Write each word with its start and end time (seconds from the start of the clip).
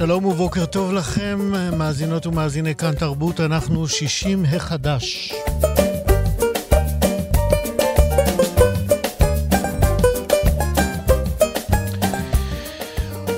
שלום 0.00 0.24
ובוקר 0.24 0.66
טוב 0.66 0.92
לכם, 0.92 1.38
מאזינות 1.78 2.26
ומאזיני 2.26 2.74
כאן 2.74 2.94
תרבות, 2.94 3.40
אנחנו 3.40 3.88
60 3.88 4.44
החדש. 4.44 5.32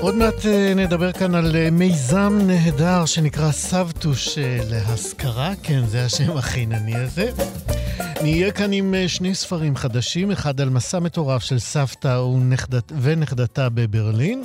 עוד 0.01 0.15
מעט 0.15 0.47
אה, 0.47 0.75
נדבר 0.77 1.13
כאן 1.13 1.35
על 1.35 1.57
אה, 1.57 1.71
מיזם 1.71 2.39
נהדר 2.47 3.07
שנקרא 3.07 3.53
סבתוש 3.53 4.39
אה, 4.39 4.59
להשכרה, 4.71 5.53
כן, 5.63 5.87
זה 5.87 6.05
השם 6.05 6.37
החינני 6.37 6.97
הזה. 6.97 7.31
נהיה 8.23 8.53
כאן 8.53 8.73
עם 8.73 8.95
שני 9.07 9.35
ספרים 9.35 9.77
חדשים, 9.77 10.31
אחד 10.31 10.61
על 10.61 10.71
מסע 10.71 10.99
מטורף 10.99 11.43
של 11.43 11.59
סבתא 11.59 12.19
ונכדת, 12.19 12.93
ונכדתה 13.01 13.69
בברלין, 13.69 14.45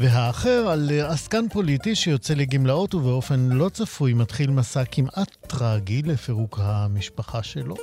והאחר 0.00 0.68
על 0.68 0.90
עסקן 1.08 1.48
פוליטי 1.48 1.94
שיוצא 1.94 2.34
לגמלאות 2.34 2.94
ובאופן 2.94 3.40
לא 3.40 3.68
צפוי 3.68 4.12
מתחיל 4.12 4.50
מסע 4.50 4.84
כמעט 4.84 5.36
טרגי 5.46 6.02
לפירוק 6.02 6.58
המשפחה 6.62 7.42
שלו. 7.42 7.74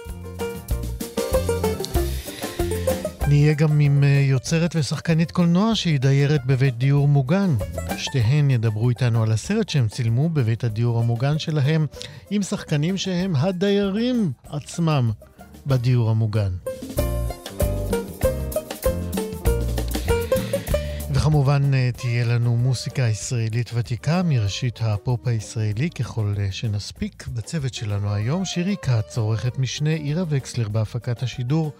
נהיה 3.27 3.53
גם 3.53 3.79
עם 3.79 4.03
אה, 4.03 4.07
יוצרת 4.29 4.75
ושחקנית 4.75 5.31
קולנוע 5.31 5.75
שהיא 5.75 5.99
דיירת 5.99 6.45
בבית 6.45 6.77
דיור 6.77 7.07
מוגן. 7.07 7.55
שתיהן 7.97 8.49
ידברו 8.49 8.89
איתנו 8.89 9.23
על 9.23 9.31
הסרט 9.31 9.69
שהם 9.69 9.87
צילמו 9.87 10.29
בבית 10.29 10.63
הדיור 10.63 10.99
המוגן 10.99 11.39
שלהם 11.39 11.85
עם 12.29 12.41
שחקנים 12.41 12.97
שהם 12.97 13.35
הדיירים 13.35 14.31
עצמם 14.49 15.11
בדיור 15.67 16.09
המוגן. 16.09 16.51
וכמובן 21.27 21.73
אה, 21.73 21.89
תהיה 21.97 22.25
לנו 22.25 22.57
מוסיקה 22.57 23.01
ישראלית 23.01 23.71
ותיקה 23.73 24.21
מראשית 24.23 24.79
הפופ 24.81 25.27
הישראלי 25.27 25.89
ככל 25.89 26.33
אה, 26.37 26.51
שנספיק. 26.51 27.27
בצוות 27.27 27.73
שלנו 27.73 28.13
היום 28.13 28.45
שירי 28.45 28.75
כץ, 28.81 29.17
עורכת 29.17 29.57
משנה, 29.57 29.89
עירה 29.89 30.23
וקסלר 30.29 30.69
בהפקת 30.69 31.23
השידור. 31.23 31.71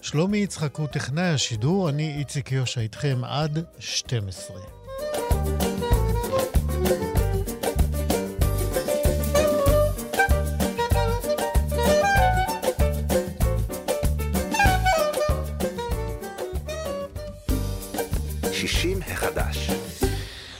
שלומי 0.00 0.38
יצחק 0.38 0.76
הוא 0.76 0.86
טכנאי 0.86 1.28
השידור, 1.28 1.88
אני 1.88 2.18
איציק 2.18 2.52
יושע 2.52 2.80
איתכם 2.80 3.20
עד 3.24 3.64
12. 3.78 4.77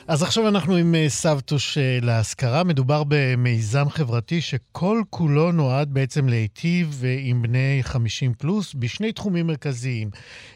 אז 0.08 0.22
עכשיו 0.22 0.48
אנחנו 0.48 0.76
עם 0.76 0.94
אה, 0.94 1.08
סבתוש 1.08 1.78
אה, 1.78 1.98
להשכרה. 2.02 2.64
מדובר 2.64 3.02
במיזם 3.08 3.88
חברתי 3.88 4.40
שכל 4.40 5.02
כולו 5.10 5.52
נועד 5.52 5.94
בעצם 5.94 6.28
להיטיב 6.28 7.02
אה, 7.04 7.16
עם 7.20 7.42
בני 7.42 7.78
50 7.82 8.32
פלוס 8.34 8.74
בשני 8.74 9.12
תחומים 9.12 9.46
מרכזיים. 9.46 10.10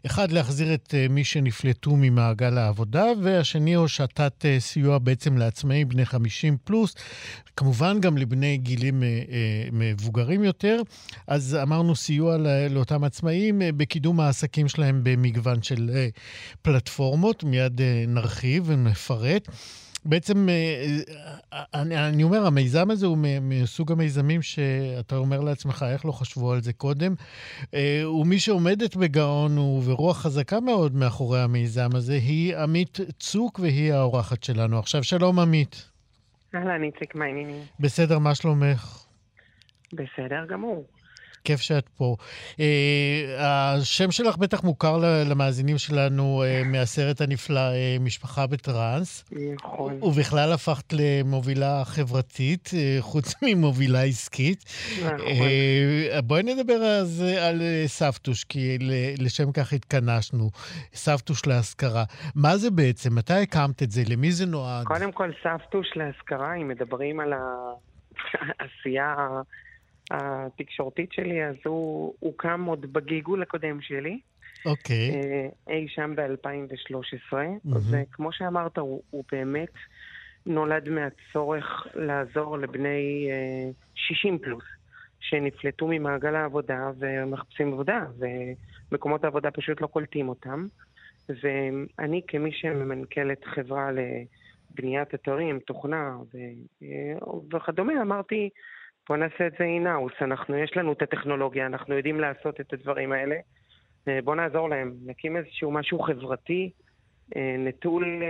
אחד, 0.06 0.32
להחזיר 0.32 0.74
את 0.74 0.94
מי 1.10 1.24
שנפלטו 1.24 1.96
ממעגל 1.96 2.58
העבודה, 2.58 3.04
והשני, 3.22 3.74
הושטת 3.74 4.44
סיוע 4.58 4.98
בעצם 4.98 5.38
לעצמאים 5.38 5.88
בני 5.88 6.04
50 6.04 6.56
פלוס, 6.64 6.94
כמובן 7.56 8.00
גם 8.00 8.18
לבני 8.18 8.56
גילים 8.56 9.02
מבוגרים 9.72 10.44
יותר. 10.44 10.80
אז 11.26 11.58
אמרנו 11.62 11.96
סיוע 11.96 12.36
לאותם 12.70 13.04
עצמאים 13.04 13.62
בקידום 13.76 14.20
העסקים 14.20 14.68
שלהם 14.68 15.00
במגוון 15.02 15.62
של 15.62 15.91
פלטפורמות. 16.62 17.44
מיד 17.44 17.80
נרחיב 18.08 18.64
ונפרט. 18.66 19.41
בעצם, 20.04 20.48
אה, 20.48 20.98
אה, 21.53 21.64
אני, 21.75 22.08
אני 22.08 22.22
אומר, 22.22 22.47
המיזם 22.47 22.91
הזה 22.91 23.06
הוא 23.06 23.19
מסוג 23.42 23.92
המיזמים 23.92 24.42
שאתה 24.42 25.16
אומר 25.16 25.41
לעצמך, 25.41 25.84
איך 25.92 26.04
לא 26.04 26.12
חשבו 26.12 26.53
על 26.53 26.60
זה 26.60 26.72
קודם? 26.72 27.14
אה, 27.75 28.10
ומי 28.20 28.38
שעומדת 28.38 28.97
בגאון 28.97 29.58
וברוח 29.58 30.22
חזקה 30.22 30.60
מאוד 30.60 30.94
מאחורי 30.94 31.41
המיזם 31.41 31.88
הזה, 31.94 32.12
היא 32.12 32.56
עמית 32.56 32.98
צוק, 33.19 33.58
והיא 33.58 33.92
האורחת 33.92 34.42
שלנו. 34.42 34.78
עכשיו, 34.78 35.04
שלום 35.04 35.38
עמית. 35.38 35.88
אהלן, 36.54 36.82
איציק, 36.82 37.14
מה 37.14 37.24
העניינים? 37.24 37.62
בסדר, 37.80 38.19
מה 38.19 38.34
שלומך? 38.34 39.04
בסדר 39.92 40.47
גמור. 40.48 40.84
כיף 41.44 41.60
שאת 41.60 41.88
פה. 41.88 42.16
Uh, 42.53 42.60
השם 43.38 44.10
שלך 44.10 44.36
בטח 44.36 44.64
מוכר 44.64 44.97
למאזינים 45.30 45.78
שלנו 45.78 46.42
uh, 46.44 46.66
מהסרט 46.66 47.20
הנפלא 47.20 47.60
uh, 47.60 48.03
משפחה 48.03 48.47
בטראנס. 48.47 49.25
נכון. 49.54 49.98
ובכלל 50.03 50.53
הפכת 50.53 50.92
למובילה 50.92 51.84
חברתית, 51.84 52.70
חוץ 53.00 53.34
ממובילה 53.42 54.03
עסקית. 54.03 54.64
נכון. 55.04 55.16
בואי 56.25 56.42
נדבר 56.42 56.82
אז 56.82 57.25
על 57.41 57.62
סבתוש, 57.86 58.44
כי 58.44 58.78
לשם 59.19 59.53
כך 59.53 59.72
התכנסנו. 59.72 60.50
סבתוש 60.94 61.47
להשכרה. 61.47 62.04
מה 62.34 62.56
זה 62.56 62.70
בעצם? 62.70 63.14
מתי 63.14 63.32
הקמת 63.32 63.82
את 63.82 63.91
זה? 63.91 64.03
למי 64.09 64.32
זה 64.32 64.47
נועד? 64.47 64.86
קודם 64.86 65.12
כל, 65.12 65.30
סבתוש 65.42 65.86
להשכרה, 65.97 66.54
אם 66.54 66.69
מדברים 66.69 67.20
על 67.20 67.32
העשייה... 68.60 69.16
התקשורתית 70.12 71.12
שלי, 71.12 71.44
אז 71.44 71.54
הוא 71.64 72.14
הוקם 72.20 72.64
עוד 72.64 72.92
בגלגול 72.92 73.42
הקודם 73.42 73.80
שלי. 73.80 74.20
אוקיי. 74.66 75.10
Okay. 75.10 75.14
אה, 75.14 75.74
אי 75.74 75.88
שם 75.88 76.14
ב-2013. 76.16 77.32
Mm-hmm. 77.32 77.78
וכמו 77.90 78.32
שאמרת, 78.32 78.78
הוא, 78.78 79.02
הוא 79.10 79.24
באמת 79.32 79.72
נולד 80.46 80.88
מהצורך 80.88 81.86
לעזור 81.94 82.58
לבני 82.58 83.28
60 83.94 84.34
אה, 84.34 84.38
פלוס, 84.38 84.64
שנפלטו 85.20 85.86
ממעגל 85.86 86.34
העבודה 86.34 86.90
ומחפשים 86.98 87.72
עבודה, 87.72 88.06
ומקומות 88.92 89.24
העבודה 89.24 89.50
פשוט 89.50 89.80
לא 89.80 89.86
קולטים 89.86 90.28
אותם. 90.28 90.66
ואני, 91.28 92.22
כמי 92.28 92.52
שממנכ"לת 92.52 93.44
חברה 93.44 93.90
לבניית 93.92 95.14
אתרים, 95.14 95.58
תוכנה 95.58 96.16
אה, 96.82 96.88
וכדומה, 97.52 98.02
אמרתי, 98.02 98.50
בוא 99.08 99.16
נעשה 99.16 99.46
את 99.46 99.52
זה 99.58 99.64
אינאוס. 99.64 100.12
אנחנו, 100.20 100.56
יש 100.56 100.76
לנו 100.76 100.92
את 100.92 101.02
הטכנולוגיה, 101.02 101.66
אנחנו 101.66 101.94
יודעים 101.94 102.20
לעשות 102.20 102.60
את 102.60 102.72
הדברים 102.72 103.12
האלה. 103.12 103.36
אה, 104.08 104.18
בוא 104.24 104.34
נעזור 104.34 104.68
להם. 104.68 104.94
נקים 105.06 105.36
איזשהו 105.36 105.70
משהו 105.70 106.02
חברתי, 106.02 106.70
אה, 107.36 107.56
נטול 107.58 108.22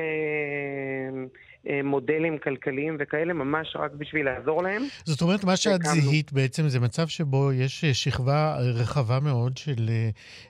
אה, 1.69 1.81
מודלים 1.85 2.39
כלכליים 2.39 2.97
וכאלה, 3.01 3.33
ממש 3.33 3.77
רק 3.77 3.93
בשביל 3.93 4.27
לעזור 4.27 4.63
להם. 4.63 4.83
זאת 5.05 5.23
אומרת, 5.23 5.45
מה 5.45 5.57
שאת 5.57 5.83
זיהית 5.83 6.33
בעצם 6.33 6.69
זה 6.69 6.81
מצב 6.81 7.07
שבו 7.07 7.53
יש 7.53 7.85
שכבה 7.85 8.57
רחבה 8.59 9.21
מאוד 9.21 9.57
של 9.57 9.91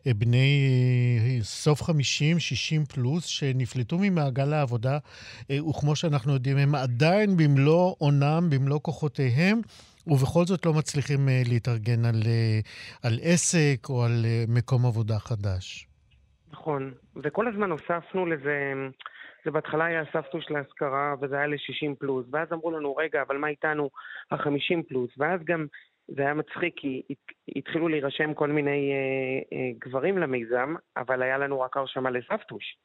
בני 0.06 0.68
סוף 1.42 1.82
50, 1.82 2.38
60 2.38 2.84
פלוס, 2.84 3.24
שנפלטו 3.24 3.98
ממעגל 4.00 4.52
העבודה, 4.52 4.98
וכמו 5.52 5.96
שאנחנו 5.96 6.32
יודעים, 6.32 6.56
הם 6.56 6.74
עדיין 6.74 7.36
במלוא 7.36 7.94
עונם, 7.98 8.48
במלוא 8.50 8.78
כוחותיהם. 8.82 9.60
ובכל 10.06 10.44
זאת 10.44 10.66
לא 10.66 10.72
מצליחים 10.72 11.28
uh, 11.28 11.48
להתארגן 11.48 12.04
על, 12.04 12.20
uh, 12.22 13.06
על 13.06 13.12
עסק 13.22 13.88
או 13.88 14.04
על 14.04 14.24
uh, 14.24 14.50
מקום 14.50 14.86
עבודה 14.86 15.18
חדש. 15.18 15.86
נכון, 16.52 16.92
וכל 17.16 17.48
הזמן 17.48 17.70
הוספנו 17.70 18.26
לזה, 18.26 18.72
זה 19.44 19.50
בהתחלה 19.50 19.84
היה 19.84 20.02
סבתוש 20.12 20.50
להשכרה 20.50 21.14
וזה 21.20 21.36
היה 21.36 21.46
ל-60 21.46 21.94
פלוס, 21.98 22.26
ואז 22.30 22.48
אמרו 22.52 22.70
לנו, 22.70 22.96
רגע, 22.96 23.22
אבל 23.22 23.36
מה 23.36 23.48
איתנו 23.48 23.90
ה-50 24.30 24.82
פלוס? 24.88 25.10
ואז 25.18 25.40
גם 25.44 25.66
זה 26.08 26.22
היה 26.22 26.34
מצחיק 26.34 26.74
כי 26.76 27.02
התחילו 27.56 27.88
להירשם 27.88 28.34
כל 28.34 28.48
מיני 28.48 28.92
אה, 28.92 29.58
אה, 29.58 29.70
גברים 29.78 30.18
למיזם, 30.18 30.74
אבל 30.96 31.22
היה 31.22 31.38
לנו 31.38 31.60
רק 31.60 31.76
הרשמה 31.76 32.10
לסבתוש. 32.10 32.76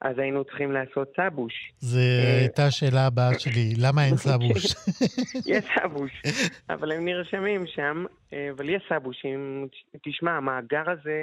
אז 0.00 0.18
היינו 0.18 0.44
צריכים 0.44 0.72
לעשות 0.72 1.12
סבוש. 1.16 1.72
זו 1.78 1.98
הייתה 2.40 2.66
השאלה 2.66 3.06
הבאה 3.06 3.38
שלי, 3.38 3.74
למה 3.78 4.04
אין 4.04 4.16
סבוש? 4.28 4.64
יש 5.52 5.64
סבוש, 5.74 6.22
אבל 6.70 6.92
הם 6.92 7.04
נרשמים 7.04 7.66
שם, 7.66 8.04
אבל 8.50 8.68
יש 8.68 8.82
סבושים. 8.88 9.68
תשמע, 10.02 10.30
המאגר 10.32 10.90
הזה 10.90 11.22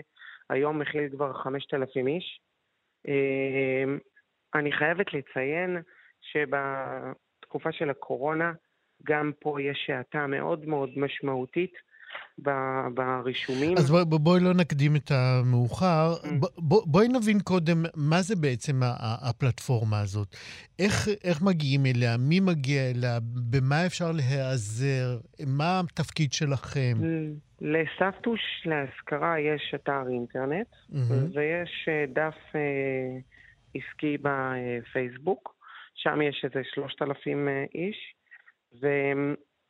היום 0.50 0.80
מכיל 0.80 1.10
כבר 1.10 1.34
5,000 1.34 2.08
איש. 2.08 2.40
אני 4.56 4.72
חייבת 4.72 5.06
לציין 5.14 5.78
שבתקופה 6.22 7.72
של 7.72 7.90
הקורונה, 7.90 8.52
גם 9.04 9.32
פה 9.40 9.62
יש 9.62 9.90
האטה 9.90 10.28
מאוד 10.28 10.66
מאוד 10.66 10.90
משמעותית 10.96 11.74
ברישומים. 12.94 13.78
אז 13.78 13.92
בוא, 13.92 14.20
בואי 14.20 14.40
לא 14.40 14.54
נקדים 14.54 14.96
את 14.96 15.12
המאוחר. 15.12 16.14
Mm. 16.24 16.28
בוא, 16.58 16.82
בואי 16.86 17.08
נבין 17.08 17.40
קודם 17.40 17.86
מה 17.96 18.22
זה 18.22 18.36
בעצם 18.36 18.80
הפלטפורמה 19.30 20.00
הזאת. 20.00 20.36
איך, 20.80 21.08
איך 21.24 21.42
מגיעים 21.42 21.86
אליה? 21.86 22.18
מי 22.18 22.40
מגיע 22.40 22.82
אליה? 22.92 23.20
במה 23.50 23.86
אפשר 23.86 24.12
להיעזר? 24.12 25.18
מה 25.48 25.80
התפקיד 25.80 26.34
שלכם? 26.34 26.98
לסבתוש 27.62 28.42
להשכרה 28.66 29.40
יש 29.40 29.74
אתר 29.76 30.04
אינטרנט, 30.10 30.68
mm-hmm. 30.68 31.38
ויש 31.38 31.90
אה, 31.90 32.06
דף 32.14 32.56
אה, 32.56 33.18
עסקי 33.76 34.18
בפייסבוק. 34.22 35.58
שם 35.96 36.22
יש 36.22 36.46
איזה 36.46 36.62
3,000 36.74 37.48
אה, 37.48 37.66
איש. 37.76 38.14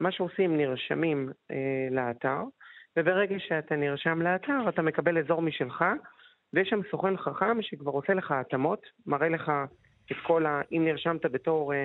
ומה 0.01 0.11
שעושים, 0.11 0.57
נרשמים 0.57 1.29
אה, 1.51 1.87
לאתר, 1.91 2.41
וברגע 2.97 3.35
שאתה 3.39 3.75
נרשם 3.75 4.21
לאתר, 4.21 4.69
אתה 4.69 4.81
מקבל 4.81 5.17
אזור 5.17 5.41
משלך, 5.41 5.85
ויש 6.53 6.69
שם 6.69 6.79
סוכן 6.91 7.17
חכם 7.17 7.61
שכבר 7.61 7.91
עושה 7.91 8.13
לך 8.13 8.31
התאמות, 8.31 8.81
מראה 9.05 9.29
לך 9.29 9.51
את 10.11 10.17
כל 10.23 10.45
ה... 10.45 10.61
אם 10.71 10.85
נרשמת 10.85 11.25
בתור... 11.31 11.73
אה, 11.73 11.77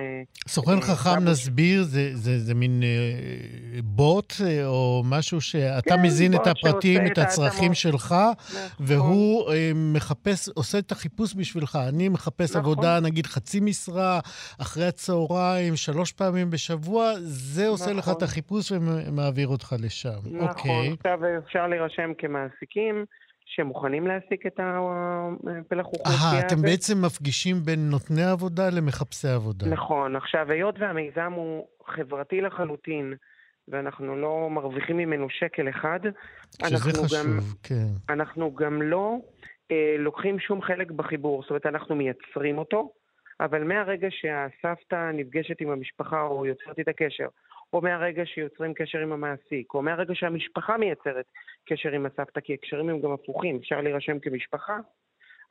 סוכן 0.47 0.71
אה, 0.71 0.81
חכם, 0.81 1.23
נסביר, 1.23 1.83
זה, 1.83 2.15
זה, 2.15 2.39
זה 2.39 2.55
מין 2.55 2.83
אה, 2.83 3.79
בוט 3.83 4.33
אה, 4.45 4.65
או 4.65 5.01
משהו 5.05 5.41
שאתה 5.41 5.95
כן, 5.95 6.01
מזין 6.01 6.33
את 6.33 6.47
הפרטים, 6.47 7.05
את 7.07 7.17
הצרכים 7.17 7.71
את 7.71 7.75
שלך, 7.75 8.15
נכון. 8.15 8.85
והוא 8.87 9.51
אה, 9.51 9.71
מחפש, 9.75 10.49
עושה 10.49 10.79
את 10.79 10.91
החיפוש 10.91 11.35
בשבילך. 11.35 11.77
אני 11.89 12.09
מחפש 12.09 12.49
נכון. 12.49 12.61
עבודה, 12.61 12.99
נגיד 12.99 13.25
חצי 13.25 13.59
משרה, 13.59 14.19
אחרי 14.61 14.85
הצהריים, 14.85 15.75
שלוש 15.75 16.11
פעמים 16.11 16.49
בשבוע, 16.49 17.11
זה 17.19 17.67
עושה 17.67 17.85
נכון. 17.85 17.97
לך 17.97 18.17
את 18.17 18.21
החיפוש 18.21 18.71
ומעביר 18.71 19.47
אותך 19.47 19.75
לשם. 19.79 20.09
נכון, 20.25 20.47
אוקיי. 20.49 20.95
עכשיו 20.97 21.19
אפשר 21.45 21.67
להירשם 21.67 22.11
כמעסיקים. 22.17 23.05
שמוכנים 23.55 24.07
להעסיק 24.07 24.45
את 24.45 24.59
הפלח 24.59 25.85
אוכלוסייה 25.85 26.29
הזה. 26.29 26.37
אה, 26.37 26.47
אתם 26.47 26.61
בעצם 26.61 27.05
מפגישים 27.05 27.55
בין 27.65 27.89
נותני 27.89 28.23
עבודה 28.23 28.69
למחפשי 28.69 29.27
עבודה. 29.27 29.65
נכון. 29.67 30.15
עכשיו, 30.15 30.51
היות 30.51 30.75
והמיזם 30.79 31.33
הוא 31.35 31.67
חברתי 31.87 32.41
לחלוטין, 32.41 33.13
ואנחנו 33.67 34.15
לא 34.15 34.49
מרוויחים 34.51 34.97
ממנו 34.97 35.27
שקל 35.29 35.69
אחד, 35.69 35.99
שזה 36.67 36.77
חשוב, 36.77 37.05
גם, 37.19 37.39
כן. 37.63 38.13
אנחנו 38.13 38.55
גם 38.55 38.81
לא 38.81 39.17
אה, 39.71 39.95
לוקחים 39.99 40.39
שום 40.39 40.61
חלק 40.61 40.91
בחיבור, 40.91 41.41
זאת 41.41 41.49
אומרת, 41.49 41.65
אנחנו 41.65 41.95
מייצרים 41.95 42.57
אותו, 42.57 42.91
אבל 43.39 43.63
מהרגע 43.63 44.07
שהסבתא 44.11 45.11
נפגשת 45.13 45.61
עם 45.61 45.69
המשפחה 45.69 46.21
או 46.21 46.45
יוצרת 46.45 46.79
את 46.79 46.87
הקשר, 46.87 47.27
או 47.73 47.81
מהרגע 47.81 48.23
שיוצרים 48.25 48.73
קשר 48.73 48.99
עם 48.99 49.11
המעסיק, 49.11 49.73
או 49.73 49.81
מהרגע 49.81 50.15
שהמשפחה 50.15 50.77
מייצרת 50.77 51.25
קשר 51.65 51.89
עם 51.89 52.05
הסבתא, 52.05 52.39
כי 52.39 52.53
הקשרים 52.53 52.89
הם 52.89 53.01
גם 53.01 53.11
הפוכים, 53.11 53.55
אפשר 53.55 53.81
להירשם 53.81 54.19
כמשפחה. 54.19 54.77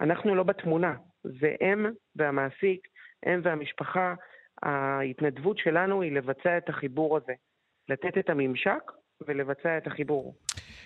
אנחנו 0.01 0.35
לא 0.35 0.43
בתמונה, 0.43 0.95
זה 1.25 1.55
הם 1.61 1.87
והמעסיק, 2.17 2.89
הם 3.27 3.41
והמשפחה. 3.45 4.15
ההתנדבות 4.63 5.59
שלנו 5.59 6.03
היא 6.03 6.13
לבצע 6.13 6.59
את 6.59 6.69
החיבור 6.69 7.17
הזה, 7.17 7.33
לתת 7.89 8.19
את 8.19 8.31
הממשק 8.31 8.93
ולבצע 9.29 9.79
את 9.79 9.87
החיבור. 9.87 10.35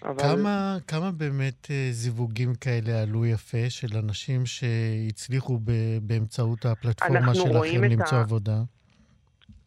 אבל... 0.02 0.22
כמה, 0.22 0.76
כמה 0.88 1.10
באמת 1.10 1.70
אה, 1.70 1.88
זיווגים 1.90 2.54
כאלה 2.54 3.02
עלו 3.02 3.26
יפה 3.26 3.70
של 3.70 3.96
אנשים 4.04 4.46
שהצליחו 4.46 5.58
באמצעות 6.02 6.64
הפלטפורמה 6.64 7.34
שלכם 7.34 7.84
למצוא 7.84 8.18
ה... 8.18 8.20
עבודה? 8.20 8.56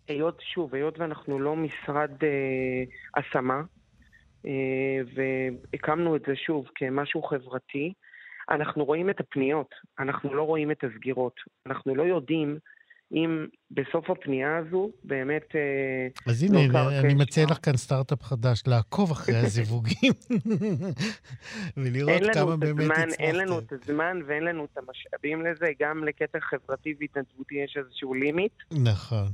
היות, 0.09 0.41
שוב, 0.53 0.75
היות 0.75 0.99
ואנחנו 0.99 1.39
לא 1.39 1.55
משרד 1.55 2.11
אה, 2.23 2.83
השמה, 3.15 3.61
אה, 4.45 4.51
והקמנו 5.15 6.15
את 6.15 6.21
זה 6.27 6.35
שוב 6.35 6.65
כמשהו 6.75 7.23
חברתי, 7.23 7.93
אנחנו 8.51 8.85
רואים 8.85 9.09
את 9.09 9.19
הפניות, 9.19 9.69
אנחנו 9.99 10.33
לא 10.33 10.43
רואים 10.43 10.71
את 10.71 10.83
הסגירות. 10.83 11.35
אנחנו 11.65 11.95
לא 11.95 12.03
יודעים 12.03 12.57
אם 13.11 13.45
בסוף 13.71 14.09
הפנייה 14.09 14.57
הזו 14.57 14.89
באמת... 15.03 15.55
אה, 15.55 16.07
אז 16.31 16.43
הנה, 16.43 16.67
לא 16.67 16.99
אני 16.99 17.13
מציע 17.13 17.45
לך 17.51 17.57
כאן 17.63 17.77
סטארט-אפ 17.77 18.23
חדש, 18.23 18.63
לעקוב 18.67 19.11
אחרי 19.11 19.35
הזיווגים 19.45 20.13
ולראות 21.77 22.21
כמה 22.33 22.57
באמת 22.57 22.91
הצלחתם. 22.97 23.23
אין 23.23 23.35
לנו 23.35 23.59
את 23.59 23.71
הזמן 23.71 24.19
ואין 24.27 24.43
לנו 24.43 24.65
את 24.65 24.77
המשאבים 24.77 25.45
לזה, 25.45 25.65
גם 25.79 26.03
לקטע 26.03 26.39
חברתי 26.39 26.95
והתנדבותי 26.99 27.55
יש 27.55 27.77
איזשהו 27.77 28.13
לימיט. 28.13 28.53
נכון. 28.71 29.27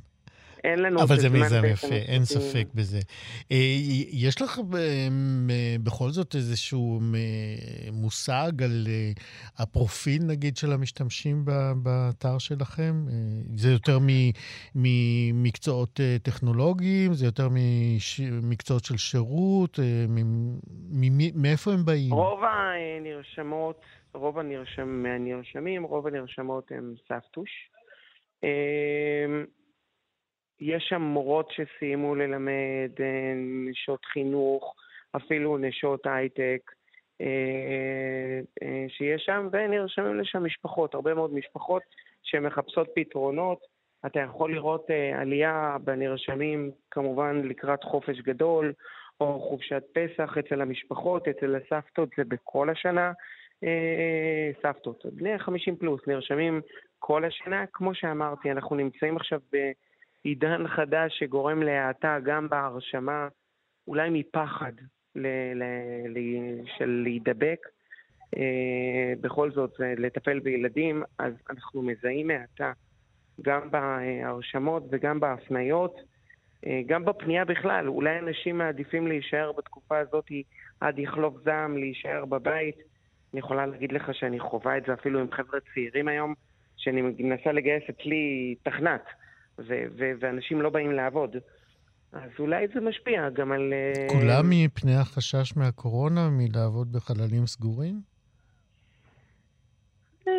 אין 0.65 0.79
לנו... 0.79 1.01
אבל 1.01 1.15
זה 1.15 1.29
מיזם 1.29 1.65
יפה, 1.65 1.87
אין 1.87 2.25
ספק 2.25 2.67
בזה. 2.75 2.99
אה, 3.51 3.75
יש 4.11 4.41
לך 4.41 4.59
אה, 4.59 5.07
בכל 5.83 6.09
זאת 6.09 6.35
איזשהו 6.35 6.99
אה, 6.99 7.91
מושג 7.91 8.63
על 8.63 8.87
הפרופיל, 9.57 10.23
נגיד, 10.27 10.57
של 10.57 10.71
המשתמשים 10.71 11.45
באתר 11.83 12.37
שלכם? 12.37 13.05
זה 13.55 13.71
יותר 13.71 13.97
ממקצועות 14.75 15.99
טכנולוגיים? 16.23 17.13
זה 17.13 17.25
יותר 17.25 17.47
ממקצועות 17.51 18.85
של 18.85 18.97
שירות? 18.97 19.79
מאיפה 21.35 21.71
הם 21.71 21.85
באים? 21.85 22.13
רוב 22.13 22.39
הנרשמות, 22.43 23.81
רוב 24.13 24.39
הנרשמים, 24.39 25.83
רוב 25.83 26.07
הנרשמות 26.07 26.71
הם 26.71 26.93
סבתוש. 27.07 27.49
יש 30.59 30.83
שם 30.89 31.01
מורות 31.01 31.51
שסיימו 31.51 32.15
ללמד, 32.15 32.91
אה, 32.99 33.33
נשות 33.35 34.05
חינוך, 34.05 34.75
אפילו 35.15 35.57
נשות 35.57 36.05
הייטק, 36.05 36.71
אה, 37.21 38.39
אה, 38.63 38.85
שיש 38.87 39.23
שם, 39.25 39.49
ונרשמים 39.51 40.19
לשם 40.19 40.43
משפחות, 40.43 40.93
הרבה 40.93 41.13
מאוד 41.13 41.33
משפחות 41.33 41.81
שמחפשות 42.23 42.87
פתרונות. 42.95 43.59
אתה 44.05 44.19
יכול 44.19 44.53
לראות 44.53 44.87
עלייה 45.15 45.77
בנרשמים, 45.83 46.71
כמובן 46.91 47.41
לקראת 47.43 47.83
חופש 47.83 48.19
גדול, 48.19 48.73
או 49.19 49.39
חופשת 49.39 49.83
פסח 49.93 50.37
אצל 50.39 50.61
המשפחות, 50.61 51.27
אצל 51.27 51.55
הסבתות 51.55 52.09
זה 52.17 52.23
בכל 52.23 52.69
השנה. 52.69 53.11
סבתות, 54.61 55.05
בני 55.05 55.39
50 55.39 55.75
פלוס, 55.75 56.01
נרשמים 56.07 56.61
כל 56.99 57.25
השנה. 57.25 57.65
כמו 57.73 57.95
שאמרתי, 57.95 58.51
אנחנו 58.51 58.75
נמצאים 58.75 59.15
עכשיו 59.17 59.39
ב... 59.53 59.71
עידן 60.25 60.67
חדש 60.67 61.19
שגורם 61.19 61.63
להאטה 61.63 62.17
גם 62.23 62.49
בהרשמה, 62.49 63.27
אולי 63.87 64.09
מפחד 64.09 64.71
ל- 65.15 65.53
ל- 65.53 66.07
ל- 66.07 66.65
של 66.77 67.01
להידבק. 67.03 67.59
אה, 68.37 69.13
בכל 69.21 69.51
זאת, 69.51 69.71
לטפל 69.97 70.39
בילדים, 70.39 71.03
אז 71.19 71.33
אנחנו 71.49 71.81
מזהים 71.81 72.31
האטה 72.31 72.71
גם 73.41 73.71
בהרשמות 73.71 74.83
וגם 74.91 75.19
בהפניות, 75.19 75.95
אה, 76.65 76.81
גם 76.85 77.05
בפנייה 77.05 77.45
בכלל. 77.45 77.87
אולי 77.87 78.19
אנשים 78.19 78.57
מעדיפים 78.57 79.07
להישאר 79.07 79.51
בתקופה 79.51 79.97
הזאת 79.97 80.27
עד 80.81 80.99
יחלוף 80.99 81.35
זעם, 81.43 81.77
להישאר 81.77 82.25
בבית. 82.25 82.75
אני 83.33 83.39
יכולה 83.39 83.65
להגיד 83.65 83.91
לך 83.91 84.13
שאני 84.13 84.39
חווה 84.39 84.77
את 84.77 84.83
זה 84.87 84.93
אפילו 84.93 85.19
עם 85.19 85.31
חבר'ה 85.31 85.59
צעירים 85.73 86.07
היום, 86.07 86.33
שאני 86.77 87.01
מנסה 87.01 87.51
לגייס 87.51 87.83
אצלי 87.89 88.55
תכנת. 88.63 89.03
ו- 89.59 89.85
ו- 89.97 90.11
ואנשים 90.19 90.61
לא 90.61 90.69
באים 90.69 90.91
לעבוד. 90.91 91.35
אז 92.13 92.29
אולי 92.39 92.67
זה 92.73 92.79
משפיע 92.79 93.29
גם 93.29 93.51
על... 93.51 93.73
אה, 93.73 94.07
כולם 94.09 94.49
מפני 94.49 94.95
החשש 94.95 95.57
מהקורונה, 95.57 96.29
מלעבוד 96.29 96.91
בחללים 96.91 97.47
סגורים? 97.47 98.01
אה, 100.27 100.33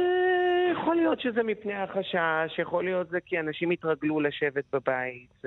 יכול 0.73 0.97
להיות 0.97 1.21
שזה 1.21 1.43
מפני 1.43 1.75
החשש, 1.75 2.59
יכול 2.59 2.85
להיות 2.85 3.09
זה 3.11 3.19
כי 3.27 3.41
אנשים 3.41 3.71
התרגלו 3.71 4.21
לשבת 4.21 4.65
בבית. 4.73 5.43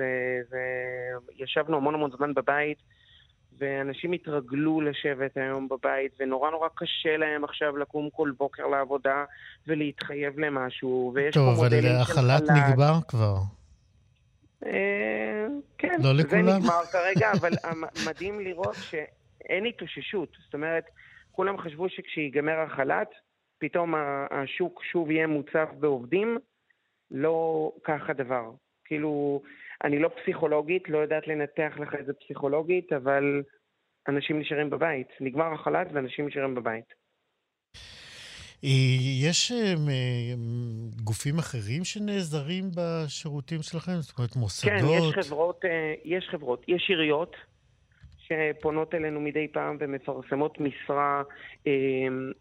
וישבנו 1.38 1.76
המון 1.76 1.94
המון 1.94 2.10
זמן 2.16 2.34
בבית, 2.34 2.78
ואנשים 3.58 4.12
התרגלו 4.12 4.80
לשבת 4.80 5.36
היום 5.36 5.68
בבית, 5.68 6.12
ונורא 6.20 6.50
נורא 6.50 6.68
קשה 6.74 7.16
להם 7.16 7.44
עכשיו 7.44 7.76
לקום 7.76 8.08
כל 8.12 8.32
בוקר 8.38 8.66
לעבודה 8.66 9.24
ולהתחייב 9.66 10.38
למשהו, 10.38 11.12
ויש 11.14 11.34
פה 11.34 11.52
מודלים 11.56 11.82
של 11.82 12.04
חל"ת. 12.04 12.40
טוב, 12.40 12.48
אבל 12.48 12.60
החל"ת 12.60 12.70
נגמר 12.70 12.94
כבר. 13.08 13.59
אה, 14.66 15.46
כן, 15.78 15.96
לא 16.02 16.14
לכולם. 16.14 16.44
זה 16.44 16.58
נגמר 16.58 16.84
כרגע, 16.92 17.32
אבל 17.40 17.50
מדהים 18.08 18.40
לראות 18.40 18.74
שאין 18.74 19.66
התאוששות. 19.66 20.36
זאת 20.44 20.54
אומרת, 20.54 20.84
כולם 21.32 21.58
חשבו 21.58 21.88
שכשייגמר 21.88 22.58
החל"ת, 22.60 23.08
פתאום 23.58 23.94
השוק 24.30 24.84
שוב 24.84 25.10
יהיה 25.10 25.26
מוצף 25.26 25.68
בעובדים, 25.78 26.38
לא 27.10 27.72
כך 27.84 28.10
הדבר. 28.10 28.50
כאילו, 28.84 29.42
אני 29.84 29.98
לא 29.98 30.10
פסיכולוגית, 30.22 30.88
לא 30.88 30.98
יודעת 30.98 31.28
לנתח 31.28 31.72
לך 31.78 31.94
את 32.00 32.06
זה 32.06 32.12
פסיכולוגית, 32.12 32.92
אבל 32.92 33.42
אנשים 34.08 34.40
נשארים 34.40 34.70
בבית. 34.70 35.08
נגמר 35.20 35.52
החל"ת 35.52 35.86
ואנשים 35.92 36.26
נשארים 36.26 36.54
בבית. 36.54 36.94
אה, 38.64 38.68
יש 39.22 39.52
אה, 39.52 39.74
גופים 41.04 41.38
אחרים 41.38 41.84
שנעזרים 41.84 42.64
בשירותים 42.74 43.62
שלכם? 43.62 43.92
זאת 43.92 44.18
אומרת, 44.18 44.36
מוסדות? 44.36 44.72
כן, 44.72 44.84
יש 44.86 45.26
חברות, 45.26 45.64
אה, 45.64 45.94
יש 46.04 46.28
חברות. 46.30 46.64
יש 46.68 46.86
עיריות 46.88 47.36
שפונות 48.18 48.94
אלינו 48.94 49.20
מדי 49.20 49.48
פעם 49.48 49.76
ומפרסמות 49.80 50.58
משרה, 50.60 51.22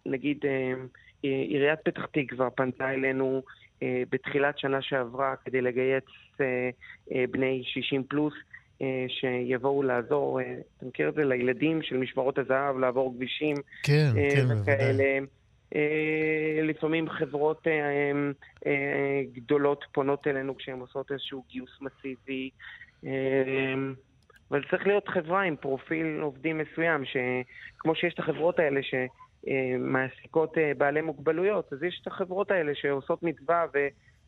נגיד 0.06 0.46
עיריית 1.24 1.80
פתח 1.84 2.06
תקווה 2.12 2.50
פנתה 2.50 2.94
אלינו 2.94 3.42
בתחילת 3.82 4.60
שנה 4.60 4.82
שעברה 4.82 5.36
כדי 5.46 5.62
לגייס 5.62 6.04
בני 7.32 7.64
60 7.66 8.04
פלוס. 8.04 8.34
שיבואו 9.08 9.84
לעזור, 9.84 10.40
אתה 10.78 10.86
מכיר 10.86 11.10
את 11.10 11.14
זה? 11.14 11.26
לילדים 11.26 11.82
של 11.82 11.98
משמרות 11.98 12.38
הזהב, 12.38 12.78
לעבור 12.78 13.14
כבישים. 13.16 13.56
כן, 13.84 14.12
כן, 14.36 14.48
בוודאי. 14.48 15.20
אה, 15.76 16.62
לפעמים 16.64 17.10
חברות 17.10 17.68
אה, 17.68 18.12
אה, 18.66 19.22
גדולות 19.34 19.86
פונות 19.92 20.28
אלינו 20.28 20.58
כשהן 20.58 20.80
עושות 20.80 21.12
איזשהו 21.12 21.44
גיוס 21.50 21.82
מסיבי. 21.82 22.50
אבל 24.52 24.64
צריך 24.72 24.88
להיות 24.88 25.08
חברה 25.08 25.42
עם 25.42 25.56
פרופיל 25.56 26.20
עובדים 26.22 26.58
מסוים, 26.58 27.04
שכמו 27.06 27.96
שיש 27.96 28.14
את 28.14 28.20
החברות 28.20 28.60
האלה 28.60 28.80
שמעסיקות 28.84 30.58
בעלי 30.78 31.02
מוגבלויות, 31.02 31.74
אז 31.74 31.84
יש 31.84 32.00
את 32.02 32.08
החברות 32.08 32.52
האלה 32.52 32.76
שעושות 32.76 33.24
מצווה 33.24 33.66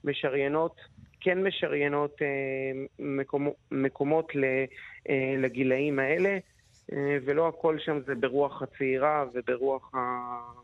ומשריינות, 0.03 0.75
כן 1.19 1.43
משריינות 1.43 2.21
מקומ, 2.99 3.47
מקומות 3.71 4.31
לגילאים 5.37 5.99
האלה, 5.99 6.37
ולא 7.25 7.47
הכל 7.47 7.79
שם 7.79 7.99
זה 8.05 8.15
ברוח 8.15 8.61
הצעירה 8.61 9.25
וברוח 9.33 9.95
ה... 9.95 10.60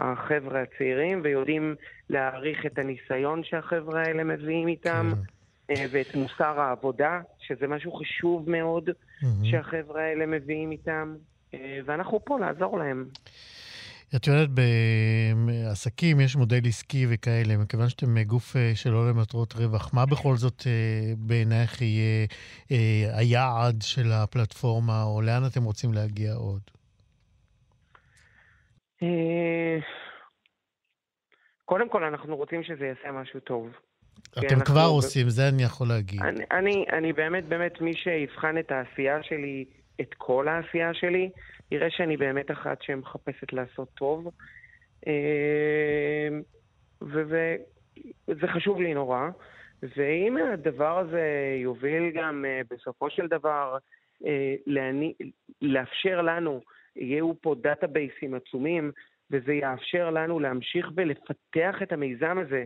החבר'ה 0.00 0.62
הצעירים, 0.62 1.20
ויודעים 1.24 1.74
להעריך 2.10 2.66
את 2.66 2.78
הניסיון 2.78 3.44
שהחבר'ה 3.44 4.02
האלה 4.02 4.24
מביאים 4.24 4.68
איתם. 4.68 5.12
אה, 5.70 5.86
ואת 5.90 6.14
מוסר 6.14 6.60
העבודה, 6.60 7.20
שזה 7.38 7.66
משהו 7.66 7.92
חשוב 7.92 8.50
מאוד 8.50 8.88
mm-hmm. 8.88 9.26
שהחבר'ה 9.50 10.02
האלה 10.02 10.26
מביאים 10.26 10.70
איתם, 10.70 11.14
אה, 11.54 11.78
ואנחנו 11.86 12.20
פה 12.24 12.38
לעזור 12.38 12.78
להם. 12.78 13.04
את 14.16 14.26
יודעת, 14.26 14.48
בעסקים 15.34 16.20
יש 16.20 16.36
מודל 16.36 16.60
עסקי 16.66 17.06
וכאלה, 17.08 17.56
מכיוון 17.56 17.88
שאתם 17.88 18.22
גוף 18.22 18.56
אה, 18.56 18.72
שלא 18.74 19.10
למטרות 19.10 19.54
רווח, 19.54 19.94
מה 19.94 20.06
בכל 20.06 20.36
זאת 20.36 20.66
בעינייך 21.18 21.82
יהיה 21.82 22.26
היעד 23.12 23.82
של 23.82 24.12
הפלטפורמה, 24.12 25.02
או 25.02 25.22
לאן 25.22 25.46
אתם 25.46 25.64
רוצים 25.64 25.92
להגיע 25.92 26.34
עוד? 26.34 26.60
אה, 29.02 29.78
קודם 31.64 31.88
כל, 31.88 32.04
אנחנו 32.04 32.36
רוצים 32.36 32.62
שזה 32.62 32.86
יעשה 32.86 33.12
משהו 33.12 33.40
טוב. 33.40 33.68
אתם 34.38 34.60
כבר 34.64 34.86
עושים, 34.90 35.28
זה 35.28 35.48
אני 35.48 35.62
יכול 35.62 35.88
להגיד. 35.88 36.22
אני, 36.22 36.44
אני, 36.50 36.84
אני 36.92 37.12
באמת, 37.12 37.44
באמת, 37.44 37.80
מי 37.80 37.94
שיבחן 37.96 38.58
את 38.58 38.70
העשייה 38.70 39.22
שלי, 39.22 39.64
את 40.00 40.14
כל 40.14 40.48
העשייה 40.48 40.94
שלי, 40.94 41.30
יראה 41.70 41.90
שאני 41.90 42.16
באמת 42.16 42.50
אחת 42.50 42.82
שמחפשת 42.82 43.52
לעשות 43.52 43.88
טוב. 43.94 44.28
אה, 45.06 46.28
וזה 47.02 48.46
חשוב 48.54 48.80
לי 48.80 48.94
נורא. 48.94 49.28
ואם 49.96 50.36
הדבר 50.52 50.98
הזה 50.98 51.54
יוביל 51.62 52.10
גם 52.14 52.44
אה, 52.44 52.60
בסופו 52.70 53.10
של 53.10 53.26
דבר 53.26 53.78
לאפשר 55.62 56.22
לנו 56.22 56.60
יהיו 56.96 57.32
פה 57.40 57.54
דאטאבייסים 57.60 58.34
עצומים, 58.34 58.92
וזה 59.30 59.52
יאפשר 59.52 60.10
לנו 60.10 60.40
להמשיך 60.40 60.86
ולפתח 60.96 61.74
את 61.82 61.92
המיזם 61.92 62.38
הזה, 62.38 62.64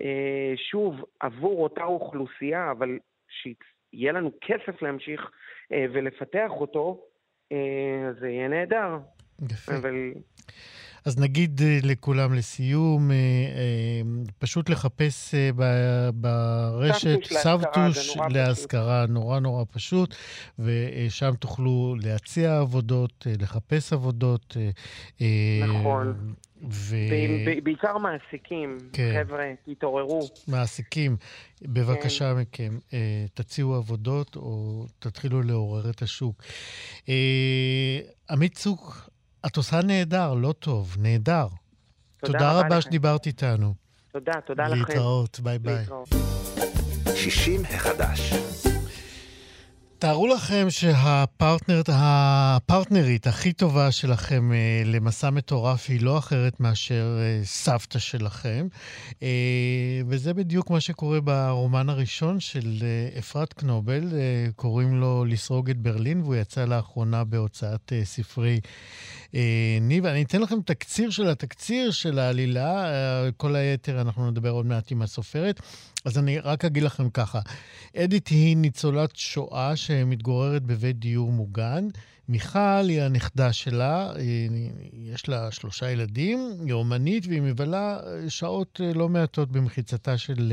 אה, 0.00 0.52
שוב, 0.70 1.04
עבור 1.20 1.62
אותה 1.62 1.84
אוכלוסייה, 1.84 2.70
אבל 2.70 2.98
שיהיה 3.28 4.12
לנו 4.12 4.32
כסף 4.40 4.82
להמשיך 4.82 5.30
אה, 5.72 5.86
ולפתח 5.92 6.50
אותו, 6.50 7.04
אה, 7.52 8.12
זה 8.20 8.28
יהיה 8.28 8.48
נהדר. 8.48 8.98
יפה. 9.50 9.76
אבל... 9.76 10.12
אז 11.08 11.18
נגיד 11.18 11.60
אה, 11.62 11.78
לכולם 11.82 12.34
לסיום, 12.34 13.10
אה, 13.10 13.16
אה, 13.16 14.00
פשוט 14.38 14.70
לחפש 14.70 15.34
ברשת 16.14 17.18
סבתוש 17.24 18.16
להשכרה, 18.30 19.06
נורא 19.06 19.40
נורא 19.40 19.64
פשוט, 19.72 20.14
ושם 20.58 21.34
תוכלו 21.40 21.96
להציע 22.02 22.58
עבודות, 22.58 23.26
לחפש 23.40 23.92
עבודות. 23.92 24.56
נכון. 25.68 26.34
ו... 26.70 26.96
בעיקר 27.62 27.98
מעסיקים, 27.98 28.78
כן. 28.92 29.14
חבר'ה, 29.24 29.44
תתעוררו. 29.66 30.20
מעסיקים, 30.48 31.16
בבקשה 31.62 32.34
כן. 32.34 32.40
מכם, 32.40 32.78
תציעו 33.34 33.74
עבודות 33.74 34.36
או 34.36 34.84
תתחילו 34.98 35.42
לעורר 35.42 35.90
את 35.90 36.02
השוק. 36.02 36.42
עמית 38.30 38.54
צוק, 38.54 39.10
את 39.46 39.56
עושה 39.56 39.82
נהדר, 39.82 40.34
לא 40.34 40.52
טוב, 40.52 40.96
נהדר. 40.98 41.46
תודה, 42.20 42.38
תודה 42.38 42.52
רבה 42.52 42.80
שדיברת 42.80 43.26
איתנו. 43.26 43.74
תודה, 44.12 44.32
תודה 44.46 44.68
לכם. 44.68 44.78
להתראות, 44.78 45.40
ביי 45.40 45.58
ביי. 45.58 45.74
להתראות. 45.74 46.08
60 47.14 47.64
החדש. 47.64 48.32
תארו 50.00 50.26
לכם 50.26 50.66
שהפרטנרית 50.70 51.88
הכי 53.26 53.52
טובה 53.52 53.92
שלכם 53.92 54.52
אה, 54.52 54.82
למסע 54.84 55.30
מטורף 55.30 55.86
היא 55.88 56.02
לא 56.02 56.18
אחרת 56.18 56.60
מאשר 56.60 57.18
אה, 57.20 57.40
סבתא 57.44 57.98
שלכם, 57.98 58.66
אה, 59.22 59.28
וזה 60.06 60.34
בדיוק 60.34 60.70
מה 60.70 60.80
שקורה 60.80 61.20
ברומן 61.20 61.88
הראשון 61.88 62.40
של 62.40 62.76
אפרת 63.18 63.52
קנובל, 63.52 64.02
קוראים 64.56 65.00
לו 65.00 65.24
לסרוג 65.24 65.70
את 65.70 65.76
ברלין, 65.76 66.20
והוא 66.20 66.36
יצא 66.36 66.64
לאחרונה 66.64 67.24
בהוצאת 67.24 67.92
ספרי 68.04 68.60
ניב. 69.80 70.06
אני 70.06 70.22
אתן 70.22 70.40
לכם 70.40 70.60
תקציר 70.64 71.10
של 71.10 71.28
התקציר 71.28 71.90
של 71.90 72.18
העלילה, 72.18 72.92
כל 73.36 73.56
היתר 73.56 74.00
אנחנו 74.00 74.30
נדבר 74.30 74.50
עוד 74.50 74.66
מעט 74.66 74.92
עם 74.92 75.02
הסופרת. 75.02 75.60
אז 76.04 76.18
אני 76.18 76.38
רק 76.38 76.64
אגיד 76.64 76.82
לכם 76.82 77.10
ככה, 77.10 77.40
אדית 77.96 78.28
היא 78.28 78.56
ניצולת 78.56 79.16
שואה 79.16 79.76
שמתגוררת 79.76 80.62
בבית 80.62 80.98
דיור 80.98 81.32
מוגן. 81.32 81.88
מיכל 82.28 82.88
היא 82.88 83.02
הנכדה 83.02 83.52
שלה, 83.52 84.12
יש 84.92 85.28
לה 85.28 85.50
שלושה 85.50 85.90
ילדים, 85.90 86.52
היא 86.64 86.72
אומנית 86.72 87.26
והיא 87.26 87.42
מבלה 87.42 87.98
שעות 88.28 88.80
לא 88.94 89.08
מעטות 89.08 89.52
במחיצתה 89.52 90.18
של 90.18 90.52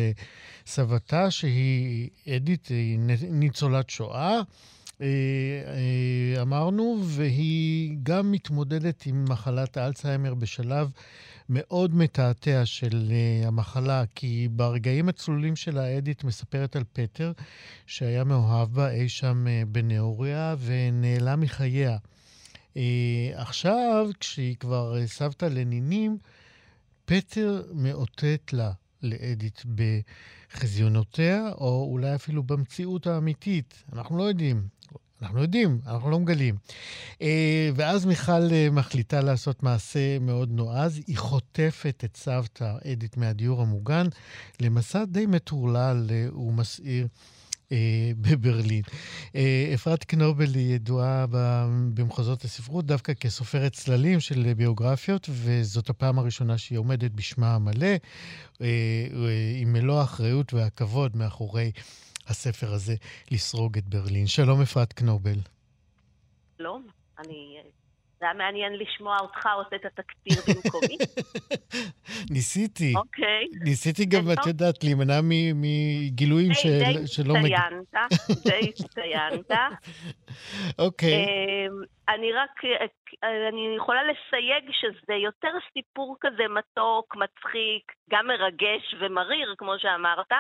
סבתה, 0.66 1.32
שהיא 1.32 2.10
אדית, 2.36 2.68
היא 2.68 3.00
ניצולת 3.30 3.90
שואה. 3.90 4.42
אה, 5.02 5.08
אה, 5.08 6.42
אמרנו, 6.42 7.00
והיא 7.04 7.98
גם 8.04 8.32
מתמודדת 8.32 9.06
עם 9.06 9.26
מחלת 9.30 9.78
האלצהיימר 9.78 10.34
בשלב 10.34 10.92
מאוד 11.50 11.96
מתעתע 11.96 12.66
של 12.66 13.12
uh, 13.12 13.48
המחלה, 13.48 14.04
כי 14.16 14.48
ברגעים 14.52 15.10
הצלולים 15.10 15.56
של 15.56 15.78
האדית 15.78 16.24
מספרת 16.24 16.76
על 16.76 16.84
פטר, 16.94 17.32
שהיה 17.86 18.24
מאוהב 18.24 18.74
בה 18.74 18.92
אי 18.92 19.10
שם 19.10 19.46
בנאוריה 19.68 20.56
ונעלם 20.60 21.42
מחייה. 21.42 21.98
עכשיו, 23.34 24.10
כשהיא 24.20 24.56
כבר 24.56 25.08
סבתא 25.08 25.46
לנינים, 25.46 26.18
פטר 27.06 27.64
מאותת 27.74 28.54
לה, 28.54 28.72
לאדית, 29.06 29.64
בחזיונותיה, 30.56 31.52
או 31.58 31.88
אולי 31.92 32.16
אפילו 32.16 32.44
במציאות 32.44 33.08
האמיתית. 33.08 33.84
אנחנו 33.94 34.18
לא 34.18 34.24
יודעים. 34.24 34.68
אנחנו 35.22 35.42
יודעים, 35.42 35.80
אנחנו 35.88 36.10
לא 36.10 36.20
מגלים. 36.20 36.56
אה, 37.22 37.70
ואז 37.76 38.06
מיכל 38.06 38.52
אה, 38.52 38.68
מחליטה 38.72 39.22
לעשות 39.22 39.64
מעשה 39.64 40.20
מאוד 40.20 40.52
נועז. 40.52 41.02
היא 41.08 41.18
חוטפת 41.18 42.04
את 42.06 42.18
סבתא 42.18 42.74
אדית 42.92 43.18
מהדיור 43.18 43.62
המוגן 43.62 44.08
למסע 44.62 45.06
די 45.06 45.26
מטורלל 45.26 46.08
אה, 46.10 46.38
ומסעיר. 46.40 47.08
בברלין. 48.18 48.82
אפרת 49.74 50.04
קנובל 50.04 50.56
היא 50.56 50.76
ידועה 50.76 51.26
במחוזות 51.94 52.44
הספרות 52.44 52.86
דווקא 52.86 53.14
כסופרת 53.14 53.72
צללים 53.72 54.20
של 54.20 54.54
ביוגרפיות, 54.54 55.30
וזאת 55.32 55.90
הפעם 55.90 56.20
הראשונה 56.20 56.58
שהיא 56.58 56.78
עומדת 56.78 57.12
בשמה 57.12 57.56
המלא, 57.56 57.96
עם 59.62 59.74
מלוא 59.74 60.00
האחריות 60.00 60.54
והכבוד 60.54 61.18
מאחורי 61.18 61.72
הספר 62.28 62.74
הזה, 62.74 62.96
לסרוג 63.32 63.78
את 63.78 63.88
ברלין. 63.88 64.28
שלום, 64.28 64.62
אפרת 64.62 64.94
קנובל. 64.94 65.40
שלום, 66.58 66.88
אני 67.20 67.58
זה 68.20 68.26
היה 68.26 68.34
מעניין 68.34 68.74
לשמוע 68.74 69.18
אותך 69.20 69.48
עושה 69.56 69.76
את 69.76 69.86
התקציר 69.86 70.56
במקומי. 70.56 70.98
ניסיתי. 72.36 72.94
אוקיי. 72.96 73.46
ניסיתי 73.64 74.06
גם, 74.06 74.32
את 74.34 74.48
יודעת, 74.48 74.84
להימנע 74.84 75.20
מגילויים 75.56 76.52
שלא 77.06 77.34
מגיעים. 77.34 77.84
די 77.92 78.00
הצטיינת, 78.02 78.46
די 78.46 78.70
הצטיינת. 78.70 79.52
אוקיי. 80.86 81.14
אמ, 81.14 81.84
אני 82.10 82.34
רק, 82.34 82.62
אני 83.50 83.76
יכולה 83.78 84.02
לסייג 84.04 84.72
שזה 84.72 85.14
יותר 85.14 85.54
סיפור 85.74 86.18
כזה 86.22 86.44
מתוק, 86.50 87.16
מצחיק, 87.16 87.92
גם 88.12 88.28
מרגש 88.28 88.96
ומריר, 89.00 89.56
כמו 89.58 89.74
שאמרת. 89.78 90.32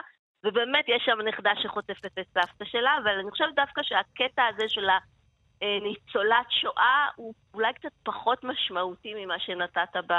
ובאמת 0.46 0.86
יש 0.88 1.02
שם 1.06 1.22
נכדה 1.28 1.52
שחוטפת 1.64 2.20
את 2.20 2.28
סבתא 2.34 2.66
שלה, 2.66 2.92
אבל 3.04 3.12
אני 3.20 3.32
חושבת 3.32 3.56
דווקא 3.56 3.82
שהקטע 3.84 4.44
הזה 4.54 4.66
של 4.68 4.90
הניצולת 5.62 6.48
שואה 6.62 7.08
הוא 7.16 7.34
אולי 7.54 7.74
קצת 7.74 7.92
פחות 8.04 8.44
משמעותי 8.44 9.14
ממה 9.14 9.40
שנתת 9.40 9.98
ב... 10.10 10.14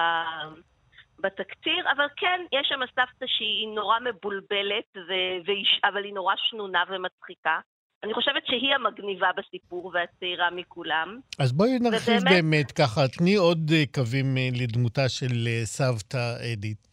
בתקציר, 1.20 1.92
אבל 1.96 2.06
כן, 2.16 2.40
יש 2.52 2.68
שם 2.68 2.80
סבתא 2.86 3.26
שהיא 3.26 3.68
נורא 3.74 3.98
מבולבלת, 4.00 4.90
ו... 4.96 5.10
ואיש... 5.46 5.80
אבל 5.84 6.04
היא 6.04 6.14
נורא 6.14 6.34
שנונה 6.36 6.84
ומצחיקה. 6.88 7.58
אני 8.04 8.14
חושבת 8.14 8.42
שהיא 8.46 8.74
המגניבה 8.74 9.30
בסיפור 9.36 9.92
והצעירה 9.94 10.50
מכולם. 10.50 11.20
אז 11.38 11.52
בואי 11.52 11.78
נרחיב 11.78 12.14
ובאמת... 12.20 12.32
באמת 12.32 12.72
ככה, 12.72 13.08
תני 13.08 13.34
עוד 13.34 13.70
אה, 13.72 13.84
קווים 13.94 14.36
אה, 14.36 14.48
לדמותה 14.60 15.08
של 15.08 15.46
אה, 15.46 15.60
סבתא 15.64 16.36
אדית. 16.52 16.85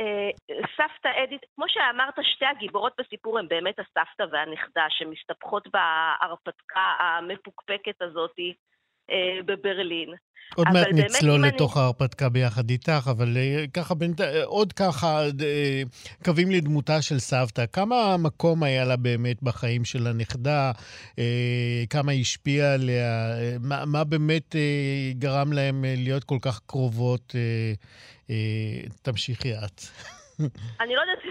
אה, 0.00 0.30
סבתא 0.76 1.22
אדית, 1.24 1.42
כמו 1.54 1.64
שאמרת, 1.68 2.14
שתי 2.22 2.46
הגיבורות 2.46 2.92
בסיפור 2.98 3.38
הן 3.38 3.48
באמת 3.48 3.78
הסבתא 3.78 4.24
והנכדה, 4.32 4.86
שמסתבכות 4.88 5.68
בהרפתקה 5.68 6.96
המפוקפקת 6.98 8.02
הזאת. 8.02 8.34
אה, 8.38 8.69
בברלין. 9.46 10.08
עוד 10.54 10.68
מעט 10.72 10.86
נצלול 10.92 11.46
לתוך 11.46 11.76
אני... 11.76 11.82
ההרפתקה 11.82 12.28
ביחד 12.28 12.70
איתך, 12.70 13.10
אבל 13.10 13.36
אה, 13.36 13.64
ככה, 13.74 13.94
בנת... 13.94 14.20
עוד 14.44 14.72
ככה 14.72 15.22
קווים 16.24 16.50
לדמותה 16.50 17.02
של 17.02 17.18
סבתא. 17.18 17.64
כמה 17.72 18.16
מקום 18.16 18.62
היה 18.62 18.84
לה 18.84 18.96
באמת 18.96 19.42
בחיים 19.42 19.84
של 19.84 20.06
הנכדה? 20.06 20.72
כמה 21.90 22.12
היא 22.12 22.20
השפיעה 22.20 22.74
עליה? 22.74 23.34
מה, 23.60 23.84
מה 23.84 24.04
באמת 24.04 24.56
גרם 25.18 25.52
להם 25.52 25.84
להיות 25.96 26.24
כל 26.24 26.38
כך 26.42 26.60
קרובות? 26.66 27.34
אה, 28.30 28.34
תמשיכי 29.02 29.54
את. 29.54 29.80
אני 30.80 30.94
לא 30.94 31.00
יודעת, 31.00 31.24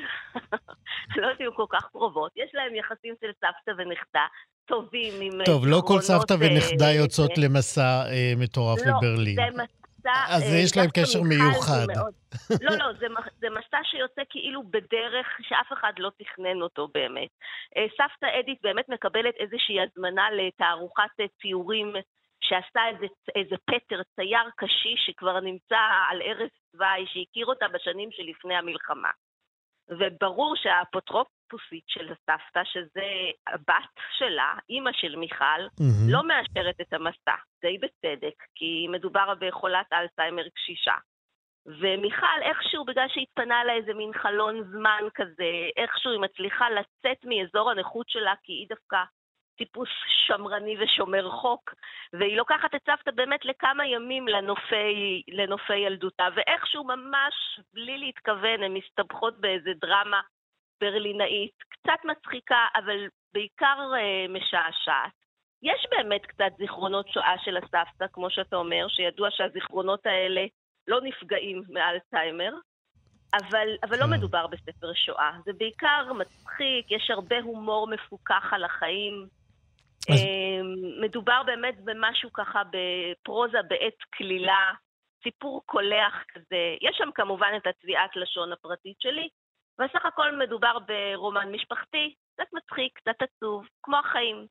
אני 1.12 1.22
לא 1.22 1.28
אם 1.40 1.52
כל 1.56 1.66
כך 1.70 1.88
קרובות. 1.92 2.32
יש 2.36 2.52
להם 2.54 2.76
יחסים 2.76 3.14
של 3.22 3.32
סבתא 3.42 3.82
ונכדה. 3.82 4.26
טובים 4.66 5.14
עם... 5.22 5.46
טוב, 5.46 5.68
לא 5.68 5.82
כל 5.88 6.02
סבתא 6.02 6.34
אה, 6.34 6.38
ונכדה 6.40 6.92
יוצאות 6.92 7.38
למסע 7.38 8.04
אה, 8.12 8.34
מטורף 8.38 8.80
לברלין. 8.86 9.40
לא, 9.40 9.46
זה 9.46 9.64
מסע... 9.64 10.36
אז 10.36 10.54
יש 10.54 10.78
להם 10.78 10.90
קשר 10.94 11.22
מיוחד. 11.22 11.88
לא, 12.62 12.78
לא, 12.78 12.86
זה 13.40 13.48
מסע 13.50 13.78
שיוצא 13.84 14.22
כאילו 14.30 14.64
בדרך 14.64 15.28
שאף 15.42 15.74
אחד 15.74 15.94
לא 15.98 16.12
תכנן 16.20 16.62
אותו 16.62 16.88
באמת. 16.94 17.30
סבתא 17.98 18.40
אדית 18.40 18.60
באמת 18.64 18.90
מקבלת 18.90 19.36
איזושהי 19.40 19.76
הזמנה 19.82 20.26
לתערוכת 20.32 21.18
ציורים 21.42 21.94
שעשה 22.50 22.88
איזה, 22.88 23.06
איזה 23.36 23.56
פטר, 23.66 24.02
צייר 24.16 24.50
קשיש 24.58 25.00
שכבר 25.06 25.40
נמצא 25.40 25.80
על 26.10 26.22
ערש 26.22 26.52
צוואי, 26.72 27.06
שהכיר 27.08 27.46
אותה 27.46 27.68
בשנים 27.68 28.10
שלפני 28.12 28.56
המלחמה. 28.56 29.10
וברור 29.90 30.56
שהאפוטרופוסית 30.56 31.84
של 31.88 32.06
הסבתא, 32.12 32.64
שזה 32.64 33.10
הבת 33.48 33.94
שלה, 34.18 34.54
אימא 34.70 34.92
של 34.94 35.16
מיכל, 35.16 35.62
mm-hmm. 35.66 36.12
לא 36.12 36.24
מאשרת 36.24 36.82
את 36.82 36.94
המסע, 36.94 37.36
די 37.62 37.78
בצדק, 37.78 38.44
כי 38.56 38.88
מדובר 38.90 39.34
בחולת 39.40 39.94
אלצהיימר 39.94 40.50
קשישה. 40.56 40.96
ומיכל, 41.66 42.42
איכשהו, 42.42 42.86
בגלל 42.86 43.08
שהתפנה 43.08 43.64
לה 43.64 43.74
איזה 43.74 43.94
מין 43.94 44.14
חלון 44.14 44.64
זמן 44.72 45.04
כזה, 45.16 45.52
איכשהו 45.78 46.12
היא 46.12 46.20
מצליחה 46.20 46.66
לצאת 46.70 47.26
מאזור 47.26 47.72
הנוחות 47.72 48.10
שלה, 48.10 48.34
כי 48.44 48.54
היא 48.54 48.68
דווקא 48.70 48.98
טיפוס 49.60 49.90
שמרני 50.26 50.76
ושומר 50.80 51.30
חוק, 51.30 51.74
והיא 52.14 52.38
לוקחת 52.38 52.76
את 52.76 52.82
סבתא 52.86 53.12
באמת 53.12 53.46
לכמה 53.46 53.86
ימים 53.88 54.28
לנופי, 54.28 55.24
לנופי 55.28 55.78
ילדותה, 55.78 56.28
ואיכשהו 56.36 56.84
ממש 56.84 57.60
בלי 57.74 57.98
להתכוון 57.98 58.64
הן 58.64 58.74
מסתבכות 58.74 59.42
באיזה 59.42 59.70
דרמה 59.82 60.22
ברלינאית, 60.82 61.56
קצת 61.70 62.06
מצחיקה, 62.06 62.68
אבל 62.76 63.08
בעיקר 63.34 63.78
אה, 63.96 64.26
משעשעת. 64.30 65.20
יש 65.64 65.86
באמת 65.92 66.26
קצת 66.26 66.52
זיכרונות 66.58 67.08
שואה 67.10 67.36
של 67.44 67.58
הסבתא, 67.58 68.06
כמו 68.14 68.30
שאתה 68.30 68.56
אומר, 68.56 68.88
שידוע 68.88 69.32
שהזיכרונות 69.32 70.06
האלה 70.06 70.46
לא 70.88 71.02
נפגעים 71.02 71.64
מאלצהיימר, 71.70 72.54
אבל, 73.34 73.68
אבל 73.84 73.98
לא 74.00 74.04
כן. 74.04 74.10
מדובר 74.10 74.48
בספר 74.48 74.94
שואה. 74.94 75.32
זה 75.46 75.52
בעיקר 75.58 76.14
מצחיק, 76.14 76.92
יש 76.92 77.10
הרבה 77.10 77.40
הומור 77.40 77.88
מפוקח 77.88 78.54
על 78.54 78.64
החיים. 78.64 79.39
אז... 80.14 80.20
אמ, 80.20 81.02
מדובר 81.02 81.42
באמת 81.46 81.76
במשהו 81.84 82.30
ככה 82.34 82.62
בפרוזה 82.72 83.62
בעת 83.70 84.00
כלילה, 84.18 84.72
סיפור 85.24 85.62
קולח 85.66 86.24
כזה. 86.34 86.62
יש 86.82 86.96
שם 86.98 87.10
כמובן 87.16 87.52
את 87.58 87.68
התביעת 87.68 88.16
לשון 88.16 88.52
הפרטית 88.54 89.02
שלי, 89.02 89.30
וסך 89.80 90.06
הכל 90.06 90.38
מדובר 90.38 90.78
ברומן 90.80 91.52
משפחתי, 91.52 92.14
קצת 92.34 92.50
מצחיק, 92.54 92.92
קצת 93.00 93.22
עצוב, 93.22 93.66
כמו 93.84 93.98
החיים. 93.98 94.48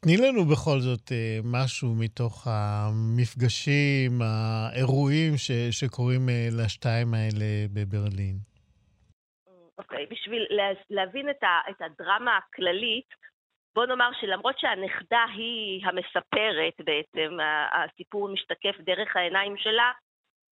תני 0.00 0.16
לנו 0.16 0.44
בכל 0.44 0.78
זאת 0.80 1.12
אה, 1.12 1.38
משהו 1.44 1.88
מתוך 1.94 2.46
המפגשים, 2.46 4.12
האירועים 4.22 5.36
ש, 5.36 5.50
שקורים 5.70 6.28
אה, 6.28 6.48
לשתיים 6.58 7.14
האלה 7.14 7.50
בברלין. 7.74 8.36
אוקיי, 9.78 10.04
okay, 10.04 10.10
בשביל 10.10 10.46
להבין 10.90 11.30
את 11.70 11.80
הדרמה 11.80 12.36
הכללית, 12.36 13.08
בוא 13.76 13.86
נאמר 13.86 14.10
שלמרות 14.20 14.58
שהנכדה 14.58 15.24
היא 15.34 15.86
המספרת 15.86 16.74
בעצם, 16.84 17.36
הסיפור 17.72 18.28
משתקף 18.28 18.80
דרך 18.80 19.16
העיניים 19.16 19.56
שלה, 19.56 19.92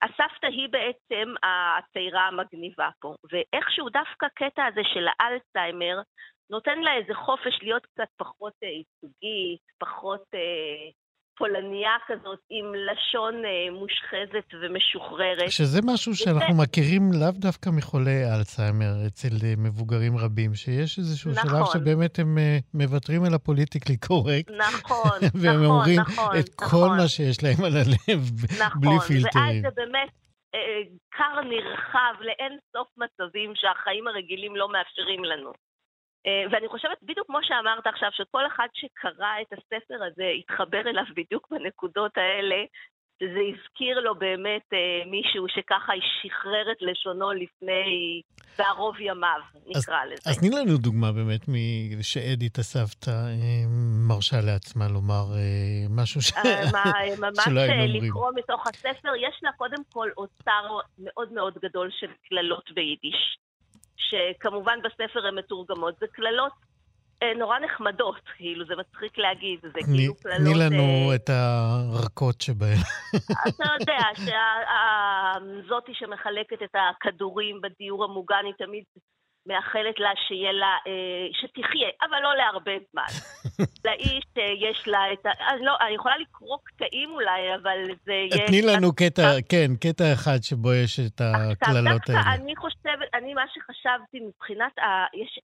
הסבתא 0.02 0.48
היא 0.48 0.70
בעצם 0.70 1.34
הצעירה 1.44 2.28
המגניבה 2.28 2.90
פה. 3.00 3.16
ואיכשהו 3.32 3.90
דווקא 3.90 4.26
הקטע 4.26 4.66
הזה 4.66 4.82
של 4.94 5.08
האלצהיימר 5.20 6.02
נותן 6.50 6.80
לה 6.80 6.94
איזה 6.94 7.14
חופש 7.14 7.60
להיות 7.62 7.86
קצת 7.86 8.10
פחות 8.18 8.54
אה, 8.64 8.68
ייצוגית, 8.68 9.62
פחות 9.80 10.24
אה, 10.34 10.90
פולניה 11.38 11.92
כזאת 12.08 12.40
עם 12.50 12.66
לשון 12.76 13.46
אה, 13.46 13.72
מושחזת 13.72 14.48
ומשוחררת. 14.62 15.52
שזה 15.52 15.80
משהו 15.84 16.16
שאנחנו 16.16 16.54
וזה... 16.54 16.64
מכירים 16.64 17.04
לאו 17.22 17.32
דווקא 17.32 17.70
מחולי 17.70 18.24
אלצהיימר 18.36 19.08
אצל 19.08 19.36
אה, 19.44 19.54
מבוגרים 19.58 20.18
רבים, 20.18 20.54
שיש 20.54 21.00
איזשהו 21.00 21.32
נכון. 21.32 21.50
שלב 21.50 21.66
שבאמת 21.74 22.20
הם 22.20 22.38
אה, 22.38 22.58
מוותרים 22.74 23.24
על 23.24 23.34
הפוליטיקלי 23.34 23.98
קורקט. 23.98 24.52
נכון, 24.52 25.20
והם 25.42 25.64
נכון, 25.64 25.66
אומרים 25.66 26.00
נכון, 26.00 26.38
את 26.40 26.50
נכון. 26.62 26.80
כל 26.80 26.88
מה 26.98 27.08
שיש 27.08 27.44
להם 27.44 27.60
על 27.66 27.74
הלב, 27.82 28.22
נכון, 28.66 28.82
בלי 28.82 29.00
פילטרים. 29.08 29.64
ואז 29.64 29.74
זה 29.74 29.82
באמת 29.82 30.10
כר 31.12 31.42
נרחב 31.42 32.14
לאין 32.20 32.60
סוף 32.74 32.88
מצבים 32.98 33.54
שהחיים 33.56 34.08
הרגילים 34.08 34.56
לא 34.56 34.72
מאפשרים 34.72 35.24
לנו. 35.24 35.52
אה, 36.28 36.44
ואני 36.52 36.68
חושבת, 36.68 36.98
בדיוק 37.04 37.28
כמו 37.28 37.40
שאמרת 37.42 37.88
עכשיו, 37.88 38.10
שכל 38.12 38.48
אחד 38.48 38.68
שקרא 38.74 39.42
את 39.42 39.54
הספר 39.54 40.04
הזה 40.04 40.28
התחבר 40.40 40.82
אליו 40.90 41.04
בדיוק 41.16 41.48
בנקודות 41.52 42.18
האלה, 42.18 42.64
שזה 43.20 43.40
הזכיר 43.50 44.00
לו 44.00 44.16
באמת 44.16 44.68
אה, 44.74 45.12
מישהו 45.12 45.46
שככה 45.48 45.94
שחרר 46.22 46.72
את 46.72 46.82
לשונו 46.82 47.32
לפני, 47.32 48.22
בערוב 48.58 48.96
ימיו, 49.00 49.40
נקרא 49.68 50.04
אז, 50.04 50.10
לזה. 50.12 50.30
אז 50.30 50.40
תני 50.40 50.50
לנו 50.50 50.78
דוגמה 50.78 51.12
באמת 51.12 51.42
שאדית 52.02 52.58
הסבתא 52.58 53.10
אה, 53.10 53.64
מרשה 54.08 54.42
לעצמה 54.42 54.88
לומר 54.88 55.26
אה, 55.36 55.86
משהו 55.90 56.22
ש... 56.22 56.34
אה, 56.34 56.72
מה, 56.72 57.44
שלא 57.46 57.60
היינו 57.60 57.84
אומרים. 57.84 58.02
ממש 58.02 58.10
לקרוא 58.10 58.32
מתוך 58.36 58.68
הספר, 58.68 59.16
יש 59.16 59.40
לה 59.44 59.52
קודם 59.52 59.84
כל 59.94 60.10
אוצר 60.18 60.80
מאוד 60.98 61.34
מאוד 61.34 61.54
גדול 61.62 61.90
של 62.00 62.08
קללות 62.30 62.72
ביידיש. 62.74 63.38
שכמובן 63.98 64.80
בספר 64.84 65.28
הן 65.28 65.36
מתורגמות, 65.36 65.96
זה 66.00 66.06
קללות 66.12 66.54
אה, 67.24 67.34
נורא 67.34 67.60
נחמדות, 67.60 68.22
כאילו, 68.38 68.66
זה 68.66 68.74
מצחיק 68.76 69.18
להגיד, 69.18 69.60
זה 69.62 69.80
כאילו 69.86 70.16
קללות... 70.16 70.40
תני 70.40 70.54
לנו 70.60 71.12
אה, 71.12 71.16
את 71.16 71.30
הרכות 71.30 72.42
שבהן. 72.42 72.78
אתה 73.48 73.64
יודע 73.80 74.00
שזאתי 74.16 75.92
שמחלקת 75.94 76.64
את 76.64 76.76
הכדורים 76.76 77.62
בדיור 77.62 78.04
המוגן 78.04 78.46
היא 78.46 78.54
תמיד 78.58 78.84
מאחלת 79.48 80.00
לה 80.00 80.10
שיהיה 80.28 80.52
לה, 80.52 80.78
אה, 80.88 81.28
שתחיה, 81.32 81.90
אבל 82.02 82.20
לא 82.24 82.36
להרבה 82.36 82.72
זמן. 82.92 83.12
לאיש 83.86 84.26
יש 84.60 84.88
לה 84.88 85.14
את 85.14 85.26
ה... 85.26 85.30
אני, 85.54 85.66
לא, 85.66 85.76
אני 85.82 85.96
יכולה 85.96 86.16
לקרוא 86.18 86.58
קטעים 86.64 87.10
אולי, 87.12 87.56
אבל 87.56 87.78
זה. 88.06 88.14
תני 88.48 88.62
לנו 88.62 88.96
קטע, 88.96 89.22
כן, 89.50 89.72
קטע 89.80 90.14
אחד 90.14 90.44
שבו 90.44 90.74
יש 90.74 91.00
את 91.00 91.22
הקללות 91.22 92.10
האלה. 92.10 92.22
אני 92.22 92.32
חושבת, 92.32 92.42
אני 92.42 92.53
מה 93.34 93.46
שחשבתי 93.54 94.20
מבחינת 94.20 94.80
ה... 94.80 95.06
יש 95.14 95.40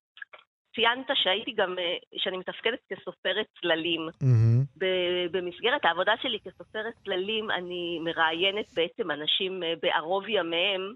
ציינת 0.76 1.08
שהייתי 1.14 1.52
גם, 1.52 1.76
שאני 2.18 2.38
מתפקדת 2.38 2.80
כסופרת 2.94 3.46
צללים. 3.62 4.10
Mm-hmm. 4.10 4.86
במסגרת 5.32 5.86
העבודה 5.86 6.14
שלי 6.22 6.40
כסופרת 6.40 6.94
צללים, 7.04 7.52
אני 7.52 8.00
מראיינת 8.04 8.66
בעצם 8.74 9.12
אנשים 9.12 9.64
בערוב 9.82 10.24
ימיהם, 10.28 10.94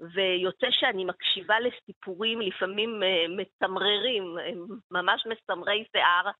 ויוצא 0.00 0.66
שאני 0.70 1.04
מקשיבה 1.04 1.54
לסיפורים 1.60 2.40
לפעמים 2.40 3.00
מצמררים, 3.36 4.36
ממש 4.90 5.26
מסמרי 5.26 5.84
שיער, 5.92 6.30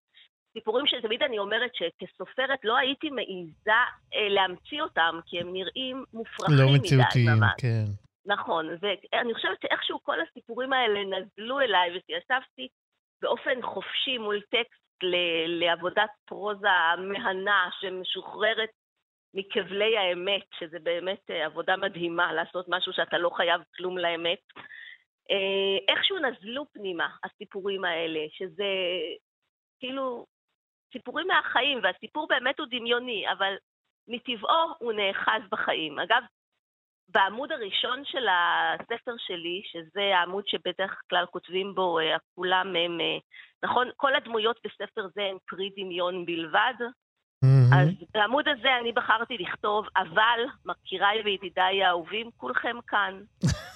סיפורים 0.59 0.87
שתמיד 0.87 1.23
אני 1.23 1.39
אומרת 1.39 1.71
שכסופרת 1.75 2.59
לא 2.65 2.77
הייתי 2.77 3.11
מעיזה 3.11 3.81
אה, 4.15 4.29
להמציא 4.29 4.83
אותם, 4.83 5.19
כי 5.27 5.41
הם 5.41 5.53
נראים 5.53 6.05
מופרכים 6.13 6.57
לא 6.59 6.65
מדי. 6.65 6.73
לא 6.73 6.79
מציאותיים, 6.79 7.41
כן. 7.59 8.04
נכון, 8.27 8.69
ואני 8.81 9.35
חושבת 9.35 9.61
שאיכשהו 9.61 10.03
כל 10.03 10.21
הסיפורים 10.21 10.73
האלה 10.73 11.01
נזלו 11.05 11.61
אליי, 11.61 11.91
וישבתי 11.91 12.69
באופן 13.23 13.63
חופשי 13.63 14.19
מול 14.19 14.41
טקסט 14.41 15.03
ל- 15.03 15.65
לעבודת 15.65 16.11
פרוזה 16.25 16.69
מהנה 16.99 17.71
שמשוחררת 17.81 18.71
מכבלי 19.35 19.99
האמת, 19.99 20.43
שזה 20.59 20.79
באמת 20.79 21.31
אה, 21.31 21.47
עבודה 21.47 21.77
מדהימה, 21.77 22.33
לעשות 22.33 22.67
משהו 22.69 22.93
שאתה 22.93 23.19
לא 23.19 23.31
חייב 23.31 23.61
כלום 23.77 23.99
לאמת. 23.99 24.39
אה, 25.31 25.95
איכשהו 25.95 26.19
נזלו 26.19 26.67
פנימה 26.73 27.09
הסיפורים 27.25 27.85
האלה, 27.85 28.21
שזה 28.31 28.65
כאילו 29.79 30.27
סיפורים 30.93 31.27
מהחיים, 31.27 31.81
והסיפור 31.83 32.29
באמת 32.29 32.61
הוא 32.61 32.67
דמיוני, 32.71 33.33
אבל 33.33 33.55
מטבעו 34.09 34.75
הוא 34.79 34.93
נאחז 34.93 35.43
בחיים. 35.51 35.99
אגב, 35.99 36.23
בעמוד 37.09 37.53
הראשון 37.53 38.03
של 38.05 38.27
הספר 38.29 39.15
שלי, 39.19 39.63
שזה 39.65 40.03
העמוד 40.15 40.45
שבדרך 40.47 41.01
כלל 41.11 41.27
כותבים 41.31 41.75
בו, 41.75 41.99
אה, 41.99 42.17
כולם 42.35 42.67
הם, 42.67 43.01
אה, 43.01 43.19
נכון, 43.63 43.89
כל 43.97 44.15
הדמויות 44.15 44.57
בספר 44.65 45.07
זה 45.15 45.23
הן 45.23 45.37
פרי 45.47 45.71
דמיון 45.77 46.27
בלבד. 46.27 46.75
Mm-hmm. 46.81 47.77
אז 47.77 47.89
בעמוד 48.15 48.49
הזה 48.49 48.77
אני 48.81 48.93
בחרתי 48.93 49.39
לכתוב, 49.39 49.87
אבל, 49.97 50.41
מכיריי 50.65 51.23
וידידיי 51.25 51.85
האהובים, 51.85 52.31
כולכם 52.37 52.77
כאן. 52.87 53.21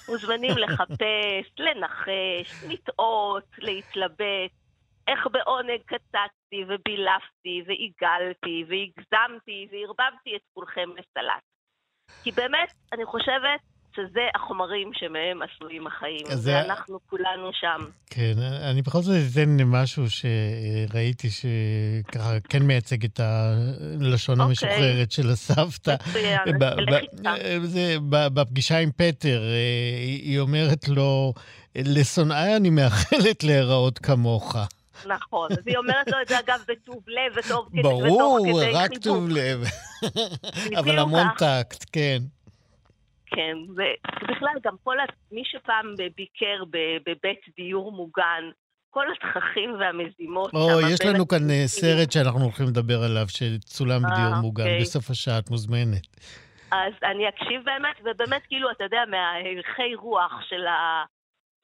מוזמנים 0.09 0.57
לחפש, 0.63 1.59
לנחש, 1.59 2.63
לטעות, 2.69 3.45
להתלבט, 3.57 4.51
איך 5.07 5.27
בעונג 5.31 5.81
קצצתי 5.85 6.63
ובילפתי 6.67 7.63
ועיגלתי 7.67 8.65
והגזמתי 8.67 9.67
וערבבתי 9.71 10.35
את 10.35 10.41
כולכם 10.53 10.89
לסלט. 10.89 11.43
כי 12.23 12.31
באמת, 12.31 12.73
אני 12.93 13.05
חושבת 13.05 13.59
שזה 13.95 14.21
החומרים 14.35 14.91
שמהם 14.93 15.39
עשויים 15.41 15.87
החיים, 15.87 16.25
זה... 16.29 16.55
ואנחנו 16.55 16.99
כולנו 17.09 17.49
שם. 17.53 17.85
כן, 18.09 18.33
אני 18.71 18.81
בכל 18.81 19.01
זאת 19.01 19.15
אתן 19.31 19.57
משהו 19.65 20.03
שראיתי 20.09 21.27
שככה 21.29 22.39
כן 22.49 22.63
מייצג 22.63 23.05
את 23.05 23.19
הלשון 23.19 24.41
אוקיי. 24.41 24.49
המשוחררת 24.49 25.11
של 25.11 25.29
הסבתא. 25.29 25.95
מצוין, 26.09 26.39
זה 27.63 27.95
בפגישה 28.09 28.79
עם 28.79 28.91
פטר, 28.91 29.41
אה, 29.41 29.97
היא 29.99 30.39
אומרת 30.39 30.87
לו, 30.87 31.33
לשונאי 31.75 32.55
אני 32.55 32.69
מאחלת 32.69 33.43
להיראות 33.43 33.99
כמוך. 33.99 34.55
נכון, 35.07 35.49
והיא 35.65 35.77
אומרת 35.77 36.07
לו 36.11 36.21
את 36.21 36.27
זה 36.27 36.39
אגב 36.39 36.63
בטוב 36.67 37.03
לב 37.07 37.33
ותוך 37.35 37.67
כדי 37.71 37.81
חיבוק. 37.83 38.03
ברור, 38.03 38.39
רק 38.73 38.91
טוב 39.03 39.29
לב. 39.29 39.63
אבל 40.79 40.99
המון 40.99 41.27
טקט, 41.37 41.85
כן. 41.91 42.19
כן, 43.25 43.57
ובכלל 43.69 44.55
גם 44.63 44.75
כל 44.83 44.97
מי 45.31 45.41
שפעם 45.45 45.95
ביקר 46.15 46.63
בבית 47.05 47.39
דיור 47.57 47.91
מוגן, 47.91 48.43
כל 48.89 49.05
התככים 49.11 49.75
והמזימות. 49.79 50.53
או, 50.53 50.81
יש 50.93 51.05
לנו 51.05 51.27
כאן 51.27 51.49
אה, 51.49 51.63
סרט 51.67 52.11
שאנחנו 52.11 52.43
הולכים 52.43 52.65
לדבר 52.65 53.03
עליו, 53.03 53.25
שצולם 53.27 54.01
בדיור 54.01 54.33
אה, 54.33 54.41
מוגן, 54.41 54.63
אוקיי. 54.63 54.81
בסוף 54.81 55.09
השעה 55.09 55.39
את 55.39 55.49
מוזמנת. 55.49 56.07
אז 56.71 56.93
אני 57.03 57.29
אקשיב 57.29 57.61
באמת, 57.65 57.95
ובאמת, 58.05 58.41
כאילו, 58.47 58.71
אתה 58.71 58.83
יודע, 58.83 59.03
מההלכי 59.09 59.95
רוח 59.95 60.33
של 60.49 60.67
ה... 60.67 61.03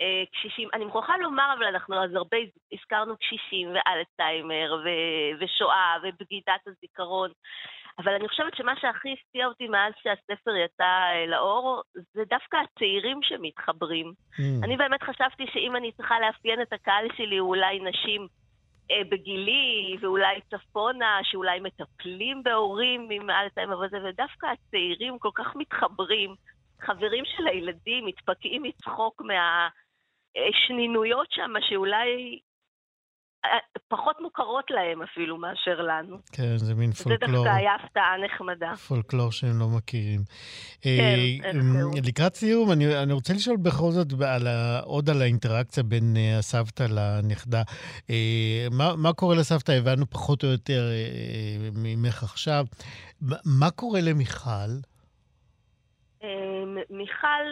אה, 0.01 0.23
קשישים, 0.31 0.69
אני 0.73 0.85
מוכרחה 0.85 1.17
לומר, 1.17 1.53
אבל 1.57 1.65
אנחנו 1.65 2.03
אז 2.03 2.15
הרבה 2.15 2.37
הזכרנו 2.73 3.17
קשישים 3.17 3.69
ואלצהיימר 3.73 4.81
ו- 4.85 5.43
ושואה 5.43 5.95
ובגידת 6.03 6.67
הזיכרון, 6.67 7.31
אבל 7.99 8.13
אני 8.13 8.27
חושבת 8.27 8.55
שמה 8.55 8.73
שהכי 8.81 9.13
הפתיע 9.13 9.45
אותי 9.47 9.67
מאז 9.67 9.93
שהספר 10.03 10.55
יצא 10.55 10.83
אה, 10.83 11.25
לאור, 11.27 11.81
זה 12.13 12.23
דווקא 12.29 12.57
הצעירים 12.57 13.19
שמתחברים. 13.23 14.13
Mm. 14.33 14.41
אני 14.63 14.77
באמת 14.77 15.03
חשבתי 15.03 15.45
שאם 15.53 15.75
אני 15.75 15.91
צריכה 15.91 16.19
לאפיין 16.19 16.61
את 16.61 16.73
הקהל 16.73 17.07
שלי, 17.17 17.39
אולי 17.39 17.79
נשים 17.79 18.27
אה, 18.91 19.01
בגילי, 19.09 19.97
ואולי 20.01 20.39
צפונה, 20.41 21.19
שאולי 21.23 21.59
מטפלים 21.59 22.43
בהורים 22.43 23.07
עם 23.11 23.29
אלצהיימר 23.29 23.79
וזה, 23.79 23.97
ודווקא 24.03 24.45
הצעירים 24.45 25.19
כל 25.19 25.31
כך 25.35 25.55
מתחברים. 25.55 26.35
חברים 26.81 27.23
של 27.25 27.47
הילדים 27.47 28.05
מתפקעים 28.05 28.63
מצחוק 28.63 29.21
מה... 29.21 29.67
שנינויות 30.67 31.27
שם 31.31 31.51
שאולי 31.69 32.39
אה, 33.45 33.49
פחות 33.87 34.15
מוכרות 34.21 34.71
להם 34.71 35.01
אפילו 35.01 35.37
מאשר 35.37 35.81
לנו. 35.81 36.17
כן, 36.31 36.57
זה 36.57 36.75
מין 36.75 36.91
פולקלור. 36.91 37.29
זה 37.31 37.33
דווקא 37.33 37.49
היה 37.49 37.75
הפתעה 37.75 38.13
נחמדה. 38.25 38.75
פולקלור 38.75 39.31
שהם 39.31 39.59
לא 39.59 39.67
מכירים. 39.77 40.19
כן, 40.81 40.89
אה, 40.89 41.49
אין 41.49 42.03
לקראת 42.07 42.35
סיום, 42.35 42.71
אני, 42.71 43.03
אני 43.03 43.13
רוצה 43.13 43.33
לשאול 43.33 43.57
בכל 43.57 43.91
זאת 43.91 44.07
על 44.25 44.47
ה, 44.47 44.79
עוד 44.79 45.09
על 45.09 45.21
האינטראקציה 45.21 45.83
בין 45.83 46.15
הסבתא 46.39 46.85
לנכדה. 46.89 47.61
מה, 48.71 48.95
מה 48.95 49.13
קורה 49.13 49.35
לסבתא? 49.35 49.71
הבנו 49.71 50.05
פחות 50.09 50.43
או 50.43 50.49
יותר 50.49 50.89
ממך 51.75 52.23
עכשיו. 52.23 52.65
מה 53.45 53.71
קורה 53.71 53.99
למיכל? 54.01 54.71
מיכל 56.89 57.45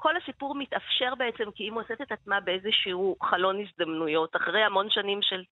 כל 0.00 0.16
הסיפור 0.16 0.54
מתאפשר 0.54 1.14
בעצם 1.18 1.50
כי 1.54 1.64
היא 1.64 1.72
מוצאת 1.72 2.00
את 2.00 2.12
עצמה 2.12 2.40
באיזשהו 2.40 3.16
חלון 3.22 3.60
הזדמנויות. 3.60 4.36
אחרי 4.36 4.62
המון 4.62 4.90
שנים 4.90 5.18
של 5.22 5.42